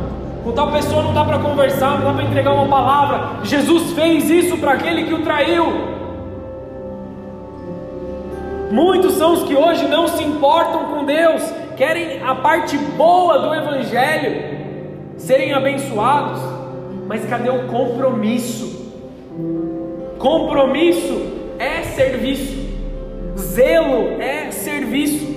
Com 0.44 0.52
tal 0.52 0.72
pessoa 0.72 1.04
não 1.04 1.14
dá 1.14 1.24
para 1.24 1.40
conversar, 1.40 2.00
não 2.00 2.08
dá 2.08 2.14
para 2.14 2.24
entregar 2.24 2.52
uma 2.52 2.68
palavra. 2.68 3.40
Jesus 3.44 3.94
fez 3.94 4.30
isso 4.30 4.58
para 4.58 4.74
aquele 4.74 5.06
que 5.06 5.14
o 5.14 5.24
traiu. 5.24 5.94
Muitos 8.70 9.14
são 9.14 9.34
os 9.34 9.44
que 9.44 9.56
hoje 9.56 9.88
não 9.88 10.08
se 10.08 10.24
importam 10.24 10.86
com 10.86 11.06
Deus, 11.06 11.44
querem 11.78 12.22
a 12.24 12.36
parte 12.36 12.78
boa 12.78 13.40
do 13.40 13.54
Evangelho, 13.54 14.53
serem 15.18 15.54
abençoados, 15.54 16.40
mas 17.08 17.26
cadê 17.26 17.50
o 17.50 17.68
compromisso? 17.68 18.92
Compromisso 20.18 21.22
é 21.60 21.84
serviço, 21.84 22.58
zelo 23.38 24.22
é 24.22 24.52
serviço, 24.52 25.34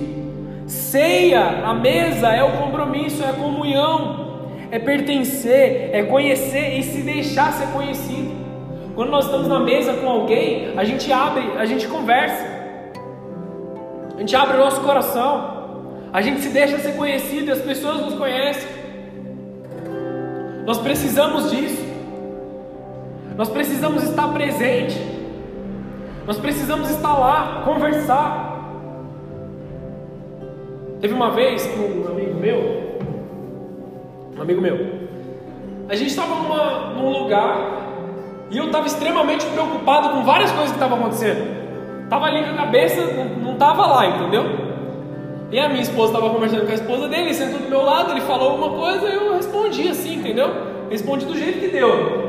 Ceia, 0.67 1.63
a 1.63 1.73
mesa 1.73 2.27
é 2.27 2.43
o 2.43 2.57
compromisso, 2.57 3.23
é 3.23 3.29
a 3.29 3.33
comunhão, 3.33 4.49
é 4.69 4.77
pertencer, 4.77 5.91
é 5.93 6.03
conhecer 6.03 6.77
e 6.77 6.83
se 6.83 7.03
deixar 7.03 7.53
ser 7.53 7.67
conhecido. 7.67 8.35
Quando 8.93 9.09
nós 9.09 9.25
estamos 9.25 9.47
na 9.47 9.61
mesa 9.61 9.93
com 9.93 10.09
alguém, 10.09 10.77
a 10.77 10.83
gente 10.83 11.09
abre, 11.09 11.43
a 11.57 11.65
gente 11.65 11.87
conversa, 11.87 12.45
a 14.15 14.19
gente 14.19 14.35
abre 14.35 14.57
o 14.57 14.59
nosso 14.59 14.81
coração, 14.81 16.09
a 16.11 16.21
gente 16.21 16.41
se 16.41 16.49
deixa 16.49 16.77
ser 16.79 16.97
conhecido 16.97 17.49
as 17.49 17.61
pessoas 17.61 18.01
nos 18.01 18.15
conhecem. 18.15 18.67
Nós 20.67 20.79
precisamos 20.79 21.49
disso, 21.49 21.81
nós 23.37 23.47
precisamos 23.47 24.03
estar 24.03 24.27
presente, 24.33 24.99
nós 26.25 26.37
precisamos 26.37 26.89
estar 26.89 27.17
lá, 27.17 27.61
conversar. 27.63 28.67
Teve 30.99 31.13
uma 31.13 31.31
vez 31.31 31.65
que 31.65 31.79
um 31.79 32.05
amigo 32.09 32.33
meu, 32.37 32.99
um 34.37 34.41
amigo 34.41 34.59
meu, 34.59 35.07
a 35.87 35.95
gente 35.95 36.09
estava 36.09 36.35
num 36.95 37.17
lugar 37.17 37.87
e 38.51 38.57
eu 38.57 38.65
estava 38.65 38.87
extremamente 38.87 39.45
preocupado 39.45 40.09
com 40.09 40.25
várias 40.25 40.51
coisas 40.51 40.71
que 40.71 40.75
estavam 40.75 40.99
acontecendo. 40.99 42.09
Tava 42.09 42.25
ali 42.25 42.43
com 42.43 42.49
a 42.49 42.65
cabeça, 42.65 43.01
não 43.41 43.53
estava 43.53 43.85
lá, 43.85 44.05
entendeu? 44.05 44.66
E 45.49 45.59
a 45.59 45.69
minha 45.69 45.81
esposa 45.81 46.13
estava 46.13 46.33
conversando 46.33 46.65
com 46.65 46.71
a 46.71 46.75
esposa 46.75 47.07
dele, 47.07 47.33
sentou 47.33 47.59
do 47.59 47.69
meu 47.69 47.81
lado, 47.81 48.11
ele 48.11 48.21
falou 48.21 48.51
alguma 48.51 48.69
coisa, 48.69 49.05
eu 49.05 49.33
respondi 49.33 49.87
assim, 49.87 50.15
entendeu? 50.15 50.49
Respondi 50.89 51.25
do 51.25 51.37
jeito 51.37 51.59
que 51.59 51.69
deu. 51.69 52.27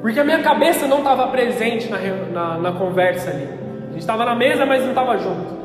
Porque 0.00 0.20
a 0.20 0.24
minha 0.24 0.42
cabeça 0.42 0.86
não 0.86 0.98
estava 0.98 1.26
presente 1.28 1.88
na, 1.88 1.98
na, 1.98 2.58
na 2.58 2.72
conversa 2.72 3.30
ali. 3.30 3.48
A 3.88 3.92
gente 3.92 4.00
estava 4.00 4.24
na 4.24 4.34
mesa, 4.34 4.64
mas 4.64 4.82
não 4.82 4.90
estava 4.90 5.18
junto. 5.18 5.62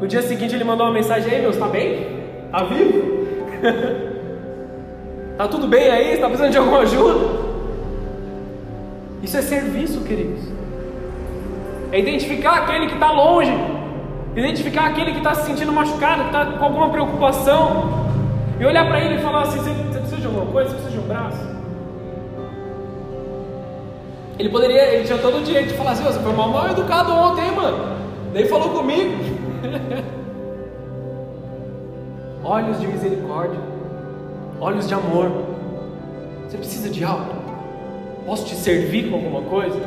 No 0.00 0.08
dia 0.08 0.22
seguinte 0.22 0.54
ele 0.54 0.64
mandou 0.64 0.86
uma 0.86 0.92
mensagem 0.92 1.32
aí, 1.32 1.40
meu, 1.40 1.50
está 1.50 1.66
bem? 1.68 2.06
Está 2.46 2.64
vivo? 2.64 3.26
Está 5.32 5.46
tudo 5.48 5.68
bem 5.68 5.90
aí? 5.90 6.14
Está 6.14 6.26
precisando 6.26 6.52
de 6.52 6.58
alguma 6.58 6.80
ajuda? 6.80 7.44
Isso 9.22 9.36
é 9.36 9.42
serviço, 9.42 10.00
queridos. 10.02 10.42
É 11.90 12.00
identificar 12.00 12.58
aquele 12.58 12.86
que 12.86 12.94
está 12.94 13.10
longe, 13.12 13.52
identificar 14.36 14.86
aquele 14.86 15.12
que 15.12 15.18
está 15.18 15.34
se 15.34 15.46
sentindo 15.46 15.72
machucado, 15.72 16.22
que 16.22 16.28
está 16.28 16.46
com 16.46 16.64
alguma 16.64 16.90
preocupação, 16.90 18.04
e 18.58 18.64
olhar 18.64 18.86
para 18.86 19.00
ele 19.00 19.16
e 19.16 19.22
falar 19.22 19.42
assim: 19.42 19.58
você, 19.58 19.98
precisa 19.98 20.16
de 20.16 20.26
alguma 20.26 20.46
coisa? 20.46 20.70
Você 20.70 20.76
precisa 20.76 20.98
de 20.98 21.04
um 21.04 21.08
braço? 21.08 21.54
Ele 24.38 24.48
poderia, 24.48 24.94
ele 24.94 25.04
tinha 25.04 25.18
todo 25.18 25.38
o 25.38 25.42
direito 25.42 25.68
de 25.68 25.74
falar 25.74 25.92
assim: 25.92 26.04
você 26.04 26.18
foi 26.18 26.32
mal, 26.32 26.48
mal 26.48 26.68
educado 26.70 27.12
ontem, 27.12 27.50
mano? 27.52 27.94
Nem 28.32 28.46
falou 28.46 28.70
comigo. 28.70 29.12
olhos 32.44 32.78
de 32.78 32.86
misericórdia, 32.86 33.58
olhos 34.60 34.86
de 34.86 34.94
amor. 34.94 35.30
Você 36.46 36.58
precisa 36.58 36.90
de 36.90 37.02
algo? 37.02 37.32
Posso 38.26 38.46
te 38.46 38.54
servir 38.54 39.08
com 39.08 39.16
alguma 39.16 39.42
coisa? 39.42 39.80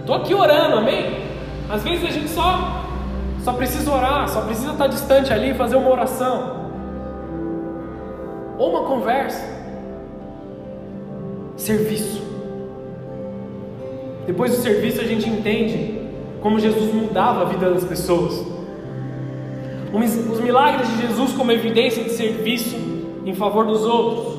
Estou 0.00 0.16
aqui 0.16 0.34
orando, 0.34 0.78
amém? 0.78 1.28
Às 1.68 1.82
vezes 1.82 2.04
a 2.04 2.10
gente 2.10 2.28
só, 2.28 2.84
só 3.48 3.54
precisa 3.54 3.90
orar, 3.90 4.28
só 4.28 4.42
precisa 4.42 4.72
estar 4.72 4.88
distante 4.88 5.32
ali, 5.32 5.54
fazer 5.54 5.76
uma 5.76 5.88
oração, 5.88 6.68
ou 8.58 8.68
uma 8.68 8.82
conversa. 8.82 9.42
Serviço. 11.56 12.22
Depois 14.26 14.50
do 14.50 14.58
serviço 14.58 15.00
a 15.00 15.04
gente 15.04 15.26
entende 15.26 15.98
como 16.42 16.60
Jesus 16.60 16.92
mudava 16.92 17.40
a 17.40 17.44
vida 17.46 17.70
das 17.70 17.84
pessoas. 17.84 18.46
Os 20.30 20.40
milagres 20.40 20.86
de 20.86 21.06
Jesus 21.06 21.32
como 21.32 21.50
evidência 21.50 22.04
de 22.04 22.10
serviço 22.10 22.76
em 23.24 23.34
favor 23.34 23.64
dos 23.64 23.82
outros. 23.82 24.38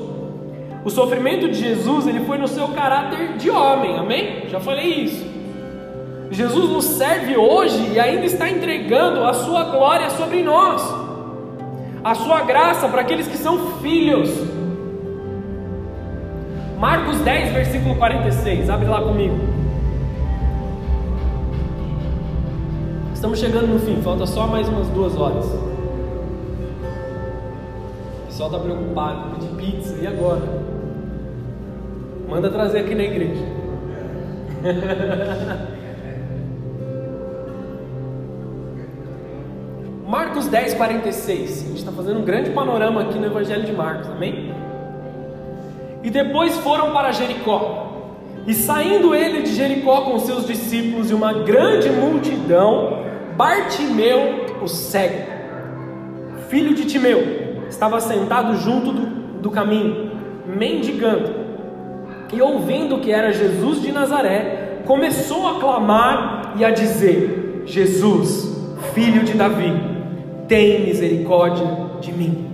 O 0.84 0.88
sofrimento 0.88 1.48
de 1.48 1.54
Jesus, 1.54 2.06
ele 2.06 2.20
foi 2.20 2.38
no 2.38 2.46
seu 2.46 2.68
caráter 2.68 3.36
de 3.36 3.50
homem, 3.50 3.98
amém? 3.98 4.48
Já 4.48 4.60
falei 4.60 4.86
isso. 4.86 5.29
Jesus 6.30 6.70
nos 6.70 6.84
serve 6.84 7.36
hoje 7.36 7.90
e 7.92 7.98
ainda 7.98 8.24
está 8.24 8.48
entregando 8.48 9.24
a 9.24 9.34
sua 9.34 9.64
glória 9.64 10.08
sobre 10.10 10.42
nós, 10.42 10.80
a 12.04 12.14
sua 12.14 12.42
graça 12.42 12.88
para 12.88 13.00
aqueles 13.00 13.26
que 13.26 13.36
são 13.36 13.78
filhos. 13.78 14.30
Marcos 16.78 17.18
10, 17.18 17.52
versículo 17.52 17.96
46, 17.96 18.70
abre 18.70 18.86
lá 18.86 19.02
comigo. 19.02 19.36
Estamos 23.12 23.40
chegando 23.40 23.66
no 23.66 23.80
fim, 23.80 24.00
falta 24.00 24.24
só 24.24 24.46
mais 24.46 24.68
umas 24.68 24.86
duas 24.88 25.16
horas. 25.16 25.44
O 28.22 28.26
pessoal 28.26 28.50
está 28.50 28.60
preocupado, 28.62 29.34
pedir 29.34 29.48
pizza, 29.56 29.96
e 30.00 30.06
agora? 30.06 30.40
Manda 32.28 32.48
trazer 32.48 32.78
aqui 32.78 32.94
na 32.94 33.02
igreja. 33.02 33.44
Marcos 40.20 40.48
10, 40.48 40.74
46. 40.74 41.50
A 41.50 41.68
gente 41.68 41.78
está 41.78 41.90
fazendo 41.90 42.20
um 42.20 42.24
grande 42.24 42.50
panorama 42.50 43.00
aqui 43.00 43.18
no 43.18 43.24
Evangelho 43.24 43.64
de 43.64 43.72
Marcos, 43.72 44.06
amém? 44.10 44.54
E 46.02 46.10
depois 46.10 46.58
foram 46.58 46.92
para 46.92 47.10
Jericó. 47.10 48.10
E 48.46 48.52
saindo 48.52 49.14
ele 49.14 49.40
de 49.40 49.54
Jericó 49.54 50.02
com 50.02 50.18
seus 50.18 50.46
discípulos 50.46 51.10
e 51.10 51.14
uma 51.14 51.32
grande 51.32 51.88
multidão, 51.88 53.02
Bartimeu, 53.34 54.44
o 54.60 54.68
cego, 54.68 55.24
filho 56.50 56.74
de 56.74 56.84
Timeu, 56.84 57.64
estava 57.70 57.98
sentado 57.98 58.56
junto 58.56 58.92
do, 58.92 59.06
do 59.40 59.50
caminho, 59.50 60.10
mendigando 60.46 61.34
e 62.30 62.42
ouvindo 62.42 62.98
que 62.98 63.10
era 63.10 63.32
Jesus 63.32 63.80
de 63.80 63.90
Nazaré, 63.90 64.82
começou 64.84 65.48
a 65.48 65.58
clamar 65.58 66.52
e 66.58 66.64
a 66.64 66.70
dizer: 66.70 67.62
Jesus, 67.64 68.54
filho 68.92 69.24
de 69.24 69.32
Davi, 69.32 69.89
tem 70.50 70.84
misericórdia 70.84 71.64
de 72.00 72.12
mim. 72.12 72.50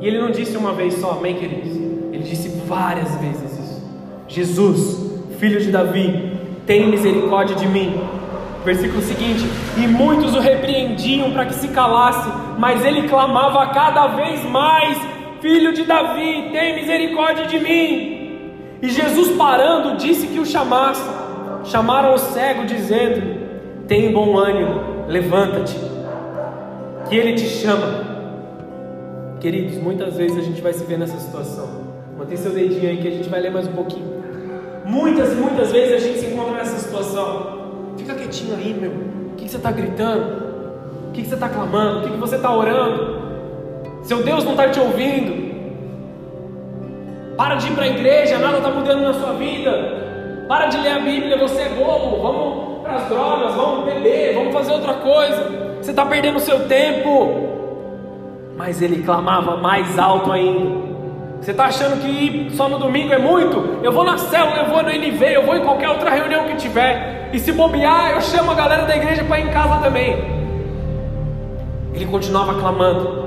E 0.00 0.06
ele 0.08 0.20
não 0.20 0.32
disse 0.32 0.56
uma 0.56 0.72
vez 0.72 0.94
só, 0.94 1.12
amém, 1.12 1.36
queridos? 1.36 1.70
Ele 2.12 2.24
disse 2.24 2.48
várias 2.66 3.14
vezes 3.18 3.52
isso: 3.56 3.88
Jesus, 4.26 5.12
filho 5.38 5.60
de 5.60 5.70
Davi, 5.70 6.32
tem 6.66 6.90
misericórdia 6.90 7.54
de 7.54 7.68
mim. 7.68 8.00
Versículo 8.64 9.00
seguinte: 9.00 9.44
E 9.76 9.86
muitos 9.86 10.34
o 10.34 10.40
repreendiam 10.40 11.30
para 11.30 11.46
que 11.46 11.54
se 11.54 11.68
calasse, 11.68 12.28
mas 12.58 12.84
ele 12.84 13.08
clamava 13.08 13.64
cada 13.72 14.08
vez 14.08 14.44
mais: 14.50 14.98
Filho 15.40 15.72
de 15.72 15.84
Davi, 15.84 16.50
tem 16.50 16.74
misericórdia 16.74 17.46
de 17.46 17.60
mim. 17.60 18.50
E 18.82 18.88
Jesus 18.88 19.36
parando 19.36 19.96
disse 19.98 20.26
que 20.26 20.40
o 20.40 20.44
chamasse. 20.44 21.08
Chamaram 21.66 22.14
o 22.14 22.18
cego 22.18 22.64
dizendo: 22.64 23.86
Tem 23.86 24.12
bom 24.12 24.36
ânimo, 24.36 25.06
levanta-te, 25.06 25.76
que 27.08 27.16
ele 27.16 27.34
te 27.34 27.46
chama. 27.46 28.14
Queridos, 29.40 29.76
muitas 29.76 30.16
vezes 30.16 30.38
a 30.38 30.42
gente 30.42 30.60
vai 30.62 30.72
se 30.72 30.84
ver 30.84 30.98
nessa 30.98 31.18
situação. 31.18 31.84
Mantém 32.16 32.36
seu 32.36 32.52
dedinho 32.52 32.88
aí 32.88 32.96
que 32.98 33.08
a 33.08 33.10
gente 33.10 33.28
vai 33.28 33.40
ler 33.40 33.50
mais 33.50 33.66
um 33.66 33.72
pouquinho. 33.72 34.14
Muitas 34.84 35.34
muitas 35.34 35.72
vezes 35.72 36.02
a 36.02 36.06
gente 36.06 36.18
se 36.18 36.26
encontra 36.26 36.54
nessa 36.54 36.78
situação. 36.78 37.94
Fica 37.96 38.14
quietinho 38.14 38.56
aí, 38.56 38.72
meu. 38.72 38.90
O 38.90 39.36
que, 39.36 39.48
você 39.48 39.56
está 39.56 39.70
gritando? 39.70 40.44
O 41.08 41.12
que, 41.12 41.24
você 41.24 41.34
está 41.34 41.48
clamando? 41.48 42.06
O 42.06 42.10
que 42.10 42.16
você 42.18 42.36
está 42.36 42.54
orando? 42.54 43.22
Seu 44.02 44.22
Deus 44.22 44.44
não 44.44 44.52
está 44.52 44.68
te 44.68 44.80
ouvindo. 44.80 45.44
Para 47.36 47.56
de 47.56 47.68
ir 47.68 47.74
para 47.74 47.84
a 47.84 47.88
igreja, 47.88 48.38
nada 48.38 48.58
está 48.58 48.70
mudando 48.70 49.02
na 49.02 49.14
sua 49.14 49.32
vida. 49.32 50.44
Para 50.48 50.66
de 50.66 50.78
ler 50.78 50.92
a 50.92 50.98
Bíblia, 51.00 51.36
você 51.36 51.62
é 51.62 51.68
bobo. 51.70 52.22
Vamos 52.22 52.73
para 52.84 52.96
as 52.96 53.08
drogas, 53.08 53.54
vamos 53.54 53.86
beber, 53.86 54.34
vamos 54.34 54.52
fazer 54.52 54.72
outra 54.72 54.94
coisa. 54.94 55.78
Você 55.80 55.90
está 55.90 56.04
perdendo 56.04 56.36
o 56.36 56.40
seu 56.40 56.68
tempo. 56.68 57.54
Mas 58.56 58.80
ele 58.80 59.02
clamava 59.02 59.56
mais 59.56 59.98
alto 59.98 60.30
ainda. 60.30 60.84
Você 61.40 61.50
está 61.50 61.64
achando 61.64 62.00
que 62.00 62.06
ir 62.06 62.50
só 62.52 62.68
no 62.68 62.78
domingo 62.78 63.12
é 63.12 63.18
muito? 63.18 63.80
Eu 63.82 63.90
vou 63.90 64.04
na 64.04 64.16
célula, 64.16 64.58
eu 64.58 64.66
vou 64.66 64.82
no 64.82 64.90
NV, 64.90 65.24
eu 65.24 65.44
vou 65.44 65.56
em 65.56 65.62
qualquer 65.62 65.88
outra 65.88 66.10
reunião 66.10 66.44
que 66.44 66.56
tiver. 66.56 67.30
E 67.32 67.38
se 67.38 67.52
bobear, 67.52 68.12
eu 68.12 68.20
chamo 68.20 68.52
a 68.52 68.54
galera 68.54 68.84
da 68.84 68.96
igreja 68.96 69.24
para 69.24 69.40
ir 69.40 69.48
em 69.48 69.50
casa 69.50 69.82
também. 69.82 70.12
Ele 71.92 72.06
continuava 72.06 72.54
clamando. 72.54 73.24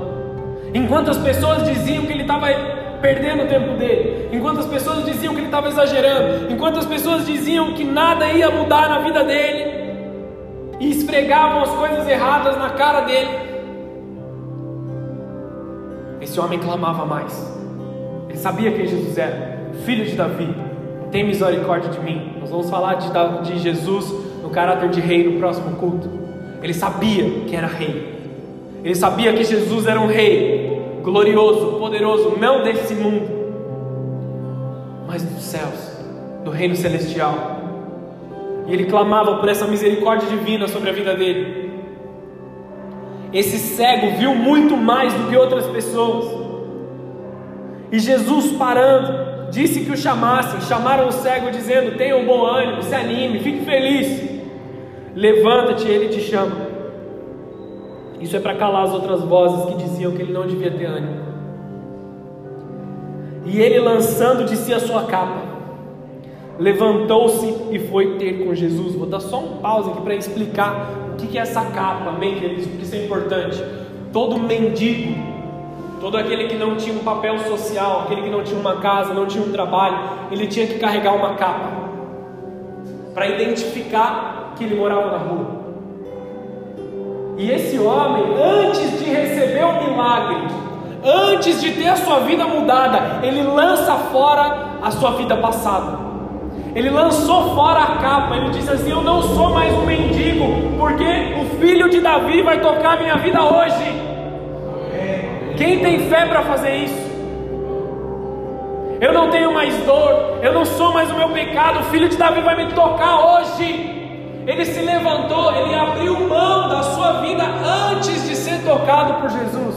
Enquanto 0.72 1.10
as 1.10 1.18
pessoas 1.18 1.64
diziam 1.64 2.06
que 2.06 2.12
ele 2.12 2.22
estava 2.22 2.46
perdendo 3.00 3.44
o 3.44 3.46
tempo 3.46 3.76
dele, 3.76 4.28
enquanto 4.32 4.60
as 4.60 4.66
pessoas 4.66 5.04
diziam 5.04 5.32
que 5.32 5.40
ele 5.40 5.46
estava 5.46 5.68
exagerando, 5.68 6.52
enquanto 6.52 6.78
as 6.78 6.86
pessoas 6.86 7.26
diziam 7.26 7.72
que 7.72 7.84
nada 7.84 8.26
ia 8.32 8.50
mudar 8.50 8.88
na 8.88 9.00
vida 9.00 9.24
dele 9.24 9.78
e 10.80 10.90
esfregavam 10.90 11.62
as 11.62 11.70
coisas 11.70 12.06
erradas 12.08 12.56
na 12.56 12.70
cara 12.70 13.02
dele, 13.02 13.30
esse 16.20 16.38
homem 16.38 16.58
clamava 16.58 17.06
mais. 17.06 17.56
Ele 18.28 18.38
sabia 18.38 18.70
quem 18.72 18.86
Jesus 18.86 19.16
era, 19.16 19.70
filho 19.84 20.04
de 20.04 20.14
Davi. 20.14 20.48
Tem 21.10 21.24
misericórdia 21.24 21.90
de 21.90 22.00
mim. 22.00 22.34
Nós 22.38 22.50
vamos 22.50 22.68
falar 22.68 22.96
de, 22.96 23.08
de 23.50 23.58
Jesus 23.58 24.12
no 24.42 24.50
caráter 24.50 24.90
de 24.90 25.00
rei 25.00 25.24
no 25.24 25.38
próximo 25.38 25.76
culto. 25.76 26.10
Ele 26.62 26.74
sabia 26.74 27.24
que 27.46 27.56
era 27.56 27.66
rei. 27.66 28.18
Ele 28.84 28.94
sabia 28.94 29.32
que 29.32 29.42
Jesus 29.42 29.86
era 29.86 29.98
um 29.98 30.06
rei 30.06 30.77
glorioso, 31.10 31.78
poderoso, 31.78 32.36
não 32.38 32.62
desse 32.62 32.94
mundo, 32.94 33.26
mas 35.06 35.22
dos 35.22 35.42
céus, 35.42 35.98
do 36.44 36.50
reino 36.50 36.76
celestial. 36.76 37.34
E 38.66 38.72
ele 38.74 38.84
clamava 38.84 39.38
por 39.38 39.48
essa 39.48 39.66
misericórdia 39.66 40.28
divina 40.28 40.68
sobre 40.68 40.90
a 40.90 40.92
vida 40.92 41.14
dele. 41.14 41.70
Esse 43.32 43.58
cego 43.58 44.18
viu 44.18 44.34
muito 44.34 44.76
mais 44.76 45.14
do 45.14 45.30
que 45.30 45.36
outras 45.36 45.66
pessoas. 45.66 46.26
E 47.90 47.98
Jesus 47.98 48.52
parando, 48.52 49.50
disse 49.50 49.80
que 49.80 49.92
o 49.92 49.96
chamassem. 49.96 50.60
Chamaram 50.60 51.08
o 51.08 51.12
cego 51.12 51.50
dizendo: 51.50 51.96
Tenha 51.96 52.16
um 52.16 52.26
bom 52.26 52.44
ânimo, 52.44 52.82
se 52.82 52.94
anime, 52.94 53.40
fique 53.40 53.64
feliz. 53.64 54.28
Levanta-te, 55.14 55.88
ele 55.88 56.08
te 56.08 56.20
chama. 56.20 56.67
Isso 58.20 58.36
é 58.36 58.40
para 58.40 58.54
calar 58.54 58.84
as 58.84 58.92
outras 58.92 59.22
vozes 59.22 59.64
que 59.66 59.82
diziam 59.82 60.12
que 60.12 60.22
ele 60.22 60.32
não 60.32 60.46
devia 60.46 60.70
ter 60.70 60.86
ânimo. 60.86 61.28
E 63.46 63.60
ele, 63.60 63.78
lançando 63.78 64.44
de 64.44 64.56
si 64.56 64.74
a 64.74 64.80
sua 64.80 65.04
capa, 65.04 65.42
levantou-se 66.58 67.46
e 67.70 67.78
foi 67.78 68.18
ter 68.18 68.44
com 68.44 68.54
Jesus. 68.54 68.94
Vou 68.94 69.06
dar 69.06 69.20
só 69.20 69.38
um 69.38 69.56
pause 69.58 69.90
aqui 69.90 70.00
para 70.02 70.14
explicar 70.14 70.90
o 71.12 71.16
que 71.16 71.38
é 71.38 71.40
essa 71.40 71.62
capa, 71.62 72.10
amém, 72.10 72.34
queridos? 72.38 72.66
Porque 72.66 72.82
isso 72.82 72.94
é 72.94 73.04
importante. 73.04 73.62
Todo 74.12 74.38
mendigo, 74.38 75.14
todo 76.00 76.16
aquele 76.16 76.48
que 76.48 76.56
não 76.56 76.76
tinha 76.76 76.94
um 76.94 77.04
papel 77.04 77.38
social, 77.38 78.02
aquele 78.02 78.22
que 78.22 78.30
não 78.30 78.42
tinha 78.42 78.58
uma 78.58 78.76
casa, 78.76 79.14
não 79.14 79.26
tinha 79.26 79.44
um 79.44 79.50
trabalho, 79.50 79.98
ele 80.30 80.46
tinha 80.46 80.66
que 80.66 80.78
carregar 80.78 81.14
uma 81.14 81.34
capa 81.34 81.88
para 83.14 83.28
identificar 83.28 84.52
que 84.56 84.64
ele 84.64 84.74
morava 84.74 85.10
na 85.10 85.18
rua. 85.18 85.57
E 87.38 87.52
esse 87.52 87.78
homem, 87.78 88.24
antes 88.36 88.98
de 88.98 89.08
receber 89.10 89.64
o 89.64 89.84
milagre, 89.84 90.38
antes 91.04 91.60
de 91.60 91.70
ter 91.70 91.88
a 91.88 91.94
sua 91.94 92.18
vida 92.18 92.44
mudada, 92.44 93.24
ele 93.24 93.44
lança 93.44 93.94
fora 94.10 94.78
a 94.82 94.90
sua 94.90 95.12
vida 95.12 95.36
passada. 95.36 96.08
Ele 96.74 96.90
lançou 96.90 97.54
fora 97.54 97.78
a 97.78 97.96
capa, 97.98 98.36
ele 98.36 98.50
disse 98.50 98.68
assim: 98.72 98.90
Eu 98.90 99.02
não 99.02 99.22
sou 99.22 99.50
mais 99.50 99.72
um 99.72 99.86
mendigo, 99.86 100.46
porque 100.76 101.04
o 101.40 101.60
filho 101.60 101.88
de 101.88 102.00
Davi 102.00 102.42
vai 102.42 102.60
tocar 102.60 102.98
minha 102.98 103.16
vida 103.18 103.40
hoje. 103.40 104.08
Quem 105.56 105.78
tem 105.78 106.08
fé 106.08 106.26
para 106.26 106.42
fazer 106.42 106.74
isso? 106.74 107.08
Eu 109.00 109.12
não 109.12 109.30
tenho 109.30 109.54
mais 109.54 109.76
dor, 109.84 110.40
eu 110.42 110.52
não 110.52 110.64
sou 110.64 110.92
mais 110.92 111.08
o 111.08 111.14
meu 111.14 111.28
pecado, 111.28 111.80
o 111.80 111.84
filho 111.84 112.08
de 112.08 112.16
Davi 112.16 112.40
vai 112.40 112.56
me 112.56 112.72
tocar 112.72 113.20
hoje. 113.20 113.97
Ele 114.48 114.64
se 114.64 114.80
levantou, 114.80 115.54
ele 115.54 115.74
abriu 115.74 116.26
mão 116.26 116.70
da 116.70 116.82
sua 116.82 117.20
vida 117.20 117.44
antes 117.44 118.26
de 118.26 118.34
ser 118.34 118.64
tocado 118.64 119.20
por 119.20 119.28
Jesus. 119.28 119.74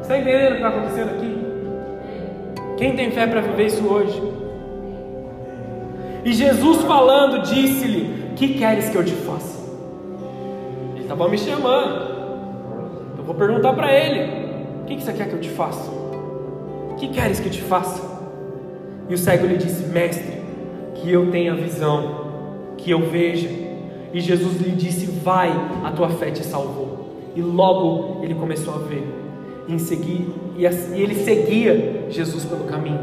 Está 0.00 0.16
entendendo 0.16 0.46
o 0.46 0.50
que 0.52 0.54
está 0.54 0.68
acontecendo 0.68 1.10
aqui? 1.10 1.46
Quem 2.78 2.96
tem 2.96 3.10
fé 3.10 3.26
para 3.26 3.42
viver 3.42 3.66
isso 3.66 3.86
hoje? 3.86 4.22
E 6.24 6.32
Jesus 6.32 6.80
falando, 6.84 7.42
disse-lhe: 7.42 8.32
Que 8.36 8.54
queres 8.54 8.88
que 8.88 8.96
eu 8.96 9.04
te 9.04 9.12
faça? 9.12 9.60
Ele 10.94 11.02
estava 11.02 11.28
me 11.28 11.36
chamando. 11.36 12.10
Eu 13.18 13.24
vou 13.24 13.34
perguntar 13.34 13.74
para 13.74 13.92
ele: 13.92 14.46
O 14.80 14.84
que, 14.86 14.96
que 14.96 15.02
você 15.02 15.12
quer 15.12 15.28
que 15.28 15.34
eu 15.34 15.40
te 15.40 15.50
faça? 15.50 15.90
O 15.90 16.94
que 16.96 17.08
queres 17.08 17.38
que 17.38 17.48
eu 17.48 17.52
te 17.52 17.60
faça? 17.60 18.02
E 19.10 19.14
o 19.14 19.18
cego 19.18 19.46
lhe 19.46 19.58
disse: 19.58 19.84
Mestre, 19.88 20.40
que 20.94 21.12
eu 21.12 21.30
tenha 21.30 21.54
visão, 21.54 22.21
que 22.76 22.90
eu 22.90 23.00
veja. 23.00 23.48
E 24.12 24.20
Jesus 24.20 24.60
lhe 24.60 24.70
disse: 24.72 25.06
Vai, 25.06 25.50
a 25.84 25.90
tua 25.90 26.08
fé 26.10 26.30
te 26.30 26.44
salvou. 26.44 27.32
E 27.34 27.40
logo 27.40 28.22
ele 28.22 28.34
começou 28.34 28.74
a 28.74 28.78
ver. 28.78 29.06
E, 29.68 29.78
seguir, 29.78 30.26
e 30.56 30.66
ele 30.66 31.14
seguia 31.14 32.06
Jesus 32.10 32.44
pelo 32.44 32.64
caminho. 32.64 33.00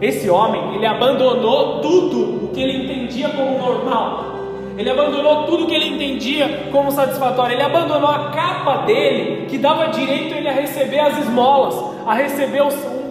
Esse 0.00 0.28
homem, 0.30 0.74
ele 0.74 0.86
abandonou 0.86 1.80
tudo 1.80 2.44
o 2.44 2.48
que 2.48 2.60
ele 2.60 2.84
entendia 2.84 3.28
como 3.28 3.58
normal. 3.58 4.32
Ele 4.76 4.88
abandonou 4.88 5.44
tudo 5.44 5.64
o 5.64 5.66
que 5.66 5.74
ele 5.74 5.94
entendia 5.94 6.68
como 6.72 6.90
satisfatório. 6.90 7.54
Ele 7.54 7.62
abandonou 7.62 8.08
a 8.08 8.30
capa 8.30 8.78
dele, 8.78 9.46
que 9.46 9.58
dava 9.58 9.88
direito 9.88 10.34
a 10.34 10.38
ele 10.38 10.48
a 10.48 10.52
receber 10.52 10.98
as 10.98 11.18
esmolas, 11.18 11.74
a 12.06 12.14
receber 12.14 12.62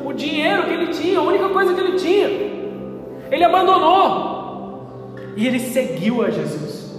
o 0.05 0.11
dinheiro 0.11 0.63
que 0.63 0.73
ele 0.73 0.87
tinha, 0.87 1.19
a 1.19 1.21
única 1.21 1.49
coisa 1.49 1.73
que 1.73 1.79
ele 1.79 1.97
tinha. 1.97 2.27
Ele 3.31 3.43
abandonou. 3.43 4.30
E 5.35 5.47
ele 5.47 5.59
seguiu 5.59 6.23
a 6.23 6.29
Jesus. 6.29 6.91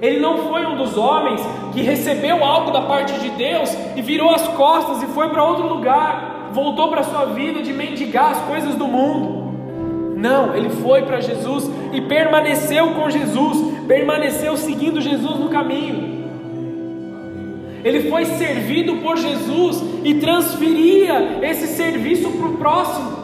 Ele 0.00 0.20
não 0.20 0.48
foi 0.48 0.66
um 0.66 0.76
dos 0.76 0.96
homens 0.96 1.40
que 1.72 1.82
recebeu 1.82 2.44
algo 2.44 2.70
da 2.70 2.82
parte 2.82 3.18
de 3.20 3.30
Deus 3.30 3.74
e 3.96 4.02
virou 4.02 4.30
as 4.30 4.46
costas 4.48 5.02
e 5.02 5.06
foi 5.06 5.28
para 5.28 5.44
outro 5.44 5.66
lugar 5.66 6.34
voltou 6.54 6.88
para 6.88 7.00
a 7.00 7.04
sua 7.04 7.26
vida 7.26 7.60
de 7.60 7.72
mendigar 7.72 8.30
as 8.30 8.40
coisas 8.42 8.76
do 8.76 8.86
mundo. 8.86 10.14
Não, 10.16 10.54
ele 10.54 10.70
foi 10.70 11.02
para 11.02 11.20
Jesus 11.20 11.68
e 11.92 12.00
permaneceu 12.02 12.94
com 12.94 13.10
Jesus, 13.10 13.58
permaneceu 13.86 14.56
seguindo 14.56 15.00
Jesus 15.00 15.38
no 15.38 15.48
caminho. 15.48 16.14
Ele 17.84 18.08
foi 18.08 18.24
servido 18.24 18.96
por 18.98 19.18
Jesus 19.18 19.82
e 20.04 20.14
transferia 20.14 21.40
esse 21.42 21.66
serviço 21.66 22.30
para 22.30 22.46
o 22.46 22.56
próximo. 22.56 23.23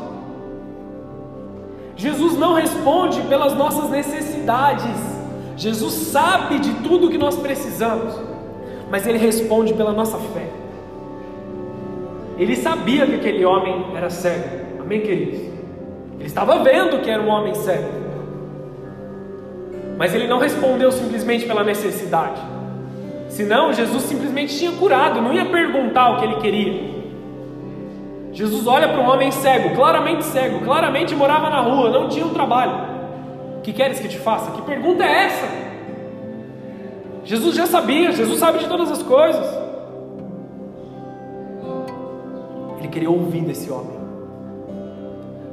Jesus 2.00 2.38
não 2.38 2.54
responde 2.54 3.20
pelas 3.28 3.54
nossas 3.54 3.90
necessidades, 3.90 4.96
Jesus 5.54 5.92
sabe 5.92 6.58
de 6.58 6.72
tudo 6.76 7.10
que 7.10 7.18
nós 7.18 7.36
precisamos, 7.36 8.18
mas 8.90 9.06
Ele 9.06 9.18
responde 9.18 9.74
pela 9.74 9.92
nossa 9.92 10.16
fé. 10.16 10.48
Ele 12.38 12.56
sabia 12.56 13.06
que 13.06 13.16
aquele 13.16 13.44
homem 13.44 13.84
era 13.94 14.08
cego. 14.08 14.80
Amém, 14.80 15.02
queridos? 15.02 15.40
Ele 16.18 16.24
estava 16.26 16.64
vendo 16.64 17.02
que 17.02 17.10
era 17.10 17.20
um 17.20 17.28
homem 17.28 17.54
cego. 17.54 17.90
Mas 19.98 20.14
ele 20.14 20.26
não 20.26 20.38
respondeu 20.38 20.90
simplesmente 20.90 21.44
pela 21.44 21.62
necessidade. 21.62 22.40
Senão, 23.28 23.74
Jesus 23.74 24.04
simplesmente 24.04 24.56
tinha 24.56 24.72
curado, 24.72 25.20
não 25.20 25.34
ia 25.34 25.44
perguntar 25.44 26.12
o 26.12 26.16
que 26.16 26.24
ele 26.24 26.36
queria. 26.36 26.99
Jesus 28.40 28.66
olha 28.66 28.88
para 28.88 29.00
um 29.00 29.08
homem 29.08 29.30
cego, 29.30 29.74
claramente 29.74 30.24
cego, 30.24 30.64
claramente 30.64 31.14
morava 31.14 31.50
na 31.50 31.60
rua, 31.60 31.90
não 31.90 32.08
tinha 32.08 32.24
um 32.24 32.32
trabalho. 32.32 32.72
O 33.58 33.60
que 33.60 33.72
queres 33.72 34.00
que 34.00 34.08
te 34.08 34.18
faça? 34.18 34.50
Que 34.52 34.62
pergunta 34.62 35.04
é 35.04 35.24
essa? 35.26 35.48
Jesus 37.24 37.54
já 37.54 37.66
sabia, 37.66 38.12
Jesus 38.12 38.38
sabe 38.38 38.58
de 38.58 38.66
todas 38.66 38.90
as 38.90 39.02
coisas. 39.02 39.60
queria 42.90 43.10
ouvir 43.10 43.42
desse 43.42 43.70
homem. 43.70 43.98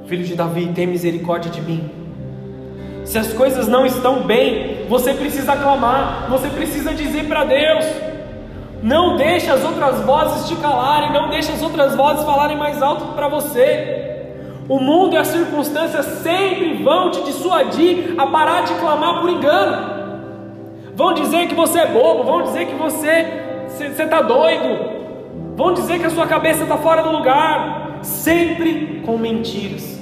Filho 0.08 0.24
de 0.24 0.36
Davi, 0.36 0.68
tem 0.74 0.88
misericórdia 0.88 1.52
de 1.52 1.62
mim. 1.62 1.90
Se 3.06 3.18
as 3.18 3.32
coisas 3.32 3.68
não 3.68 3.86
estão 3.86 4.24
bem, 4.24 4.86
você 4.90 5.14
precisa 5.14 5.56
clamar, 5.56 6.28
você 6.30 6.50
precisa 6.50 6.94
dizer 6.94 7.26
para 7.28 7.46
Deus. 7.46 7.86
Não 8.82 9.18
deixe 9.18 9.50
as 9.50 9.64
outras 9.64 10.02
vozes 10.02 10.48
te 10.48 10.56
calarem, 10.56 11.12
não 11.12 11.30
deixe 11.30 11.52
as 11.52 11.62
outras 11.62 11.96
vozes 11.96 12.24
falarem 12.24 12.58
mais 12.58 12.82
alto 12.82 13.14
para 13.16 13.28
você. 13.28 14.06
O 14.70 14.80
mundo 14.80 15.16
e 15.16 15.18
as 15.18 15.28
circunstâncias 15.28 16.06
sempre 16.22 16.84
vão 16.84 17.10
te 17.10 17.24
dissuadir 17.24 18.14
a 18.18 18.28
parar 18.28 18.62
de 18.64 18.74
clamar 18.76 19.22
por 19.22 19.30
engano. 19.30 19.98
Vão 20.94 21.14
dizer 21.14 21.48
que 21.48 21.56
você 21.56 21.80
é 21.80 21.88
bobo, 21.88 22.24
vão 22.24 22.44
dizer 22.44 22.68
que 22.68 22.76
você 22.76 23.48
está 23.98 24.22
doido, 24.22 24.80
vão 25.56 25.74
dizer 25.74 26.00
que 26.00 26.06
a 26.06 26.10
sua 26.10 26.28
cabeça 26.28 26.64
está 26.64 26.78
fora 26.78 27.02
do 27.02 27.12
lugar, 27.12 28.00
sempre 28.02 29.02
com 29.06 29.18
mentiras. 29.18 30.00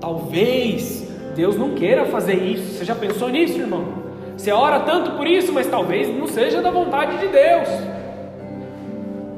Talvez 0.00 1.06
Deus 1.34 1.56
não 1.56 1.74
queira 1.74 2.06
fazer 2.06 2.34
isso. 2.34 2.78
Você 2.78 2.84
já 2.84 2.94
pensou 2.94 3.28
nisso, 3.28 3.58
irmão? 3.58 3.97
Você 4.38 4.52
ora 4.52 4.78
tanto 4.80 5.10
por 5.16 5.26
isso, 5.26 5.52
mas 5.52 5.66
talvez 5.66 6.16
não 6.16 6.28
seja 6.28 6.62
da 6.62 6.70
vontade 6.70 7.18
de 7.18 7.26
Deus. 7.26 7.68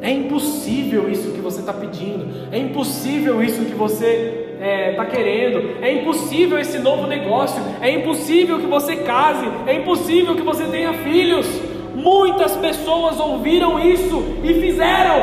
É 0.02 0.10
impossível 0.10 1.10
isso 1.10 1.32
que 1.32 1.40
você 1.40 1.60
está 1.60 1.72
pedindo, 1.72 2.48
é 2.52 2.58
impossível 2.58 3.42
isso 3.42 3.64
que 3.64 3.74
você 3.74 4.50
está 4.54 4.66
é, 4.66 4.92
tá 4.92 5.06
querendo, 5.06 5.82
é 5.82 5.90
impossível 6.02 6.58
esse 6.58 6.78
novo 6.78 7.06
negócio, 7.06 7.62
é 7.80 7.90
impossível 7.90 8.58
que 8.58 8.66
você 8.66 8.96
case, 8.96 9.46
é 9.66 9.74
impossível 9.74 10.36
que 10.36 10.42
você 10.42 10.64
tenha 10.64 10.92
filhos. 10.92 11.46
Muitas 11.94 12.54
pessoas 12.56 13.18
ouviram 13.18 13.80
isso 13.80 14.22
e 14.44 14.52
fizeram, 14.60 15.16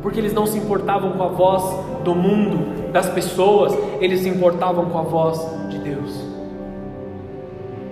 porque 0.00 0.18
eles 0.18 0.32
não 0.32 0.46
se 0.46 0.56
importavam 0.56 1.12
com 1.12 1.22
a 1.22 1.28
voz 1.28 1.62
do 2.02 2.14
mundo, 2.14 2.90
das 2.92 3.10
pessoas, 3.10 3.76
eles 4.00 4.20
se 4.20 4.28
importavam 4.30 4.86
com 4.86 4.98
a 4.98 5.02
voz 5.02 5.38
de 5.68 5.78
Deus. 5.78 6.29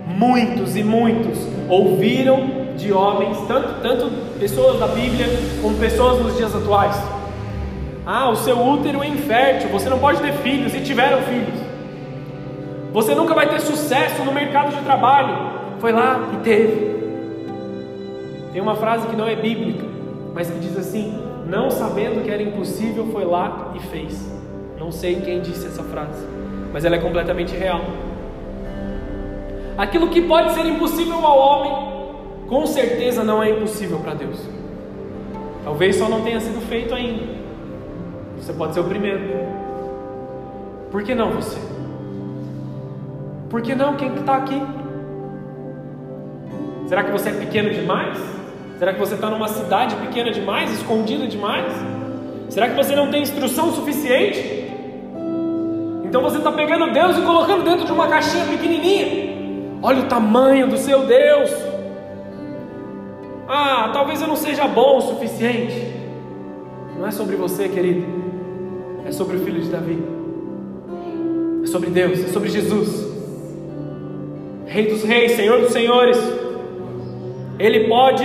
Muitos 0.09 0.75
e 0.75 0.83
muitos 0.83 1.37
ouviram 1.69 2.73
de 2.75 2.91
homens, 2.91 3.37
tanto, 3.47 3.81
tanto 3.81 4.09
pessoas 4.39 4.79
da 4.79 4.87
Bíblia 4.87 5.27
como 5.61 5.77
pessoas 5.77 6.19
nos 6.19 6.35
dias 6.35 6.55
atuais. 6.55 6.99
Ah, 8.05 8.29
o 8.29 8.35
seu 8.35 8.59
útero 8.59 9.03
é 9.03 9.07
infértil, 9.07 9.69
você 9.69 9.87
não 9.87 9.99
pode 9.99 10.19
ter 10.19 10.33
filhos, 10.33 10.73
e 10.73 10.81
tiveram 10.81 11.21
filhos. 11.21 11.59
Você 12.91 13.13
nunca 13.13 13.35
vai 13.35 13.47
ter 13.47 13.61
sucesso 13.61 14.23
no 14.23 14.33
mercado 14.33 14.75
de 14.75 14.81
trabalho. 14.81 15.37
Foi 15.79 15.91
lá 15.91 16.31
e 16.33 16.37
teve. 16.37 16.99
Tem 18.51 18.61
uma 18.61 18.75
frase 18.75 19.07
que 19.07 19.15
não 19.15 19.27
é 19.27 19.35
bíblica, 19.35 19.85
mas 20.33 20.49
que 20.49 20.59
diz 20.59 20.75
assim: 20.75 21.19
Não 21.45 21.69
sabendo 21.69 22.23
que 22.23 22.31
era 22.31 22.41
impossível, 22.41 23.07
foi 23.11 23.25
lá 23.25 23.73
e 23.75 23.79
fez. 23.87 24.27
Não 24.79 24.91
sei 24.91 25.21
quem 25.21 25.39
disse 25.39 25.67
essa 25.67 25.83
frase, 25.83 26.25
mas 26.73 26.83
ela 26.83 26.95
é 26.95 26.99
completamente 26.99 27.55
real. 27.55 27.81
Aquilo 29.79 30.09
que 30.09 30.21
pode 30.23 30.51
ser 30.51 30.65
impossível 30.65 31.25
ao 31.25 31.39
homem, 31.39 31.71
com 32.49 32.65
certeza 32.67 33.23
não 33.23 33.41
é 33.41 33.49
impossível 33.49 33.97
para 33.99 34.13
Deus. 34.13 34.37
Talvez 35.63 35.95
só 35.95 36.09
não 36.09 36.19
tenha 36.19 36.41
sido 36.41 36.59
feito 36.67 36.93
ainda. 36.93 37.23
Você 38.35 38.51
pode 38.51 38.73
ser 38.73 38.81
o 38.81 38.83
primeiro. 38.83 39.21
Por 40.91 41.01
que 41.01 41.15
não 41.15 41.31
você? 41.31 41.57
Por 43.49 43.61
que 43.61 43.73
não 43.73 43.95
quem 43.95 44.13
está 44.15 44.35
aqui? 44.35 44.61
Será 46.87 47.05
que 47.05 47.11
você 47.11 47.29
é 47.29 47.33
pequeno 47.33 47.69
demais? 47.69 48.17
Será 48.77 48.91
que 48.91 48.99
você 48.99 49.15
está 49.15 49.29
numa 49.29 49.47
cidade 49.47 49.95
pequena 49.95 50.29
demais, 50.29 50.73
escondida 50.73 51.25
demais? 51.25 51.71
Será 52.49 52.67
que 52.67 52.75
você 52.75 52.93
não 52.97 53.09
tem 53.09 53.21
instrução 53.21 53.71
suficiente? 53.71 54.39
Então 56.03 56.21
você 56.21 56.37
está 56.37 56.51
pegando 56.51 56.91
Deus 56.91 57.17
e 57.17 57.21
colocando 57.21 57.63
dentro 57.63 57.85
de 57.85 57.91
uma 57.93 58.09
caixinha 58.09 58.43
pequenininha. 58.43 59.28
Olha 59.81 60.01
o 60.01 60.07
tamanho 60.07 60.67
do 60.67 60.77
seu 60.77 61.05
Deus. 61.05 61.51
Ah, 63.47 63.89
talvez 63.93 64.21
eu 64.21 64.27
não 64.27 64.35
seja 64.35 64.67
bom 64.67 64.97
o 64.97 65.01
suficiente. 65.01 65.93
Não 66.97 67.07
é 67.07 67.11
sobre 67.11 67.35
você, 67.35 67.69
querido. 67.69 68.05
É 69.05 69.11
sobre 69.11 69.37
o 69.37 69.39
filho 69.39 69.61
de 69.61 69.69
Davi. 69.69 70.03
É 71.63 71.67
sobre 71.67 71.89
Deus, 71.89 72.23
é 72.23 72.27
sobre 72.27 72.49
Jesus. 72.49 73.07
Rei 74.65 74.87
dos 74.87 75.03
reis, 75.03 75.31
Senhor 75.31 75.61
dos 75.61 75.71
senhores. 75.71 76.17
Ele 77.57 77.87
pode. 77.87 78.23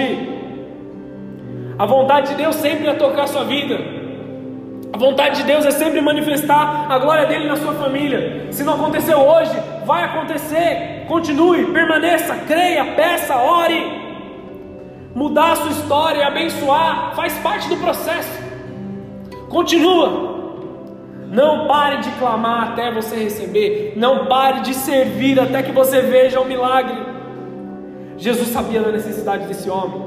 A 1.78 1.86
vontade 1.86 2.30
de 2.30 2.34
Deus 2.34 2.56
sempre 2.56 2.88
é 2.88 2.94
tocar 2.94 3.22
a 3.22 3.26
sua 3.26 3.44
vida. 3.44 3.78
A 4.94 4.96
vontade 4.96 5.38
de 5.38 5.42
Deus 5.42 5.66
é 5.66 5.72
sempre 5.72 6.00
manifestar 6.00 6.86
a 6.88 6.96
glória 7.00 7.26
dele 7.26 7.48
na 7.48 7.56
sua 7.56 7.74
família. 7.74 8.46
Se 8.52 8.62
não 8.62 8.74
aconteceu 8.74 9.18
hoje, 9.18 9.50
vai 9.84 10.04
acontecer. 10.04 11.04
Continue, 11.08 11.72
permaneça, 11.72 12.36
creia, 12.46 12.84
peça, 12.94 13.36
ore. 13.36 13.74
Mudar 15.12 15.50
a 15.50 15.56
sua 15.56 15.72
história, 15.72 16.24
abençoar, 16.24 17.12
faz 17.16 17.36
parte 17.38 17.68
do 17.68 17.76
processo. 17.78 18.40
Continua. 19.48 20.62
Não 21.28 21.66
pare 21.66 21.96
de 21.96 22.10
clamar 22.12 22.68
até 22.68 22.92
você 22.92 23.16
receber. 23.16 23.94
Não 23.96 24.26
pare 24.26 24.60
de 24.60 24.74
servir 24.74 25.40
até 25.40 25.60
que 25.64 25.72
você 25.72 26.02
veja 26.02 26.40
o 26.40 26.44
milagre. 26.44 27.02
Jesus 28.16 28.46
sabia 28.50 28.80
da 28.80 28.92
necessidade 28.92 29.48
desse 29.48 29.68
homem. 29.68 30.00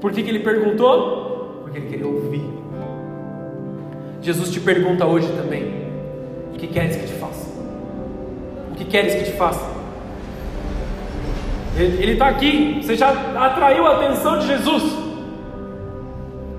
Por 0.00 0.10
que, 0.10 0.20
que 0.20 0.30
ele 0.30 0.40
perguntou? 0.40 1.60
Porque 1.62 1.78
ele 1.78 1.86
queria 1.86 2.08
ouvir. 2.08 2.59
Jesus 4.22 4.50
te 4.50 4.60
pergunta 4.60 5.06
hoje 5.06 5.28
também: 5.28 5.64
O 6.54 6.58
que 6.58 6.66
queres 6.66 6.96
que 6.96 7.06
te 7.06 7.14
faça? 7.14 7.48
O 8.72 8.74
que 8.74 8.84
queres 8.84 9.14
que 9.14 9.24
te 9.24 9.32
faça? 9.32 9.80
Ele 11.76 12.12
está 12.12 12.28
aqui, 12.28 12.80
você 12.82 12.96
já 12.96 13.10
atraiu 13.10 13.86
a 13.86 13.96
atenção 13.96 14.38
de 14.38 14.46
Jesus. 14.46 14.82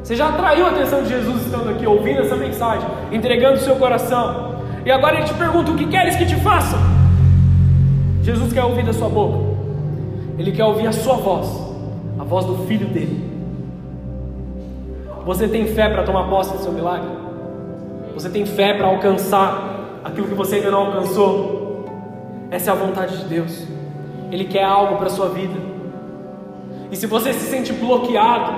Você 0.04 0.16
já 0.16 0.30
atraiu 0.30 0.66
a 0.66 0.70
atenção 0.72 1.04
de 1.04 1.10
Jesus 1.10 1.46
estando 1.46 1.70
aqui, 1.70 1.86
ouvindo 1.86 2.22
essa 2.22 2.36
mensagem, 2.36 2.88
entregando 3.12 3.58
o 3.58 3.62
seu 3.62 3.76
coração. 3.76 4.56
E 4.84 4.92
agora 4.92 5.18
ele 5.18 5.26
te 5.26 5.34
pergunta: 5.36 5.72
O 5.72 5.76
que 5.76 5.86
queres 5.88 6.16
que 6.16 6.26
te 6.26 6.36
faça? 6.38 6.78
Jesus 8.24 8.52
quer 8.54 8.64
ouvir 8.64 8.84
da 8.84 8.94
sua 8.94 9.10
boca, 9.10 9.38
ele 10.38 10.52
quer 10.52 10.66
ouvir 10.66 10.88
a 10.88 10.92
sua 10.92 11.16
voz, 11.16 11.48
a 12.20 12.24
voz 12.24 12.46
do 12.46 12.66
filho 12.66 12.88
dele. 12.88 13.30
Você 15.26 15.48
tem 15.48 15.68
fé 15.68 15.88
para 15.90 16.04
tomar 16.04 16.28
posse 16.30 16.52
do 16.58 16.64
seu 16.64 16.72
milagre? 16.72 17.21
Você 18.22 18.30
tem 18.30 18.46
fé 18.46 18.76
para 18.76 18.86
alcançar 18.86 20.00
aquilo 20.04 20.28
que 20.28 20.36
você 20.36 20.58
ainda 20.58 20.70
não 20.70 20.86
alcançou? 20.86 21.86
Essa 22.52 22.70
é 22.70 22.72
a 22.72 22.76
vontade 22.76 23.18
de 23.18 23.24
Deus. 23.24 23.66
Ele 24.32 24.46
quer 24.46 24.64
algo 24.64 24.98
para 24.98 25.08
a 25.08 25.10
sua 25.10 25.30
vida. 25.30 25.56
E 26.92 26.96
se 26.96 27.08
você 27.08 27.34
se 27.34 27.50
sente 27.50 27.74
bloqueado, 27.74 28.54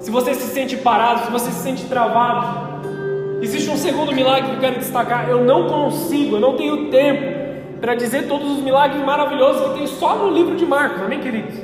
se 0.00 0.10
você 0.10 0.34
se 0.34 0.52
sente 0.52 0.76
parado, 0.76 1.24
se 1.24 1.30
você 1.30 1.52
se 1.52 1.62
sente 1.62 1.84
travado, 1.84 3.38
existe 3.40 3.70
um 3.70 3.76
segundo 3.76 4.12
milagre 4.12 4.50
que 4.50 4.56
eu 4.56 4.60
quero 4.60 4.80
destacar. 4.80 5.28
Eu 5.28 5.44
não 5.44 5.68
consigo, 5.68 6.34
eu 6.34 6.40
não 6.40 6.56
tenho 6.56 6.90
tempo 6.90 7.78
para 7.80 7.94
dizer 7.94 8.26
todos 8.26 8.58
os 8.58 8.58
milagres 8.58 9.04
maravilhosos 9.04 9.68
que 9.68 9.78
tem 9.78 9.86
só 9.86 10.16
no 10.16 10.32
livro 10.32 10.56
de 10.56 10.66
Marcos, 10.66 11.00
amém, 11.00 11.20
queridos? 11.20 11.54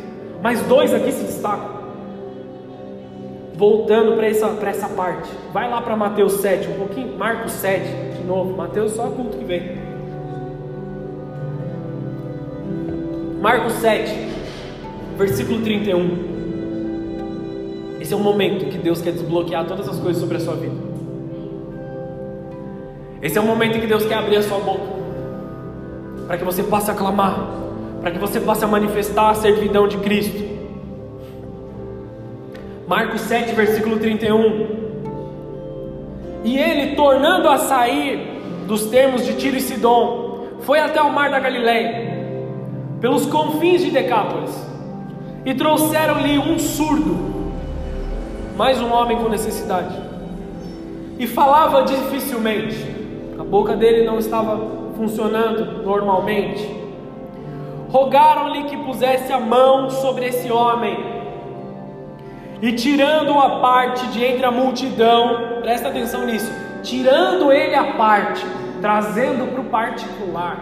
Mas 0.40 0.62
dois 0.62 0.94
aqui 0.94 1.10
se 1.10 1.24
destacam. 1.24 1.79
Voltando 3.60 4.16
para 4.16 4.26
essa, 4.26 4.46
essa 4.62 4.88
parte, 4.88 5.30
vai 5.52 5.68
lá 5.68 5.82
para 5.82 5.94
Mateus 5.94 6.40
7, 6.40 6.66
um 6.66 6.78
pouquinho, 6.78 7.18
Marcos 7.18 7.52
7, 7.52 8.16
de 8.16 8.24
novo, 8.26 8.56
Mateus 8.56 8.92
só 8.92 9.08
culto 9.08 9.36
que 9.36 9.44
vem. 9.44 9.76
Marcos 13.38 13.74
7, 13.74 14.10
versículo 15.18 15.60
31. 15.60 17.98
Esse 18.00 18.14
é 18.14 18.16
o 18.16 18.20
momento 18.20 18.64
que 18.64 18.78
Deus 18.78 19.02
quer 19.02 19.12
desbloquear 19.12 19.66
todas 19.66 19.86
as 19.90 19.98
coisas 19.98 20.22
sobre 20.22 20.38
a 20.38 20.40
sua 20.40 20.54
vida. 20.54 20.76
Esse 23.20 23.36
é 23.36 23.42
o 23.42 23.44
momento 23.44 23.78
que 23.78 23.86
Deus 23.86 24.06
quer 24.06 24.14
abrir 24.14 24.36
a 24.36 24.42
sua 24.42 24.58
boca, 24.58 24.86
para 26.26 26.38
que 26.38 26.44
você 26.44 26.62
possa 26.62 26.94
clamar, 26.94 27.46
para 28.00 28.10
que 28.10 28.18
você 28.18 28.40
possa 28.40 28.66
manifestar 28.66 29.28
a 29.28 29.34
servidão 29.34 29.86
de 29.86 29.98
Cristo. 29.98 30.49
Marcos 32.90 33.20
7, 33.20 33.54
versículo 33.54 34.00
31. 34.00 34.66
E 36.42 36.58
ele, 36.58 36.96
tornando 36.96 37.48
a 37.48 37.56
sair 37.56 38.42
dos 38.66 38.86
termos 38.86 39.24
de 39.24 39.34
Tiro 39.34 39.56
e 39.56 39.60
Sidom, 39.60 40.46
foi 40.62 40.80
até 40.80 41.00
o 41.00 41.12
mar 41.12 41.30
da 41.30 41.38
Galileia 41.38 42.10
pelos 43.00 43.26
confins 43.26 43.82
de 43.82 43.92
Decápolis, 43.92 44.50
e 45.46 45.54
trouxeram-lhe 45.54 46.36
um 46.40 46.58
surdo, 46.58 47.52
mais 48.56 48.82
um 48.82 48.92
homem 48.92 49.18
com 49.18 49.28
necessidade, 49.28 49.96
e 51.16 51.28
falava 51.28 51.84
dificilmente, 51.84 52.76
a 53.38 53.44
boca 53.44 53.76
dele 53.76 54.04
não 54.04 54.18
estava 54.18 54.58
funcionando 54.96 55.84
normalmente. 55.84 56.68
Rogaram-lhe 57.88 58.64
que 58.64 58.76
pusesse 58.78 59.32
a 59.32 59.38
mão 59.38 59.90
sobre 59.90 60.26
esse 60.26 60.50
homem, 60.50 61.09
e 62.62 62.72
tirando-o 62.72 63.40
a 63.40 63.60
parte 63.60 64.06
de 64.08 64.22
entre 64.22 64.44
a 64.44 64.50
multidão, 64.50 65.60
presta 65.62 65.88
atenção 65.88 66.26
nisso, 66.26 66.50
tirando 66.82 67.50
ele 67.50 67.74
a 67.74 67.94
parte, 67.94 68.44
trazendo 68.80 69.50
para 69.52 69.60
o 69.60 69.64
particular, 69.64 70.58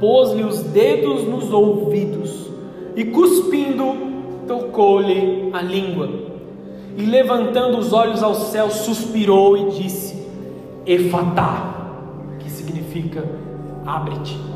pôs-lhe 0.00 0.42
os 0.42 0.60
dedos 0.64 1.24
nos 1.24 1.52
ouvidos 1.52 2.50
e, 2.96 3.04
cuspindo, 3.04 3.94
tocou-lhe 4.46 5.50
a 5.52 5.62
língua. 5.62 6.08
E 6.96 7.04
levantando 7.04 7.78
os 7.78 7.92
olhos 7.92 8.22
ao 8.22 8.34
céu, 8.34 8.68
suspirou 8.68 9.56
e 9.56 9.70
disse: 9.70 10.26
Efatá, 10.84 11.74
que 12.40 12.50
significa 12.50 13.24
abre-te. 13.86 14.51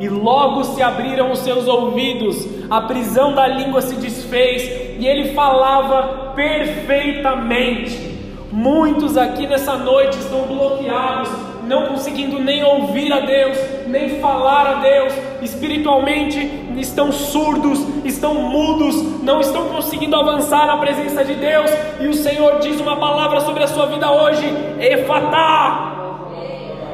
E 0.00 0.08
logo 0.08 0.64
se 0.64 0.82
abriram 0.82 1.30
os 1.30 1.40
seus 1.40 1.68
ouvidos, 1.68 2.48
a 2.70 2.80
prisão 2.80 3.34
da 3.34 3.46
língua 3.46 3.82
se 3.82 3.94
desfez 3.96 4.96
e 4.98 5.06
ele 5.06 5.34
falava 5.34 6.32
perfeitamente. 6.34 8.08
Muitos 8.50 9.16
aqui 9.16 9.46
nessa 9.46 9.76
noite 9.76 10.18
estão 10.18 10.42
bloqueados 10.46 11.28
não 11.70 11.86
conseguindo 11.86 12.40
nem 12.40 12.64
ouvir 12.64 13.12
a 13.12 13.20
Deus, 13.20 13.56
nem 13.86 14.20
falar 14.20 14.66
a 14.66 14.74
Deus, 14.80 15.12
espiritualmente 15.40 16.38
estão 16.76 17.12
surdos, 17.12 17.78
estão 18.04 18.34
mudos, 18.34 19.22
não 19.22 19.40
estão 19.40 19.68
conseguindo 19.68 20.16
avançar 20.16 20.66
na 20.66 20.78
presença 20.78 21.24
de 21.24 21.34
Deus, 21.34 21.70
e 22.00 22.08
o 22.08 22.14
Senhor 22.14 22.58
diz 22.58 22.80
uma 22.80 22.96
palavra 22.96 23.40
sobre 23.40 23.62
a 23.62 23.68
sua 23.68 23.86
vida 23.86 24.10
hoje: 24.10 24.44
Efatá. 24.80 25.99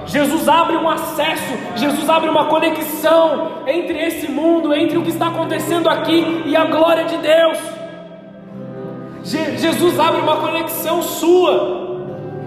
Jesus 0.07 0.49
abre 0.49 0.77
um 0.77 0.89
acesso, 0.89 1.53
Jesus 1.75 2.09
abre 2.09 2.31
uma 2.31 2.47
conexão 2.47 3.63
entre 3.67 3.99
esse 3.99 4.31
mundo, 4.31 4.73
entre 4.73 4.97
o 4.97 5.03
que 5.03 5.11
está 5.11 5.27
acontecendo 5.27 5.89
aqui 5.89 6.43
e 6.47 6.57
a 6.57 6.65
glória 6.65 7.05
de 7.05 7.17
Deus. 7.17 7.59
Je 9.25 9.59
Jesus 9.59 9.99
abre 9.99 10.21
uma 10.21 10.37
conexão 10.37 11.03
sua 11.03 11.87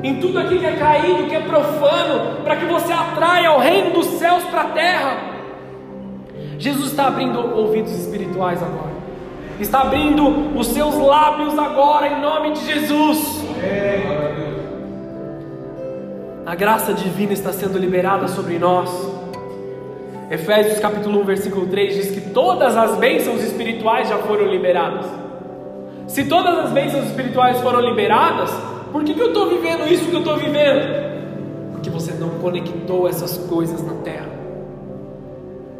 em 0.02 0.16
tudo 0.22 0.40
aquilo 0.40 0.62
que 0.62 0.66
é 0.66 0.76
caído, 0.78 1.26
que 1.26 1.36
é 1.36 1.42
profano, 1.42 2.42
para 2.44 2.56
que 2.56 2.66
você 2.66 2.94
atraia 2.94 3.52
o 3.52 3.60
reino 3.60 3.92
dos 3.92 4.06
céus 4.06 4.44
para 4.46 4.62
a 4.62 4.66
terra. 4.66 5.18
Jesus 6.58 6.92
está 6.92 7.08
abrindo 7.08 7.40
ouvidos 7.58 7.92
espirituais 7.92 8.64
agora, 8.64 8.94
está 9.60 9.82
abrindo 9.82 10.58
os 10.58 10.68
seus 10.68 10.96
lábios 10.96 11.60
agora, 11.60 12.08
em 12.08 12.22
nome 12.22 12.52
de 12.52 12.66
Jesus. 12.66 13.44
A 16.46 16.56
graça 16.56 16.94
divina 16.94 17.34
está 17.34 17.52
sendo 17.52 17.78
liberada 17.78 18.28
sobre 18.28 18.58
nós. 18.58 18.90
Efésios 20.32 20.80
capítulo 20.80 21.22
1, 21.22 21.24
versículo 21.26 21.68
3 21.68 21.96
diz 21.96 22.12
que 22.12 22.22
todas 22.30 22.76
as 22.78 22.98
bênçãos 22.98 23.44
espirituais 23.44 24.08
já 24.08 24.18
foram 24.20 24.46
liberadas. 24.46 25.06
Se 26.08 26.26
todas 26.26 26.58
as 26.60 26.72
bênçãos 26.72 27.06
espirituais 27.06 27.60
foram 27.62 27.82
liberadas, 27.82 28.52
por 28.92 29.04
que, 29.04 29.14
que 29.14 29.22
eu 29.22 29.28
estou 29.28 29.50
vivendo 29.50 29.88
isso 29.92 30.06
que 30.06 30.16
eu 30.16 30.20
estou 30.20 30.38
vivendo? 30.38 31.72
Porque 31.74 31.90
você 31.90 32.14
não 32.14 32.30
conectou 32.30 33.08
essas 33.08 33.38
coisas 33.38 33.84
na 33.86 33.94
terra. 34.02 34.39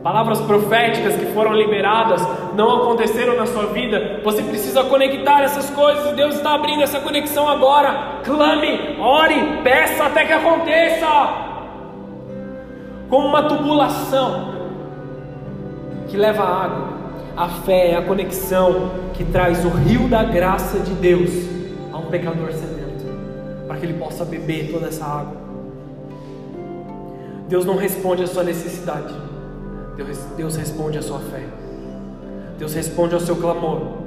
Palavras 0.04 0.40
proféticas 0.40 1.16
que 1.16 1.26
foram 1.34 1.54
liberadas 1.54 2.26
não 2.56 2.84
aconteceram 2.84 3.36
na 3.36 3.46
sua 3.46 3.66
vida. 3.68 4.22
Você 4.24 4.42
precisa 4.42 4.84
conectar 4.84 5.42
essas 5.42 5.70
coisas 5.70 6.16
Deus 6.16 6.36
está 6.36 6.54
abrindo 6.54 6.84
essa 6.84 7.00
conexão 7.00 7.48
agora. 7.48 8.22
Clame, 8.24 8.98
ore, 9.00 9.62
peça 9.64 10.06
até 10.06 10.26
que 10.26 10.34
aconteça 10.34 11.08
como 13.10 13.28
uma 13.28 13.44
tubulação 13.44 14.54
que 16.08 16.16
leva 16.16 16.44
água. 16.44 17.00
A 17.36 17.48
fé 17.48 17.92
é 17.92 17.96
a 17.96 18.02
conexão 18.02 18.92
que 19.14 19.24
traz 19.24 19.64
o 19.64 19.70
rio 19.70 20.08
da 20.08 20.24
graça 20.24 20.80
de 20.80 20.94
Deus 20.94 21.32
a 21.92 21.98
um 21.98 22.06
pecador 22.06 22.52
sedento, 22.52 23.06
para 23.68 23.78
que 23.78 23.86
ele 23.86 24.00
possa 24.00 24.26
beber 24.26 24.72
toda 24.72 24.88
essa 24.88 25.06
água. 25.06 25.38
Deus 27.48 27.66
não 27.66 27.78
responde 27.78 28.24
à 28.24 28.28
sua 28.28 28.44
necessidade, 28.44 29.14
Deus, 30.38 30.56
responde 30.56 30.98
à 30.98 31.02
sua 31.02 31.20
fé, 31.20 31.44
Deus 32.58 32.74
responde 32.74 33.14
ao 33.14 33.20
seu 33.20 33.36
clamor. 33.36 34.00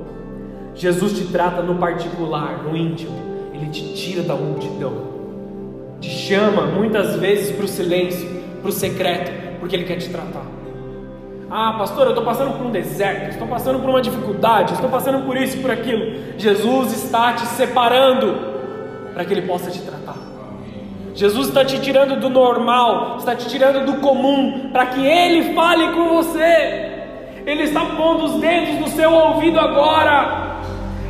Jesus 0.75 1.13
te 1.13 1.25
trata 1.25 1.61
no 1.61 1.75
particular, 1.75 2.63
no 2.63 2.75
íntimo, 2.75 3.15
Ele 3.53 3.67
te 3.69 3.93
tira 3.93 4.23
da 4.23 4.35
multidão, 4.35 4.93
te 6.01 6.09
chama 6.09 6.63
muitas 6.63 7.17
vezes 7.17 7.55
para 7.55 7.67
o 7.67 7.69
silêncio, 7.69 8.27
para 8.63 8.71
o 8.71 8.73
secreto, 8.73 9.31
porque 9.61 9.77
Ele 9.77 9.85
quer 9.85 9.97
te 9.97 10.09
tratar. 10.09 10.47
Ah, 11.51 11.75
pastor, 11.79 12.05
eu 12.05 12.11
estou 12.13 12.25
passando 12.25 12.57
por 12.57 12.67
um 12.67 12.71
deserto, 12.71 13.33
estou 13.33 13.47
passando 13.47 13.79
por 13.79 13.91
uma 13.91 14.01
dificuldade, 14.01 14.73
estou 14.73 14.89
passando 14.89 15.27
por 15.27 15.37
isso 15.37 15.59
e 15.59 15.61
por 15.61 15.71
aquilo. 15.71 16.39
Jesus 16.39 16.93
está 17.05 17.35
te 17.35 17.45
separando 17.45 18.35
para 19.13 19.27
que 19.27 19.35
Ele 19.35 19.43
possa 19.43 19.71
te 19.71 19.83
tratar. 19.83 20.02
Jesus 21.15 21.49
está 21.49 21.65
te 21.65 21.81
tirando 21.81 22.19
do 22.19 22.31
normal, 22.31 23.17
está 23.19 23.35
te 23.35 23.49
tirando 23.49 23.85
do 23.85 24.01
comum, 24.01 24.71
para 24.73 24.87
que 24.87 25.07
Ele 25.07 25.55
fale 25.55 25.93
com 25.93 26.09
você. 26.09 26.91
Ele 27.45 27.65
está 27.65 27.85
pondo 27.97 28.25
os 28.25 28.41
dedos 28.41 28.81
no 28.81 28.89
seu 28.89 29.13
ouvido 29.13 29.59
agora 29.59 30.61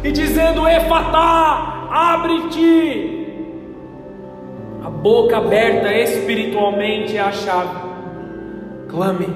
e 0.02 0.10
dizendo: 0.10 0.66
Efatá, 0.66 1.88
abre-te 1.90 3.22
boca 5.02 5.36
aberta 5.36 5.92
espiritualmente 5.92 7.16
é 7.16 7.20
a 7.20 7.32
chave. 7.32 7.76
Clame. 8.88 9.28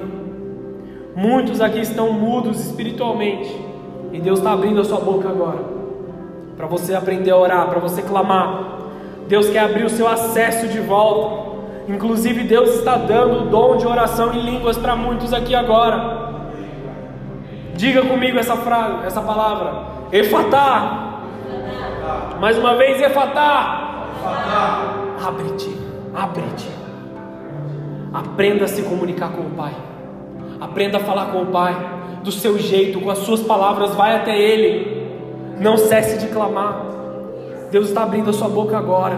Muitos 1.13 1.59
aqui 1.59 1.81
estão 1.81 2.13
mudos 2.13 2.65
espiritualmente. 2.65 3.53
E 4.13 4.19
Deus 4.19 4.39
está 4.39 4.53
abrindo 4.53 4.79
a 4.79 4.85
sua 4.85 4.99
boca 4.99 5.27
agora. 5.27 5.59
Para 6.55 6.67
você 6.67 6.95
aprender 6.95 7.31
a 7.31 7.37
orar, 7.37 7.67
para 7.67 7.79
você 7.79 8.01
clamar. 8.01 8.77
Deus 9.27 9.49
quer 9.49 9.59
abrir 9.59 9.85
o 9.85 9.89
seu 9.89 10.07
acesso 10.07 10.67
de 10.67 10.79
volta. 10.79 11.47
Inclusive, 11.87 12.43
Deus 12.43 12.75
está 12.75 12.95
dando 12.95 13.43
o 13.43 13.49
dom 13.49 13.77
de 13.77 13.87
oração 13.87 14.33
em 14.33 14.41
línguas 14.41 14.77
para 14.77 14.95
muitos 14.95 15.33
aqui 15.33 15.55
agora. 15.55 16.27
Diga 17.75 18.01
comigo 18.01 18.37
essa 18.39 18.55
frase, 18.55 19.05
essa 19.05 19.21
palavra. 19.21 19.85
Efatá. 20.11 21.21
Mais 22.39 22.57
uma 22.57 22.75
vez, 22.75 23.01
efatá. 23.01 24.07
Abre-te, 25.25 25.77
abre-te. 26.13 26.69
Aprenda 28.13 28.65
a 28.65 28.67
se 28.67 28.81
comunicar 28.83 29.29
com 29.29 29.41
o 29.41 29.51
Pai. 29.51 29.73
Aprenda 30.59 30.97
a 30.97 31.01
falar 31.01 31.27
com 31.27 31.43
o 31.43 31.45
Pai 31.47 31.75
do 32.23 32.31
seu 32.31 32.57
jeito, 32.57 32.99
com 32.99 33.11
as 33.11 33.19
suas 33.19 33.41
palavras, 33.41 33.93
vai 33.95 34.15
até 34.15 34.37
Ele. 34.37 35.07
Não 35.59 35.77
cesse 35.77 36.17
de 36.17 36.27
clamar. 36.27 36.86
Deus 37.71 37.87
está 37.89 38.03
abrindo 38.03 38.29
a 38.29 38.33
sua 38.33 38.47
boca 38.47 38.77
agora 38.77 39.17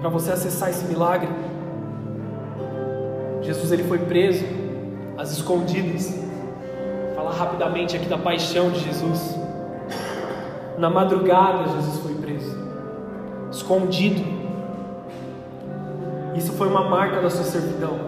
para 0.00 0.08
você 0.08 0.32
acessar 0.32 0.70
esse 0.70 0.84
milagre. 0.84 1.28
Jesus 3.42 3.70
ele 3.72 3.84
foi 3.84 3.98
preso 3.98 4.44
às 5.16 5.32
escondidas. 5.32 6.18
Falar 7.14 7.32
rapidamente 7.32 7.96
aqui 7.96 8.06
da 8.06 8.18
paixão 8.18 8.70
de 8.70 8.80
Jesus. 8.80 9.38
Na 10.78 10.88
madrugada 10.88 11.68
Jesus 11.68 11.98
foi 11.98 12.14
preso, 12.14 12.56
escondido 13.50 14.40
isso 16.40 16.52
foi 16.52 16.68
uma 16.68 16.88
marca 16.88 17.20
da 17.20 17.28
sua 17.28 17.44
servidão. 17.44 17.98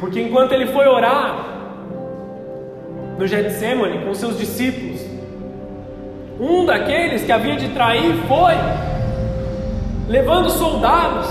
Porque 0.00 0.20
enquanto 0.22 0.52
ele 0.52 0.66
foi 0.66 0.86
orar 0.86 1.44
no 3.18 3.26
Getsemane 3.26 4.04
com 4.06 4.14
seus 4.14 4.38
discípulos, 4.38 4.87
um 6.40 6.64
daqueles 6.64 7.24
que 7.24 7.32
havia 7.32 7.56
de 7.56 7.68
trair 7.68 8.14
foi 8.26 8.54
levando 10.08 10.50
soldados. 10.50 11.26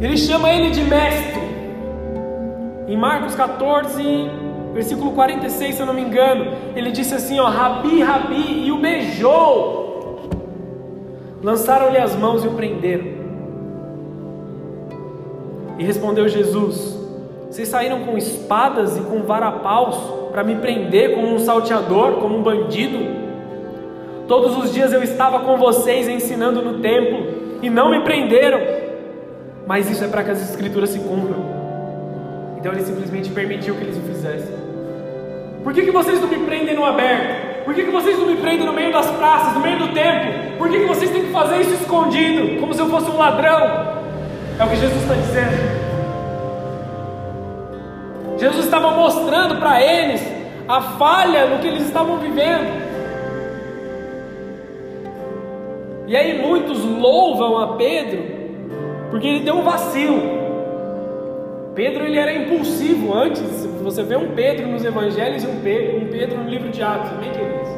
Ele 0.00 0.16
chama 0.16 0.50
ele 0.50 0.70
de 0.70 0.82
mestre. 0.82 1.40
Em 2.88 2.96
Marcos 2.96 3.34
14, 3.34 4.02
versículo 4.74 5.12
46, 5.12 5.74
se 5.74 5.80
eu 5.80 5.86
não 5.86 5.94
me 5.94 6.02
engano, 6.02 6.52
ele 6.74 6.90
disse 6.90 7.14
assim: 7.14 7.38
ó, 7.38 7.48
Rabi, 7.48 8.02
Rabi, 8.02 8.64
e 8.66 8.72
o 8.72 8.78
beijou 8.78 9.80
Lançaram-lhe 11.42 11.96
as 11.96 12.14
mãos 12.14 12.44
e 12.44 12.48
o 12.48 12.52
prenderam. 12.52 13.06
E 15.78 15.84
respondeu 15.84 16.28
Jesus: 16.28 16.99
Vocês 17.50 17.66
saíram 17.66 18.04
com 18.04 18.16
espadas 18.16 18.96
e 18.96 19.00
com 19.00 19.24
varapaus 19.24 19.96
para 20.30 20.44
me 20.44 20.54
prender 20.54 21.16
como 21.16 21.34
um 21.34 21.38
salteador, 21.40 22.20
como 22.20 22.38
um 22.38 22.42
bandido? 22.44 22.98
Todos 24.28 24.56
os 24.56 24.72
dias 24.72 24.92
eu 24.92 25.02
estava 25.02 25.40
com 25.40 25.56
vocês 25.56 26.08
ensinando 26.08 26.62
no 26.62 26.78
templo 26.78 27.58
e 27.60 27.68
não 27.68 27.90
me 27.90 28.04
prenderam. 28.04 28.60
Mas 29.66 29.90
isso 29.90 30.04
é 30.04 30.06
para 30.06 30.22
que 30.22 30.30
as 30.30 30.48
escrituras 30.48 30.90
se 30.90 31.00
cumpram. 31.00 31.44
Então 32.56 32.72
ele 32.72 32.82
simplesmente 32.82 33.28
permitiu 33.30 33.74
que 33.74 33.82
eles 33.82 33.96
o 33.96 34.02
fizessem. 34.02 34.54
Por 35.64 35.74
que, 35.74 35.82
que 35.82 35.90
vocês 35.90 36.20
não 36.20 36.28
me 36.28 36.38
prendem 36.46 36.76
no 36.76 36.84
aberto? 36.84 37.64
Por 37.64 37.74
que, 37.74 37.82
que 37.82 37.90
vocês 37.90 38.16
não 38.16 38.26
me 38.26 38.36
prendem 38.36 38.64
no 38.64 38.72
meio 38.72 38.92
das 38.92 39.10
praças, 39.10 39.54
no 39.54 39.60
meio 39.60 39.76
do 39.76 39.88
templo? 39.88 40.56
Por 40.56 40.70
que, 40.70 40.78
que 40.78 40.86
vocês 40.86 41.10
têm 41.10 41.24
que 41.24 41.32
fazer 41.32 41.62
isso 41.62 41.74
escondido, 41.74 42.60
como 42.60 42.72
se 42.72 42.80
eu 42.80 42.86
fosse 42.88 43.10
um 43.10 43.18
ladrão? 43.18 43.98
É 44.56 44.64
o 44.64 44.68
que 44.68 44.76
Jesus 44.76 45.02
está 45.02 45.14
dizendo. 45.14 45.79
Jesus 48.40 48.64
estava 48.64 48.92
mostrando 48.92 49.56
para 49.56 49.82
eles 49.82 50.22
a 50.66 50.80
falha 50.80 51.46
no 51.46 51.58
que 51.58 51.68
eles 51.68 51.82
estavam 51.82 52.16
vivendo. 52.16 52.80
E 56.06 56.16
aí 56.16 56.40
muitos 56.40 56.82
louvam 56.82 57.58
a 57.58 57.76
Pedro 57.76 58.24
porque 59.10 59.26
ele 59.26 59.40
deu 59.40 59.56
um 59.56 59.62
vacilo. 59.62 60.40
Pedro 61.74 62.04
ele 62.04 62.18
era 62.18 62.32
impulsivo 62.32 63.12
antes. 63.14 63.42
Você 63.82 64.02
vê 64.02 64.16
um 64.16 64.34
Pedro 64.34 64.68
nos 64.68 64.84
Evangelhos 64.84 65.44
e 65.44 65.46
um 65.46 65.60
Pedro, 65.60 65.98
um 65.98 66.06
Pedro 66.08 66.38
no 66.38 66.48
livro 66.48 66.70
de 66.70 66.82
Atos, 66.82 67.10
amém, 67.12 67.30
queridos? 67.30 67.68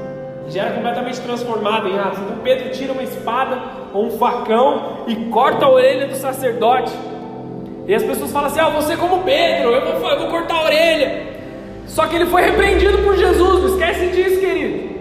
Já 0.49 0.63
era 0.63 0.75
completamente 0.75 1.21
transformado 1.23 1.89
em 1.89 1.99
Atos. 1.99 2.21
Então 2.21 2.39
Pedro 2.39 2.71
tira 2.71 2.93
uma 2.93 3.03
espada 3.03 3.61
ou 3.93 4.07
um 4.07 4.11
facão 4.13 5.05
e 5.09 5.17
corta 5.27 5.65
a 5.65 5.71
orelha 5.71 6.07
do 6.07 6.15
sacerdote. 6.15 6.93
E 7.87 7.95
as 7.95 8.03
pessoas 8.03 8.31
falam 8.31 8.49
assim: 8.49 8.61
Ah, 8.61 8.69
você 8.69 8.97
como 8.97 9.23
Pedro, 9.23 9.71
eu 9.71 10.01
vou, 10.01 10.11
eu 10.11 10.19
vou 10.19 10.29
cortar 10.29 10.55
a 10.55 10.65
orelha. 10.65 11.33
Só 11.87 12.07
que 12.07 12.17
ele 12.17 12.27
foi 12.27 12.43
repreendido 12.43 12.99
por 12.99 13.17
Jesus, 13.17 13.61
não 13.61 13.69
esquece 13.69 14.07
disso, 14.09 14.41
querido. 14.41 14.93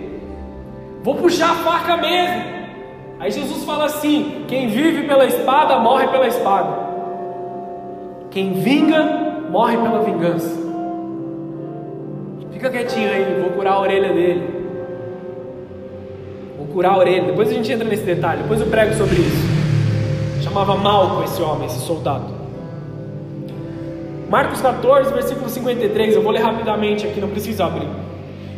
Vou 1.04 1.16
puxar 1.16 1.52
a 1.52 1.56
faca 1.56 1.98
mesmo. 1.98 2.44
Aí 3.20 3.32
Jesus 3.32 3.64
fala 3.64 3.86
assim: 3.86 4.46
Quem 4.48 4.68
vive 4.68 5.08
pela 5.08 5.26
espada 5.26 5.80
morre 5.80 6.08
pela 6.08 6.28
espada. 6.28 6.92
Quem 8.30 8.54
vinga, 8.54 9.04
morre 9.50 9.78
pela 9.78 10.02
vingança. 10.04 10.60
Fica 12.52 12.70
quietinho 12.70 13.10
aí, 13.10 13.42
vou 13.42 13.52
curar 13.52 13.74
a 13.74 13.80
orelha 13.80 14.14
dele. 14.14 14.62
Vou 16.58 16.68
curar 16.68 16.94
a 16.94 16.98
orelha. 16.98 17.24
Depois 17.24 17.50
a 17.50 17.54
gente 17.54 17.72
entra 17.72 17.88
nesse 17.88 18.04
detalhe, 18.04 18.44
depois 18.44 18.62
eu 18.62 18.68
prego 18.68 18.94
sobre 18.94 19.16
isso. 19.16 20.44
Chamava 20.44 20.76
Malco 20.76 21.24
esse 21.24 21.42
homem, 21.42 21.66
esse 21.66 21.80
soldado. 21.80 22.41
Marcos 24.32 24.62
14, 24.62 25.14
versículo 25.14 25.50
53, 25.50 26.16
eu 26.16 26.22
vou 26.22 26.32
ler 26.32 26.42
rapidamente 26.42 27.06
aqui, 27.06 27.20
não 27.20 27.28
precisa 27.28 27.66
abrir. 27.66 27.90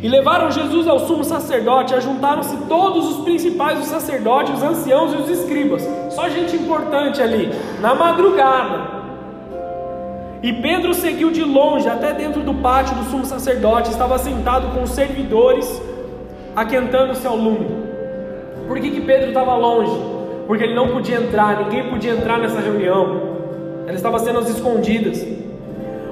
E 0.00 0.08
levaram 0.08 0.48
Jesus 0.48 0.86
ao 0.86 1.00
sumo 1.00 1.24
sacerdote, 1.24 1.96
ajuntaram-se 1.96 2.56
todos 2.68 3.08
os 3.10 3.24
principais 3.24 3.80
dos 3.80 3.88
sacerdotes, 3.88 4.54
os 4.54 4.62
anciãos 4.62 5.12
e 5.12 5.16
os 5.16 5.28
escribas, 5.28 5.82
só 6.10 6.28
gente 6.28 6.54
importante 6.54 7.20
ali, 7.20 7.50
na 7.80 7.92
madrugada, 7.92 9.02
e 10.44 10.52
Pedro 10.52 10.94
seguiu 10.94 11.32
de 11.32 11.42
longe 11.42 11.88
até 11.88 12.12
dentro 12.12 12.42
do 12.42 12.54
pátio 12.54 12.94
do 12.94 13.10
sumo 13.10 13.24
sacerdote, 13.24 13.90
estava 13.90 14.16
sentado 14.16 14.72
com 14.76 14.84
os 14.84 14.90
servidores, 14.90 15.82
aquentando-se 16.54 17.26
ao 17.26 17.34
lume. 17.34 17.66
Por 18.68 18.78
que, 18.78 18.92
que 18.92 19.00
Pedro 19.00 19.28
estava 19.28 19.56
longe? 19.56 20.00
Porque 20.46 20.62
ele 20.62 20.74
não 20.74 20.90
podia 20.90 21.16
entrar, 21.16 21.64
ninguém 21.64 21.90
podia 21.90 22.12
entrar 22.12 22.38
nessa 22.38 22.60
reunião. 22.60 23.34
Ela 23.88 23.96
estava 23.96 24.20
sendo 24.20 24.38
às 24.38 24.48
escondidas. 24.48 25.43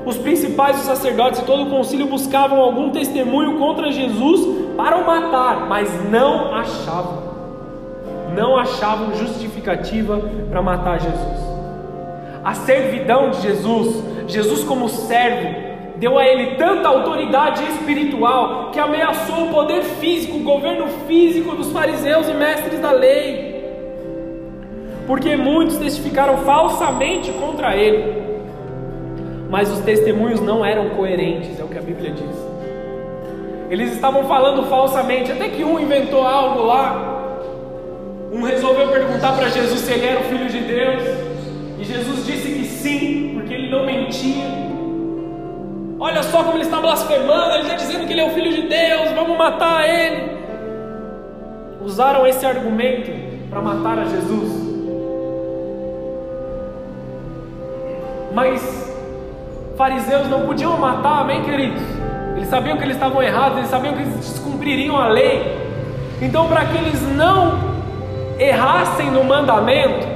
Os 0.04 0.16
principais 0.16 0.78
os 0.78 0.82
sacerdotes 0.84 1.40
e 1.40 1.44
todo 1.44 1.62
o 1.62 1.70
concílio 1.70 2.06
buscavam 2.06 2.60
algum 2.60 2.90
testemunho 2.90 3.58
contra 3.58 3.92
Jesus 3.92 4.74
para 4.76 4.96
o 4.96 5.06
matar, 5.06 5.68
mas 5.68 5.88
não 6.10 6.54
achavam. 6.54 7.32
Não 8.34 8.56
achavam 8.56 9.14
justificativa 9.14 10.20
para 10.50 10.62
matar 10.62 11.00
Jesus. 11.00 11.52
A 12.42 12.54
servidão 12.54 13.30
de 13.30 13.42
Jesus, 13.42 14.02
Jesus 14.26 14.64
como 14.64 14.88
servo, 14.88 15.72
deu 15.96 16.18
a 16.18 16.26
ele 16.26 16.56
tanta 16.56 16.88
autoridade 16.88 17.62
espiritual 17.62 18.72
que 18.72 18.80
ameaçou 18.80 19.44
o 19.44 19.50
poder 19.50 19.82
físico, 19.82 20.38
o 20.38 20.42
governo 20.42 20.88
físico 21.06 21.54
dos 21.54 21.70
fariseus 21.70 22.28
e 22.28 22.34
mestres 22.34 22.80
da 22.80 22.90
lei. 22.90 23.52
Porque 25.06 25.36
muitos 25.36 25.76
testificaram 25.76 26.38
falsamente 26.38 27.30
contra 27.32 27.76
ele, 27.76 28.31
mas 29.52 29.70
os 29.70 29.80
testemunhos 29.80 30.40
não 30.40 30.64
eram 30.64 30.88
coerentes, 30.96 31.60
é 31.60 31.62
o 31.62 31.68
que 31.68 31.76
a 31.76 31.82
Bíblia 31.82 32.10
diz. 32.12 32.36
Eles 33.68 33.92
estavam 33.92 34.24
falando 34.24 34.66
falsamente, 34.66 35.30
até 35.30 35.46
que 35.50 35.62
um 35.62 35.78
inventou 35.78 36.26
algo 36.26 36.62
lá. 36.62 37.28
Um 38.32 38.44
resolveu 38.44 38.88
perguntar 38.88 39.36
para 39.36 39.50
Jesus 39.50 39.80
se 39.80 39.92
ele 39.92 40.06
era 40.06 40.20
o 40.20 40.24
filho 40.24 40.48
de 40.48 40.58
Deus, 40.58 41.02
e 41.78 41.84
Jesus 41.84 42.24
disse 42.24 42.48
que 42.48 42.64
sim, 42.64 43.32
porque 43.34 43.52
ele 43.52 43.70
não 43.70 43.84
mentia. 43.84 44.46
Olha 46.00 46.22
só 46.22 46.44
como 46.44 46.56
ele 46.56 46.64
está 46.64 46.80
blasfemando, 46.80 47.56
ele 47.56 47.64
está 47.64 47.74
dizendo 47.74 48.06
que 48.06 48.14
ele 48.14 48.22
é 48.22 48.26
o 48.26 48.30
filho 48.30 48.54
de 48.54 48.62
Deus, 48.62 49.10
vamos 49.14 49.36
matar 49.36 49.86
ele. 49.86 50.32
Usaram 51.82 52.26
esse 52.26 52.46
argumento 52.46 53.10
para 53.50 53.60
matar 53.60 53.98
a 53.98 54.04
Jesus. 54.06 54.50
Mas 58.32 58.91
fariseus 59.82 60.28
não 60.28 60.42
podiam 60.46 60.78
matar, 60.78 61.22
amém, 61.22 61.42
queridos? 61.42 61.82
Eles 62.36 62.48
sabiam 62.48 62.76
que 62.76 62.84
eles 62.84 62.94
estavam 62.94 63.20
errados, 63.20 63.58
eles 63.58 63.68
sabiam 63.68 63.94
que 63.94 64.02
eles 64.02 64.14
descumpririam 64.14 64.96
a 64.96 65.08
lei. 65.08 65.58
Então, 66.20 66.46
para 66.46 66.66
que 66.66 66.78
eles 66.78 67.02
não 67.16 67.58
errassem 68.38 69.10
no 69.10 69.24
mandamento, 69.24 70.06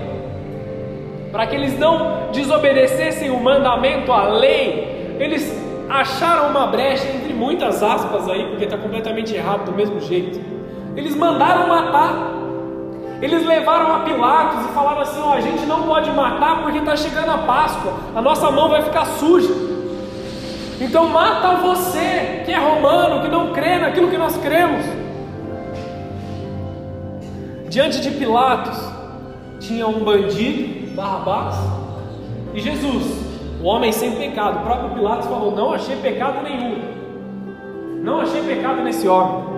para 1.32 1.48
que 1.48 1.56
eles 1.56 1.76
não 1.76 2.30
desobedecessem 2.30 3.28
o 3.30 3.42
mandamento, 3.42 4.12
a 4.12 4.28
lei, 4.28 5.16
eles 5.18 5.52
acharam 5.90 6.50
uma 6.50 6.68
brecha 6.68 7.08
entre 7.08 7.34
muitas 7.34 7.82
aspas 7.82 8.28
aí, 8.28 8.44
porque 8.44 8.66
está 8.66 8.78
completamente 8.78 9.34
errado 9.34 9.64
do 9.64 9.72
mesmo 9.72 9.98
jeito. 10.00 10.40
Eles 10.94 11.16
mandaram 11.16 11.66
matar. 11.66 12.35
Eles 13.20 13.46
levaram 13.46 13.94
a 13.94 13.98
Pilatos 14.00 14.66
e 14.66 14.74
falaram 14.74 15.00
assim: 15.00 15.20
ó, 15.20 15.32
a 15.34 15.40
gente 15.40 15.64
não 15.64 15.82
pode 15.82 16.10
matar 16.10 16.62
porque 16.62 16.78
está 16.78 16.94
chegando 16.96 17.30
a 17.30 17.38
Páscoa, 17.38 17.94
a 18.14 18.20
nossa 18.20 18.50
mão 18.50 18.68
vai 18.68 18.82
ficar 18.82 19.06
suja. 19.06 19.52
Então 20.78 21.08
mata 21.08 21.56
você, 21.56 22.42
que 22.44 22.52
é 22.52 22.58
romano, 22.58 23.22
que 23.22 23.28
não 23.28 23.52
crê 23.52 23.78
naquilo 23.78 24.10
que 24.10 24.18
nós 24.18 24.36
cremos. 24.36 24.84
Diante 27.70 28.00
de 28.00 28.10
Pilatos 28.10 28.78
tinha 29.58 29.86
um 29.86 30.04
bandido, 30.04 30.94
Barrabás, 30.94 31.56
e 32.54 32.60
Jesus, 32.60 33.26
o 33.62 33.64
homem 33.64 33.90
sem 33.92 34.12
pecado. 34.12 34.58
O 34.58 34.62
próprio 34.62 34.90
Pilatos 34.90 35.26
falou: 35.26 35.56
Não 35.56 35.72
achei 35.72 35.96
pecado 35.96 36.42
nenhum. 36.42 36.96
Não 38.02 38.20
achei 38.20 38.42
pecado 38.42 38.82
nesse 38.82 39.08
homem. 39.08 39.55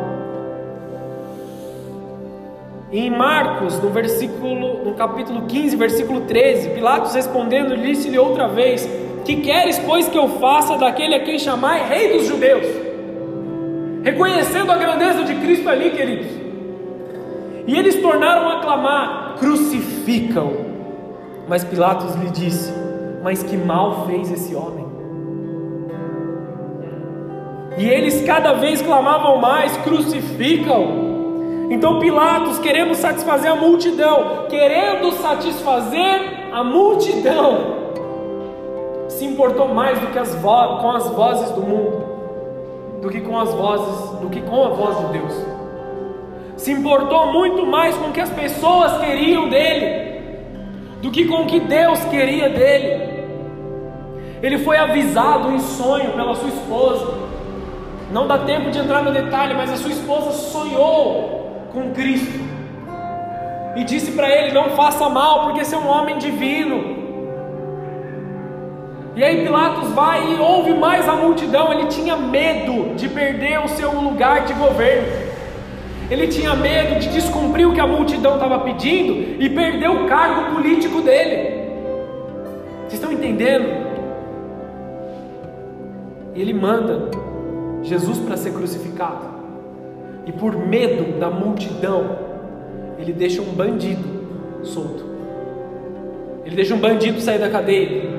Em 2.91 3.11
Marcos, 3.11 3.83
no 3.83 3.91
versículo, 3.91 4.85
no 4.85 4.95
capítulo 4.95 5.43
15, 5.43 5.77
versículo 5.77 6.23
13, 6.23 6.71
Pilatos 6.71 7.15
respondendo, 7.15 7.77
disse-lhe 7.77 8.19
outra 8.19 8.49
vez: 8.49 8.89
Que 9.25 9.37
queres, 9.37 9.79
pois, 9.81 10.09
que 10.09 10.17
eu 10.17 10.29
faça 10.41 10.77
daquele 10.77 11.15
a 11.15 11.25
quem 11.25 11.39
chamai 11.39 11.87
rei 11.87 12.17
dos 12.17 12.27
judeus? 12.27 12.67
Reconhecendo 14.03 14.73
a 14.73 14.77
grandeza 14.77 15.25
de 15.25 15.35
Cristo 15.35 15.69
ali, 15.69 15.91
queridos. 15.91 16.29
E 17.67 17.77
eles 17.77 18.01
tornaram 18.01 18.49
a 18.49 18.61
clamar: 18.61 19.37
Crucificam. 19.39 20.69
Mas 21.47 21.65
Pilatos 21.65 22.15
lhe 22.17 22.31
disse: 22.31 22.73
mas 23.23 23.43
que 23.43 23.57
mal 23.57 24.07
fez 24.07 24.31
esse 24.31 24.55
homem. 24.55 24.87
E 27.77 27.89
eles 27.89 28.25
cada 28.25 28.55
vez 28.55 28.83
clamavam 28.83 29.39
mais: 29.39 29.77
crucificam. 29.79 31.08
Então 31.71 31.99
Pilatos, 31.99 32.59
querendo 32.59 32.95
satisfazer 32.95 33.53
a 33.53 33.57
multidão, 33.57 34.47
querendo 34.49 35.13
satisfazer 35.13 36.49
a 36.51 36.65
multidão, 36.65 37.79
se 39.09 39.25
importou 39.27 39.69
mais 39.69 39.99
do 39.99 40.07
que 40.07 40.19
as 40.19 40.35
com 40.35 40.91
as 40.91 41.07
vozes 41.09 41.51
do 41.51 41.61
mundo, 41.61 43.01
do 43.03 43.11
que 43.11 43.21
com 43.21 43.39
as 43.39 43.53
vozes, 43.53 44.19
do 44.19 44.31
que 44.31 44.41
com 44.41 44.65
a 44.65 44.69
voz 44.69 44.97
de 44.99 45.19
Deus. 45.19 45.35
Se 46.57 46.73
importou 46.73 47.33
muito 47.33 47.67
mais 47.67 47.95
com 47.97 48.09
o 48.09 48.13
que 48.13 48.21
as 48.21 48.31
pessoas 48.31 48.99
queriam 48.99 49.49
dele, 49.49 50.09
do 51.03 51.11
que 51.11 51.27
com 51.27 51.43
o 51.43 51.47
que 51.47 51.61
Deus 51.61 52.03
queria 52.07 52.49
dele. 52.49 53.09
Ele 54.43 54.59
foi 54.59 54.77
avisado 54.79 55.53
em 55.53 55.59
sonho 55.59 56.13
pela 56.13 56.35
sua 56.35 56.49
esposa. 56.49 57.29
Não 58.11 58.27
dá 58.27 58.39
tempo 58.39 58.71
de 58.71 58.79
entrar 58.79 59.03
no 59.03 59.13
detalhe, 59.13 59.53
mas 59.55 59.71
a 59.71 59.77
sua 59.77 59.91
esposa 59.91 60.31
sonhou 60.33 61.38
com 61.73 61.93
Cristo. 61.93 62.39
E 63.77 63.85
disse 63.85 64.13
para 64.13 64.29
ele: 64.31 64.53
Não 64.53 64.71
faça 64.71 65.09
mal, 65.09 65.45
porque 65.45 65.65
você 65.65 65.75
é 65.75 65.79
um 65.79 65.89
homem 65.89 66.19
divino. 66.19 66.99
E 69.15 69.25
aí 69.25 69.43
Pilatos 69.43 69.91
vai 69.91 70.35
e 70.35 70.39
ouve 70.39 70.75
mais 70.75 71.09
a 71.09 71.15
multidão. 71.15 71.73
Ele 71.73 71.87
tinha 71.87 72.17
medo 72.17 72.95
de 72.95 73.09
perder 73.09 73.59
o 73.61 73.69
seu 73.69 73.93
lugar 73.93 74.45
de 74.45 74.53
governo. 74.53 75.09
Ele 76.11 76.29
tinha 76.29 76.55
medo 76.55 76.99
de 77.01 77.09
descumprir 77.09 77.69
o 77.69 77.75
que 77.75 77.81
a 77.81 77.87
multidão 77.87 78.35
estava 78.35 78.61
pedindo 78.61 79.43
e 79.43 79.51
perder 79.51 79.91
o 79.91 80.07
cargo 80.07 80.55
político 80.55 81.03
dele. 81.03 81.69
Vocês 82.83 82.95
estão 82.95 83.13
entendendo? 83.13 83.89
Ele 86.35 86.55
manda 86.55 87.11
Jesus 87.83 88.19
para 88.19 88.37
ser 88.37 88.53
crucificado. 88.53 89.38
E 90.29 90.33
por 90.33 90.55
medo 90.55 91.19
da 91.19 91.31
multidão, 91.31 92.19
ele 92.99 93.15
deixa 93.15 93.41
um 93.41 93.47
bandido 93.47 94.05
solto. 94.63 95.03
Ele 96.45 96.55
deixa 96.55 96.75
um 96.75 96.79
bandido 96.79 97.19
sair 97.21 97.39
da 97.39 97.49
cadeia. 97.49 98.11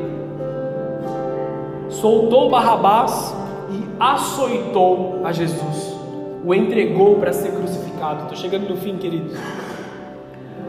Soltou 1.90 2.50
Barrabás 2.50 3.34
e 3.72 3.84
açoitou 4.00 5.22
a 5.24 5.32
Jesus. 5.32 5.96
O 6.44 6.52
entregou 6.54 7.18
para 7.20 7.32
ser 7.32 7.52
crucificado. 7.52 8.24
Estou 8.24 8.38
chegando 8.38 8.68
no 8.68 8.78
fim, 8.78 8.98
queridos. 8.98 9.38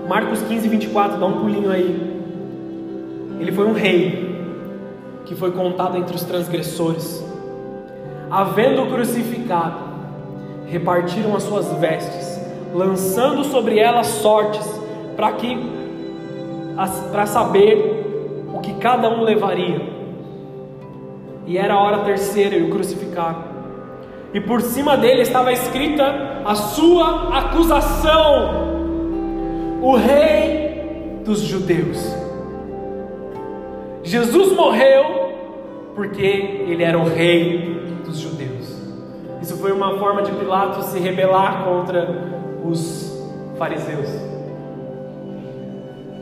Marcos 0.07 0.43
15, 0.43 0.69
24, 0.69 1.19
dá 1.19 1.25
um 1.25 1.41
pulinho 1.41 1.71
aí. 1.71 2.21
Ele 3.41 3.53
foi 3.53 3.67
um 3.67 3.73
rei 3.73 4.37
que 5.25 5.35
foi 5.35 5.53
contado 5.53 5.97
entre 5.97 6.15
os 6.15 6.23
transgressores 6.23 7.25
havendo 8.31 8.87
crucificado, 8.87 9.90
repartiram 10.71 11.35
as 11.35 11.43
suas 11.43 11.73
vestes, 11.75 12.41
lançando 12.73 13.45
sobre 13.45 13.79
elas 13.79 14.07
sortes, 14.07 14.67
para 15.17 15.33
que 15.33 15.81
para 17.13 17.27
saber 17.27 18.47
o 18.55 18.61
que 18.61 18.75
cada 18.75 19.09
um 19.11 19.23
levaria. 19.23 19.83
E 21.47 21.59
era 21.59 21.75
a 21.75 21.83
hora 21.83 21.99
terceira 22.05 22.57
e 22.57 22.63
o 22.63 22.71
crucificaram. 22.71 23.45
E 24.33 24.41
por 24.41 24.63
cima 24.63 24.97
dele 24.97 25.23
estava 25.23 25.53
escrita 25.53 26.43
a 26.45 26.55
sua 26.55 27.37
acusação: 27.37 28.71
o 29.83 29.97
rei 29.97 31.21
dos 31.25 31.41
judeus. 31.41 31.99
Jesus 34.03 34.53
morreu 34.53 35.31
porque 35.95 36.23
ele 36.23 36.83
era 36.83 36.99
o 36.99 37.05
rei. 37.05 37.70
Isso 39.51 39.59
foi 39.59 39.73
uma 39.73 39.99
forma 39.99 40.23
de 40.23 40.31
Pilatos 40.31 40.87
se 40.87 41.01
rebelar 41.01 41.65
contra 41.65 42.09
os 42.65 43.21
fariseus. 43.59 44.09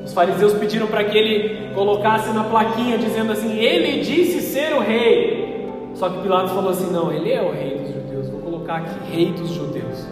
Os 0.02 0.14
fariseus 0.14 0.54
pediram 0.54 0.86
para 0.86 1.04
que 1.04 1.18
ele 1.18 1.74
colocasse 1.74 2.32
na 2.32 2.44
plaquinha 2.44 2.96
dizendo 2.96 3.30
assim: 3.32 3.58
Ele 3.58 4.00
disse 4.00 4.40
ser 4.40 4.72
o 4.72 4.80
rei. 4.80 5.68
Só 5.92 6.08
que 6.08 6.22
Pilatos 6.22 6.52
falou 6.52 6.70
assim: 6.70 6.90
Não, 6.90 7.12
ele 7.12 7.30
é 7.30 7.42
o 7.42 7.52
rei 7.52 7.76
dos 7.76 7.92
judeus. 7.92 8.30
Vou 8.30 8.40
colocar 8.40 8.76
aqui: 8.76 9.14
Rei 9.14 9.30
dos 9.32 9.50
judeus. 9.50 10.08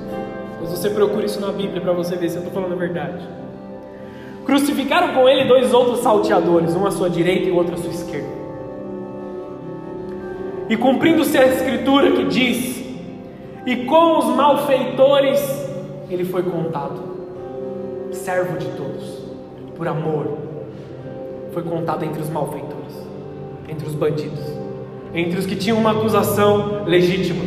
Pois 0.58 0.72
você 0.72 0.90
procura 0.90 1.24
isso 1.24 1.40
na 1.40 1.52
Bíblia 1.52 1.80
para 1.80 1.94
você 1.94 2.16
ver 2.16 2.28
se 2.28 2.36
eu 2.36 2.42
estou 2.42 2.52
falando 2.52 2.74
a 2.74 2.76
verdade. 2.76 3.26
Crucificaram 4.44 5.14
com 5.14 5.26
ele 5.26 5.48
dois 5.48 5.72
outros 5.72 6.00
salteadores, 6.00 6.76
um 6.76 6.86
à 6.86 6.90
sua 6.90 7.08
direita 7.08 7.48
e 7.48 7.50
outro 7.50 7.76
à 7.76 7.78
sua 7.78 7.90
esquerda. 7.90 8.28
E 10.68 10.76
cumprindo-se 10.76 11.38
a 11.38 11.46
escritura 11.46 12.12
que 12.12 12.24
diz: 12.24 12.85
E 13.66 13.84
com 13.84 14.18
os 14.18 14.26
malfeitores 14.26 15.40
ele 16.08 16.24
foi 16.24 16.42
contado, 16.44 17.02
servo 18.12 18.56
de 18.56 18.66
todos, 18.68 19.24
por 19.76 19.88
amor, 19.88 20.38
foi 21.52 21.62
contado 21.64 22.04
entre 22.04 22.22
os 22.22 22.30
malfeitores. 22.30 22.76
entre 23.68 23.86
os 23.88 23.94
bandidos, 23.94 24.44
entre 25.14 25.38
os 25.38 25.46
que 25.46 25.56
tinham 25.56 25.78
uma 25.78 25.90
acusação 25.90 26.84
legítima. 26.84 27.44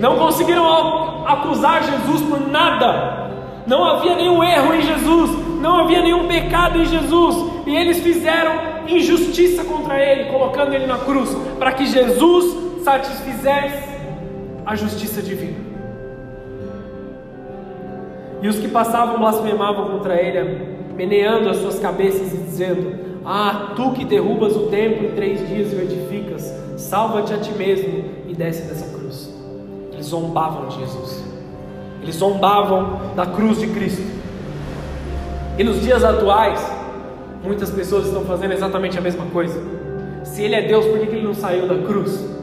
Não 0.00 0.16
conseguiram 0.16 1.26
acusar 1.26 1.82
Jesus 1.82 2.22
por 2.22 2.48
nada, 2.48 3.30
não 3.66 3.84
havia 3.84 4.14
nenhum 4.14 4.42
erro 4.42 4.74
em 4.74 4.82
Jesus, 4.82 5.30
não 5.60 5.80
havia 5.80 6.02
nenhum 6.02 6.26
pecado 6.28 6.78
em 6.78 6.86
Jesus, 6.86 7.36
e 7.66 7.74
eles 7.74 8.00
fizeram 8.00 8.52
injustiça 8.88 9.64
contra 9.64 10.00
ele, 10.00 10.30
colocando 10.30 10.74
ele 10.74 10.86
na 10.86 10.98
cruz, 10.98 11.34
para 11.58 11.72
que 11.72 11.86
Jesus 11.86 12.82
satisfizesse 12.82 13.95
a 14.66 14.74
justiça 14.74 15.22
divina. 15.22 15.58
E 18.42 18.48
os 18.48 18.58
que 18.58 18.68
passavam 18.68 19.18
blasfemavam 19.18 19.90
contra 19.90 20.20
ele, 20.20 20.76
meneando 20.96 21.48
as 21.48 21.58
suas 21.58 21.78
cabeças 21.78 22.34
e 22.34 22.38
dizendo: 22.38 23.20
Ah, 23.24 23.72
tu 23.76 23.92
que 23.92 24.04
derrubas 24.04 24.56
o 24.56 24.66
templo 24.66 25.06
em 25.06 25.12
três 25.12 25.46
dias 25.48 25.72
e 25.72 25.76
o 25.76 25.80
edificas, 25.80 26.52
salva-te 26.76 27.32
a 27.32 27.38
ti 27.38 27.52
mesmo 27.52 28.04
e 28.26 28.34
desce 28.34 28.62
dessa 28.62 28.98
cruz. 28.98 29.32
Eles 29.92 30.06
zombavam 30.06 30.66
de 30.68 30.80
Jesus, 30.80 31.24
eles 32.02 32.16
zombavam 32.16 33.14
da 33.14 33.24
cruz 33.24 33.60
de 33.60 33.68
Cristo. 33.68 34.16
E 35.56 35.64
nos 35.64 35.80
dias 35.80 36.04
atuais, 36.04 36.60
muitas 37.42 37.70
pessoas 37.70 38.06
estão 38.06 38.24
fazendo 38.24 38.52
exatamente 38.52 38.98
a 38.98 39.00
mesma 39.00 39.24
coisa. 39.26 39.58
Se 40.22 40.42
Ele 40.42 40.54
é 40.56 40.62
Deus, 40.62 40.84
por 40.84 40.98
que 40.98 41.06
Ele 41.06 41.22
não 41.22 41.32
saiu 41.32 41.66
da 41.66 41.78
cruz? 41.86 42.35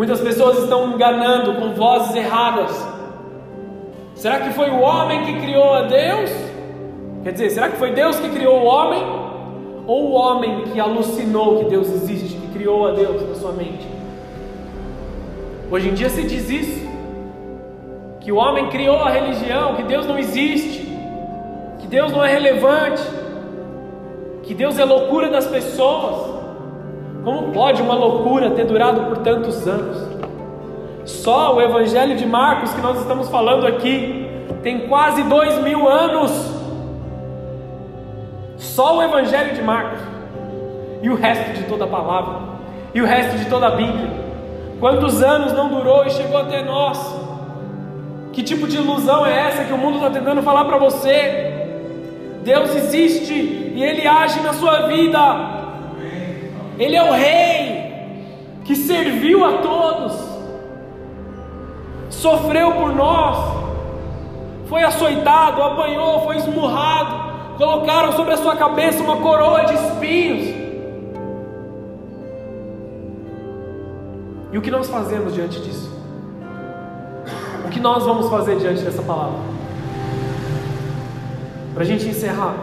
Muitas 0.00 0.22
pessoas 0.22 0.60
estão 0.60 0.94
enganando 0.94 1.56
com 1.56 1.74
vozes 1.74 2.16
erradas. 2.16 2.70
Será 4.14 4.40
que 4.40 4.54
foi 4.54 4.70
o 4.70 4.80
homem 4.80 5.26
que 5.26 5.40
criou 5.42 5.74
a 5.74 5.82
Deus? 5.82 6.30
Quer 7.22 7.32
dizer, 7.32 7.50
será 7.50 7.68
que 7.68 7.76
foi 7.76 7.92
Deus 7.92 8.18
que 8.18 8.30
criou 8.30 8.62
o 8.62 8.64
homem? 8.64 9.02
Ou 9.86 10.06
o 10.06 10.12
homem 10.12 10.62
que 10.72 10.80
alucinou 10.80 11.58
que 11.58 11.64
Deus 11.66 11.86
existe, 11.90 12.34
que 12.34 12.46
criou 12.46 12.88
a 12.88 12.92
Deus 12.92 13.28
na 13.28 13.34
sua 13.34 13.52
mente? 13.52 13.86
Hoje 15.70 15.90
em 15.90 15.92
dia 15.92 16.08
se 16.08 16.22
diz 16.22 16.48
isso: 16.48 16.88
que 18.20 18.32
o 18.32 18.36
homem 18.36 18.70
criou 18.70 19.02
a 19.02 19.10
religião, 19.10 19.74
que 19.74 19.82
Deus 19.82 20.06
não 20.06 20.18
existe, 20.18 20.80
que 21.78 21.86
Deus 21.86 22.10
não 22.10 22.24
é 22.24 22.32
relevante, 22.32 23.02
que 24.44 24.54
Deus 24.54 24.78
é 24.78 24.84
loucura 24.86 25.28
das 25.28 25.46
pessoas. 25.46 26.29
Como 27.24 27.52
pode 27.52 27.82
uma 27.82 27.94
loucura 27.94 28.50
ter 28.50 28.64
durado 28.64 29.02
por 29.02 29.18
tantos 29.18 29.66
anos? 29.66 30.08
Só 31.04 31.56
o 31.56 31.60
Evangelho 31.60 32.16
de 32.16 32.26
Marcos 32.26 32.72
que 32.72 32.80
nós 32.80 32.98
estamos 32.98 33.28
falando 33.28 33.66
aqui 33.66 34.26
tem 34.62 34.88
quase 34.88 35.22
dois 35.24 35.58
mil 35.62 35.88
anos. 35.88 36.30
Só 38.56 38.98
o 38.98 39.02
Evangelho 39.02 39.54
de 39.54 39.62
Marcos. 39.62 40.00
E 41.02 41.08
o 41.10 41.14
resto 41.14 41.52
de 41.52 41.64
toda 41.64 41.84
a 41.84 41.88
palavra. 41.88 42.40
E 42.94 43.00
o 43.00 43.06
resto 43.06 43.38
de 43.38 43.46
toda 43.46 43.68
a 43.68 43.70
Bíblia. 43.70 44.10
Quantos 44.78 45.22
anos 45.22 45.52
não 45.52 45.68
durou 45.68 46.06
e 46.06 46.10
chegou 46.10 46.38
até 46.38 46.62
nós? 46.62 46.98
Que 48.32 48.42
tipo 48.42 48.66
de 48.66 48.76
ilusão 48.76 49.26
é 49.26 49.48
essa 49.48 49.64
que 49.64 49.72
o 49.72 49.78
mundo 49.78 49.96
está 49.96 50.10
tentando 50.10 50.42
falar 50.42 50.64
para 50.64 50.78
você? 50.78 51.68
Deus 52.42 52.74
existe 52.74 53.34
e 53.34 53.82
Ele 53.82 54.06
age 54.06 54.40
na 54.40 54.52
sua 54.54 54.86
vida. 54.86 55.59
Ele 56.80 56.96
é 56.96 57.02
o 57.02 57.12
Rei 57.12 57.90
que 58.64 58.74
serviu 58.74 59.44
a 59.44 59.58
todos, 59.58 60.16
sofreu 62.08 62.72
por 62.72 62.94
nós, 62.94 63.36
foi 64.66 64.82
açoitado, 64.82 65.62
apanhou, 65.62 66.24
foi 66.24 66.38
esmurrado, 66.38 67.58
colocaram 67.58 68.12
sobre 68.12 68.32
a 68.32 68.38
sua 68.38 68.56
cabeça 68.56 69.02
uma 69.02 69.18
coroa 69.18 69.64
de 69.64 69.74
espinhos. 69.74 70.54
E 74.50 74.56
o 74.56 74.62
que 74.62 74.70
nós 74.70 74.88
fazemos 74.88 75.34
diante 75.34 75.60
disso? 75.60 75.94
O 77.66 77.68
que 77.68 77.78
nós 77.78 78.04
vamos 78.06 78.30
fazer 78.30 78.56
diante 78.56 78.82
dessa 78.82 79.02
palavra? 79.02 79.38
Para 81.74 81.82
a 81.82 81.86
gente 81.86 82.08
encerrar, 82.08 82.54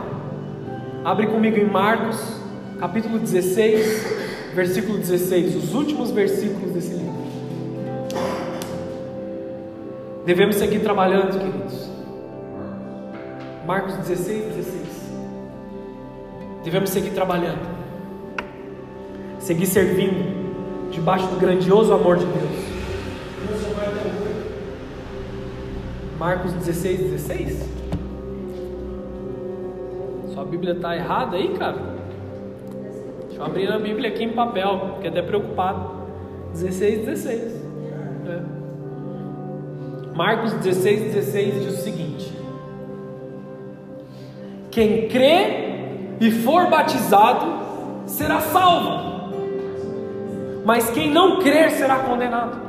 abre 1.06 1.28
comigo 1.28 1.56
em 1.58 1.66
Marcos, 1.66 2.37
capítulo 2.80 3.18
16, 3.18 4.54
versículo 4.54 5.00
16, 5.00 5.56
os 5.56 5.74
últimos 5.74 6.12
versículos 6.12 6.74
desse 6.74 6.94
livro. 6.94 7.18
Devemos 10.26 10.58
seguir 10.58 10.82
trabalhando, 10.82 11.40
queridos. 11.40 11.90
Marcos 13.66 13.96
16, 13.96 14.56
16. 14.56 14.88
Devemos 16.64 16.90
seguir 16.90 17.12
trabalhando, 17.12 17.68
seguir 19.40 19.66
servindo, 19.66 20.92
debaixo 20.92 21.28
do 21.28 21.40
grandioso 21.40 21.94
amor 21.94 22.18
de 22.18 22.26
Deus. 22.26 22.68
Marcos 26.20 26.52
16, 26.54 27.12
16? 27.12 27.70
Sua 30.34 30.46
Bíblia 30.46 30.74
está 30.74 30.96
errada 30.96 31.38
aí, 31.38 31.50
cara? 31.58 31.97
Eu 33.38 33.46
abrir 33.46 33.72
a 33.72 33.78
Bíblia 33.78 34.10
aqui 34.10 34.24
em 34.24 34.30
papel, 34.30 34.94
fiquei 34.96 35.12
até 35.12 35.22
preocupado. 35.22 35.92
16, 36.54 37.06
16. 37.06 37.42
É. 38.28 38.58
Marcos 40.16 40.54
16, 40.54 41.14
16 41.14 41.64
diz 41.64 41.80
o 41.80 41.84
seguinte: 41.84 42.34
Quem 44.72 45.08
crê 45.08 45.68
e 46.20 46.32
for 46.32 46.68
batizado 46.68 47.46
será 48.08 48.42
salvo, 48.42 49.30
mas 50.66 50.90
quem 50.90 51.12
não 51.12 51.40
crer 51.40 51.70
será 51.70 52.00
condenado. 52.00 52.60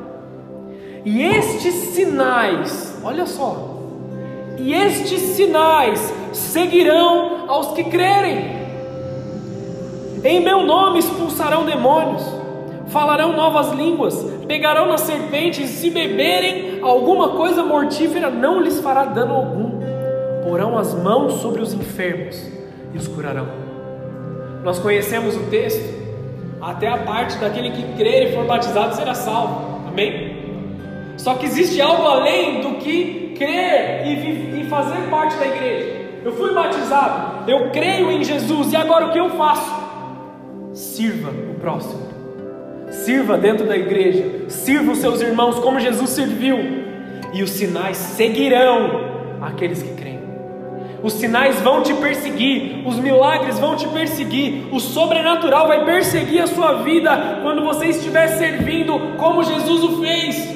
E 1.02 1.22
estes 1.22 1.72
sinais, 1.94 3.00
olha 3.02 3.24
só, 3.24 3.78
e 4.58 4.74
estes 4.74 5.20
sinais 5.20 6.12
seguirão 6.34 7.48
aos 7.48 7.68
que 7.68 7.84
crerem. 7.84 8.57
Em 10.24 10.40
meu 10.40 10.64
nome 10.64 10.98
expulsarão 10.98 11.64
demônios, 11.64 12.22
falarão 12.88 13.36
novas 13.36 13.72
línguas, 13.72 14.14
pegarão 14.46 14.88
nas 14.88 15.02
serpentes, 15.02 15.70
e 15.70 15.72
se 15.74 15.90
beberem 15.90 16.80
alguma 16.82 17.30
coisa 17.30 17.62
mortífera, 17.62 18.28
não 18.30 18.60
lhes 18.60 18.80
fará 18.80 19.04
dano 19.04 19.34
algum. 19.34 19.80
Porão 20.42 20.76
as 20.76 20.94
mãos 20.94 21.34
sobre 21.34 21.60
os 21.60 21.72
enfermos 21.72 22.36
e 22.92 22.98
os 22.98 23.06
curarão. 23.06 23.46
Nós 24.64 24.78
conhecemos 24.78 25.36
o 25.36 25.44
texto, 25.50 25.98
até 26.60 26.88
a 26.88 26.98
parte 26.98 27.36
daquele 27.38 27.70
que 27.70 27.82
crer 27.96 28.30
e 28.30 28.34
for 28.34 28.44
batizado 28.44 28.96
será 28.96 29.14
salvo. 29.14 29.86
Amém? 29.86 30.36
Só 31.16 31.34
que 31.34 31.46
existe 31.46 31.80
algo 31.80 32.02
além 32.02 32.60
do 32.60 32.78
que 32.78 33.34
crer 33.36 34.06
e, 34.06 34.60
e 34.62 34.64
fazer 34.68 35.08
parte 35.10 35.36
da 35.36 35.46
igreja. 35.46 35.98
Eu 36.24 36.32
fui 36.32 36.52
batizado, 36.52 37.50
eu 37.50 37.70
creio 37.70 38.10
em 38.10 38.24
Jesus, 38.24 38.72
e 38.72 38.76
agora 38.76 39.06
o 39.06 39.12
que 39.12 39.18
eu 39.18 39.30
faço? 39.30 39.77
Sirva 40.78 41.30
o 41.30 41.54
próximo, 41.58 42.06
sirva 42.88 43.36
dentro 43.36 43.66
da 43.66 43.76
igreja, 43.76 44.48
sirva 44.48 44.92
os 44.92 44.98
seus 44.98 45.20
irmãos 45.20 45.58
como 45.58 45.80
Jesus 45.80 46.10
serviu, 46.10 46.56
e 47.34 47.42
os 47.42 47.50
sinais 47.50 47.96
seguirão 47.96 49.38
aqueles 49.42 49.82
que 49.82 49.92
creem. 49.94 50.20
Os 51.02 51.14
sinais 51.14 51.60
vão 51.62 51.82
te 51.82 51.92
perseguir, 51.94 52.86
os 52.86 52.96
milagres 52.96 53.58
vão 53.58 53.74
te 53.74 53.88
perseguir, 53.88 54.72
o 54.72 54.78
sobrenatural 54.78 55.66
vai 55.66 55.84
perseguir 55.84 56.42
a 56.42 56.46
sua 56.46 56.74
vida 56.84 57.40
quando 57.42 57.64
você 57.64 57.86
estiver 57.86 58.28
servindo 58.28 59.16
como 59.16 59.42
Jesus 59.42 59.82
o 59.82 60.00
fez. 60.00 60.48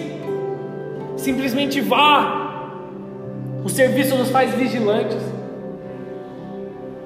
Simplesmente 1.16 1.80
vá. 1.80 2.68
O 3.64 3.68
serviço 3.68 4.16
nos 4.16 4.30
faz 4.30 4.54
vigilantes. 4.54 5.41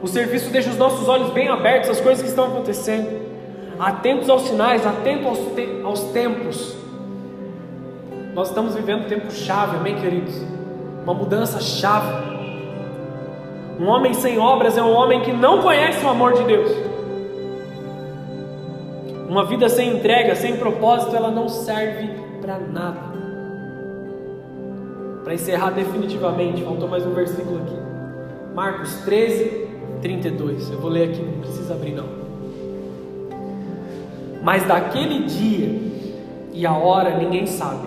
O 0.06 0.08
serviço 0.08 0.50
deixa 0.50 0.70
os 0.70 0.78
nossos 0.78 1.08
olhos 1.08 1.30
bem 1.30 1.48
abertos 1.48 1.90
às 1.90 2.00
coisas 2.00 2.22
que 2.22 2.28
estão 2.28 2.44
acontecendo, 2.44 3.22
atentos 3.76 4.30
aos 4.30 4.42
sinais, 4.42 4.86
atentos 4.86 5.26
aos, 5.26 5.38
te 5.56 5.80
aos 5.82 6.00
tempos. 6.12 6.76
Nós 8.32 8.46
estamos 8.46 8.76
vivendo 8.76 9.00
um 9.00 9.08
tempo 9.08 9.32
chave, 9.32 9.78
amém, 9.78 9.96
queridos? 9.96 10.40
Uma 11.02 11.12
mudança 11.12 11.60
chave. 11.60 12.06
Um 13.80 13.88
homem 13.88 14.14
sem 14.14 14.38
obras 14.38 14.78
é 14.78 14.82
um 14.82 14.92
homem 14.92 15.22
que 15.22 15.32
não 15.32 15.60
conhece 15.60 16.06
o 16.06 16.08
amor 16.08 16.34
de 16.34 16.44
Deus. 16.44 16.70
Uma 19.28 19.44
vida 19.44 19.68
sem 19.68 19.96
entrega, 19.96 20.36
sem 20.36 20.56
propósito, 20.56 21.16
ela 21.16 21.32
não 21.32 21.48
serve 21.48 22.10
para 22.40 22.60
nada. 22.60 23.00
Para 25.24 25.34
encerrar 25.34 25.70
definitivamente, 25.70 26.62
faltou 26.62 26.88
mais 26.88 27.04
um 27.04 27.12
versículo 27.12 27.60
aqui. 27.60 27.76
Marcos 28.54 28.94
13, 29.04 29.65
32. 30.00 30.70
Eu 30.70 30.80
vou 30.80 30.90
ler 30.90 31.10
aqui, 31.10 31.22
não 31.22 31.40
precisa 31.40 31.74
abrir 31.74 31.92
não. 31.92 32.06
Mas 34.42 34.64
daquele 34.64 35.24
dia 35.24 35.86
e 36.52 36.64
a 36.64 36.72
hora 36.72 37.18
ninguém 37.18 37.46
sabe, 37.46 37.86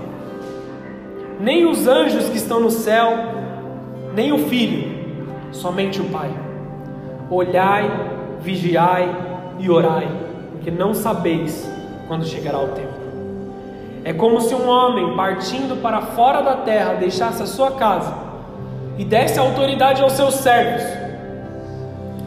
nem 1.40 1.66
os 1.66 1.88
anjos 1.88 2.30
que 2.30 2.38
estão 2.38 2.60
no 2.60 2.70
céu, 2.70 3.12
nem 4.14 4.32
o 4.32 4.38
filho, 4.38 4.92
somente 5.52 6.02
o 6.02 6.06
Pai. 6.06 6.30
Olhai, 7.32 7.90
vigiai 8.42 9.10
e 9.58 9.70
orai, 9.70 10.08
porque 10.52 10.70
não 10.70 10.94
sabeis 10.94 11.70
quando 12.08 12.26
chegará 12.26 12.60
o 12.60 12.70
tempo. 12.70 13.00
É 14.04 14.14
como 14.14 14.42
se 14.42 14.54
um 14.56 14.68
homem 14.68 15.16
partindo 15.16 15.82
para 15.82 16.02
fora 16.02 16.42
da 16.42 16.58
terra 16.58 16.94
deixasse 16.94 17.42
a 17.44 17.46
sua 17.46 17.72
casa 17.72 18.14
e 18.98 19.06
desse 19.06 19.40
autoridade 19.40 20.02
aos 20.02 20.14
seus 20.14 20.36
servos, 20.36 20.84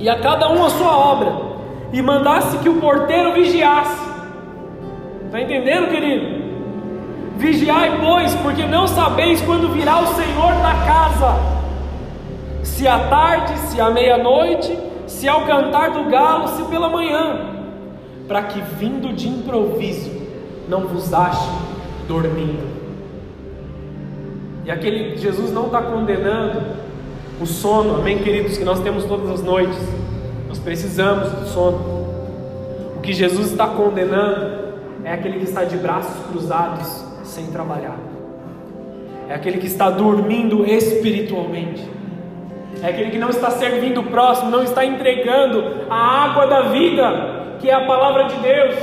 e 0.02 0.08
a 0.08 0.18
cada 0.18 0.50
um 0.50 0.66
a 0.66 0.70
sua 0.70 0.96
obra, 0.96 1.32
e 1.92 2.02
mandasse 2.02 2.58
que 2.58 2.68
o 2.68 2.80
porteiro 2.80 3.32
vigiasse. 3.34 4.02
Está 5.26 5.40
entendendo, 5.40 5.90
querido? 5.90 6.42
Vigiai, 7.36 8.00
pois, 8.00 8.34
porque 8.34 8.66
não 8.66 8.88
sabeis 8.88 9.40
quando 9.42 9.72
virá 9.72 10.00
o 10.00 10.08
Senhor 10.08 10.54
da 10.54 10.74
casa, 10.84 11.36
se 12.64 12.88
à 12.88 12.98
tarde, 13.08 13.56
se 13.58 13.80
à 13.80 13.90
meia-noite, 13.90 14.76
se 15.06 15.28
ao 15.28 15.42
cantar 15.42 15.92
do 15.92 16.10
galo, 16.10 16.48
se 16.48 16.64
pela 16.64 16.88
manhã, 16.88 17.38
para 18.26 18.42
que 18.42 18.60
vindo 18.60 19.12
de 19.12 19.28
improviso 19.28 20.10
não 20.68 20.80
vos 20.88 21.14
ache 21.14 21.48
dormindo. 22.08 22.72
E 24.64 24.70
aquele 24.70 25.16
Jesus 25.16 25.52
não 25.52 25.66
está 25.66 25.80
condenando 25.80 26.81
o 27.40 27.46
sono, 27.46 27.96
amém, 27.96 28.18
queridos, 28.18 28.56
que 28.56 28.64
nós 28.64 28.80
temos 28.80 29.04
todas 29.04 29.30
as 29.30 29.42
noites. 29.42 29.78
Nós 30.48 30.58
precisamos 30.58 31.30
do 31.30 31.46
sono. 31.46 31.78
O 32.96 33.00
que 33.00 33.12
Jesus 33.12 33.50
está 33.50 33.66
condenando 33.66 34.62
é 35.04 35.12
aquele 35.12 35.38
que 35.38 35.44
está 35.44 35.64
de 35.64 35.76
braços 35.76 36.14
cruzados 36.26 37.04
sem 37.24 37.46
trabalhar. 37.46 37.98
É 39.28 39.34
aquele 39.34 39.58
que 39.58 39.66
está 39.66 39.90
dormindo 39.90 40.64
espiritualmente. 40.66 41.82
É 42.82 42.88
aquele 42.88 43.10
que 43.10 43.18
não 43.18 43.30
está 43.30 43.50
servindo 43.50 44.00
o 44.00 44.04
próximo, 44.04 44.50
não 44.50 44.62
está 44.62 44.84
entregando 44.84 45.86
a 45.88 46.24
água 46.24 46.46
da 46.46 46.62
vida, 46.62 47.56
que 47.60 47.70
é 47.70 47.74
a 47.74 47.86
palavra 47.86 48.24
de 48.24 48.36
Deus. 48.36 48.74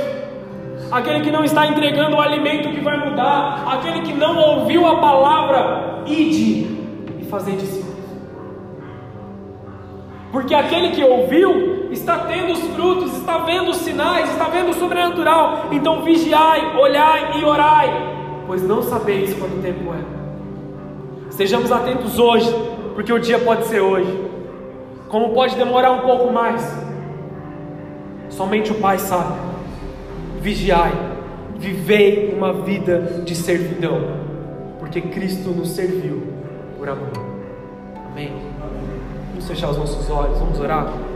Aquele 0.90 1.20
que 1.20 1.30
não 1.30 1.44
está 1.44 1.66
entregando 1.66 2.16
o 2.16 2.20
alimento 2.20 2.70
que 2.70 2.80
vai 2.80 2.98
mudar, 3.08 3.64
aquele 3.68 4.00
que 4.00 4.12
não 4.12 4.36
ouviu 4.36 4.86
a 4.86 5.00
palavra, 5.00 6.02
ide 6.06 6.66
e 7.20 7.24
fazer 7.30 7.52
discípulos. 7.52 7.79
Porque 10.32 10.54
aquele 10.54 10.90
que 10.90 11.02
ouviu 11.02 11.88
está 11.90 12.18
tendo 12.18 12.52
os 12.52 12.60
frutos, 12.74 13.16
está 13.16 13.38
vendo 13.38 13.70
os 13.70 13.78
sinais, 13.78 14.30
está 14.30 14.44
vendo 14.44 14.70
o 14.70 14.74
sobrenatural. 14.74 15.68
Então 15.72 16.02
vigiai, 16.02 16.76
olhai 16.76 17.40
e 17.40 17.44
orai, 17.44 18.44
pois 18.46 18.62
não 18.62 18.82
sabeis 18.82 19.34
quando 19.34 19.58
o 19.58 19.62
tempo 19.62 19.92
é. 19.92 21.30
Estejamos 21.30 21.72
atentos 21.72 22.18
hoje, 22.18 22.52
porque 22.94 23.12
o 23.12 23.18
dia 23.18 23.38
pode 23.38 23.64
ser 23.64 23.80
hoje, 23.80 24.30
como 25.08 25.32
pode 25.34 25.56
demorar 25.56 25.90
um 25.92 26.00
pouco 26.00 26.32
mais. 26.32 26.62
Somente 28.28 28.70
o 28.70 28.76
Pai 28.76 28.98
sabe. 28.98 29.34
Vigiai, 30.40 30.92
vivei 31.56 32.32
uma 32.36 32.52
vida 32.52 33.22
de 33.24 33.34
servidão, 33.34 34.00
porque 34.78 35.00
Cristo 35.00 35.50
nos 35.50 35.70
serviu 35.70 36.22
por 36.78 36.88
amor. 36.88 37.10
Amém. 38.10 38.49
Fechar 39.50 39.70
os 39.70 39.78
nossos 39.78 40.08
olhos, 40.08 40.38
vamos 40.38 40.60
orar. 40.60 41.09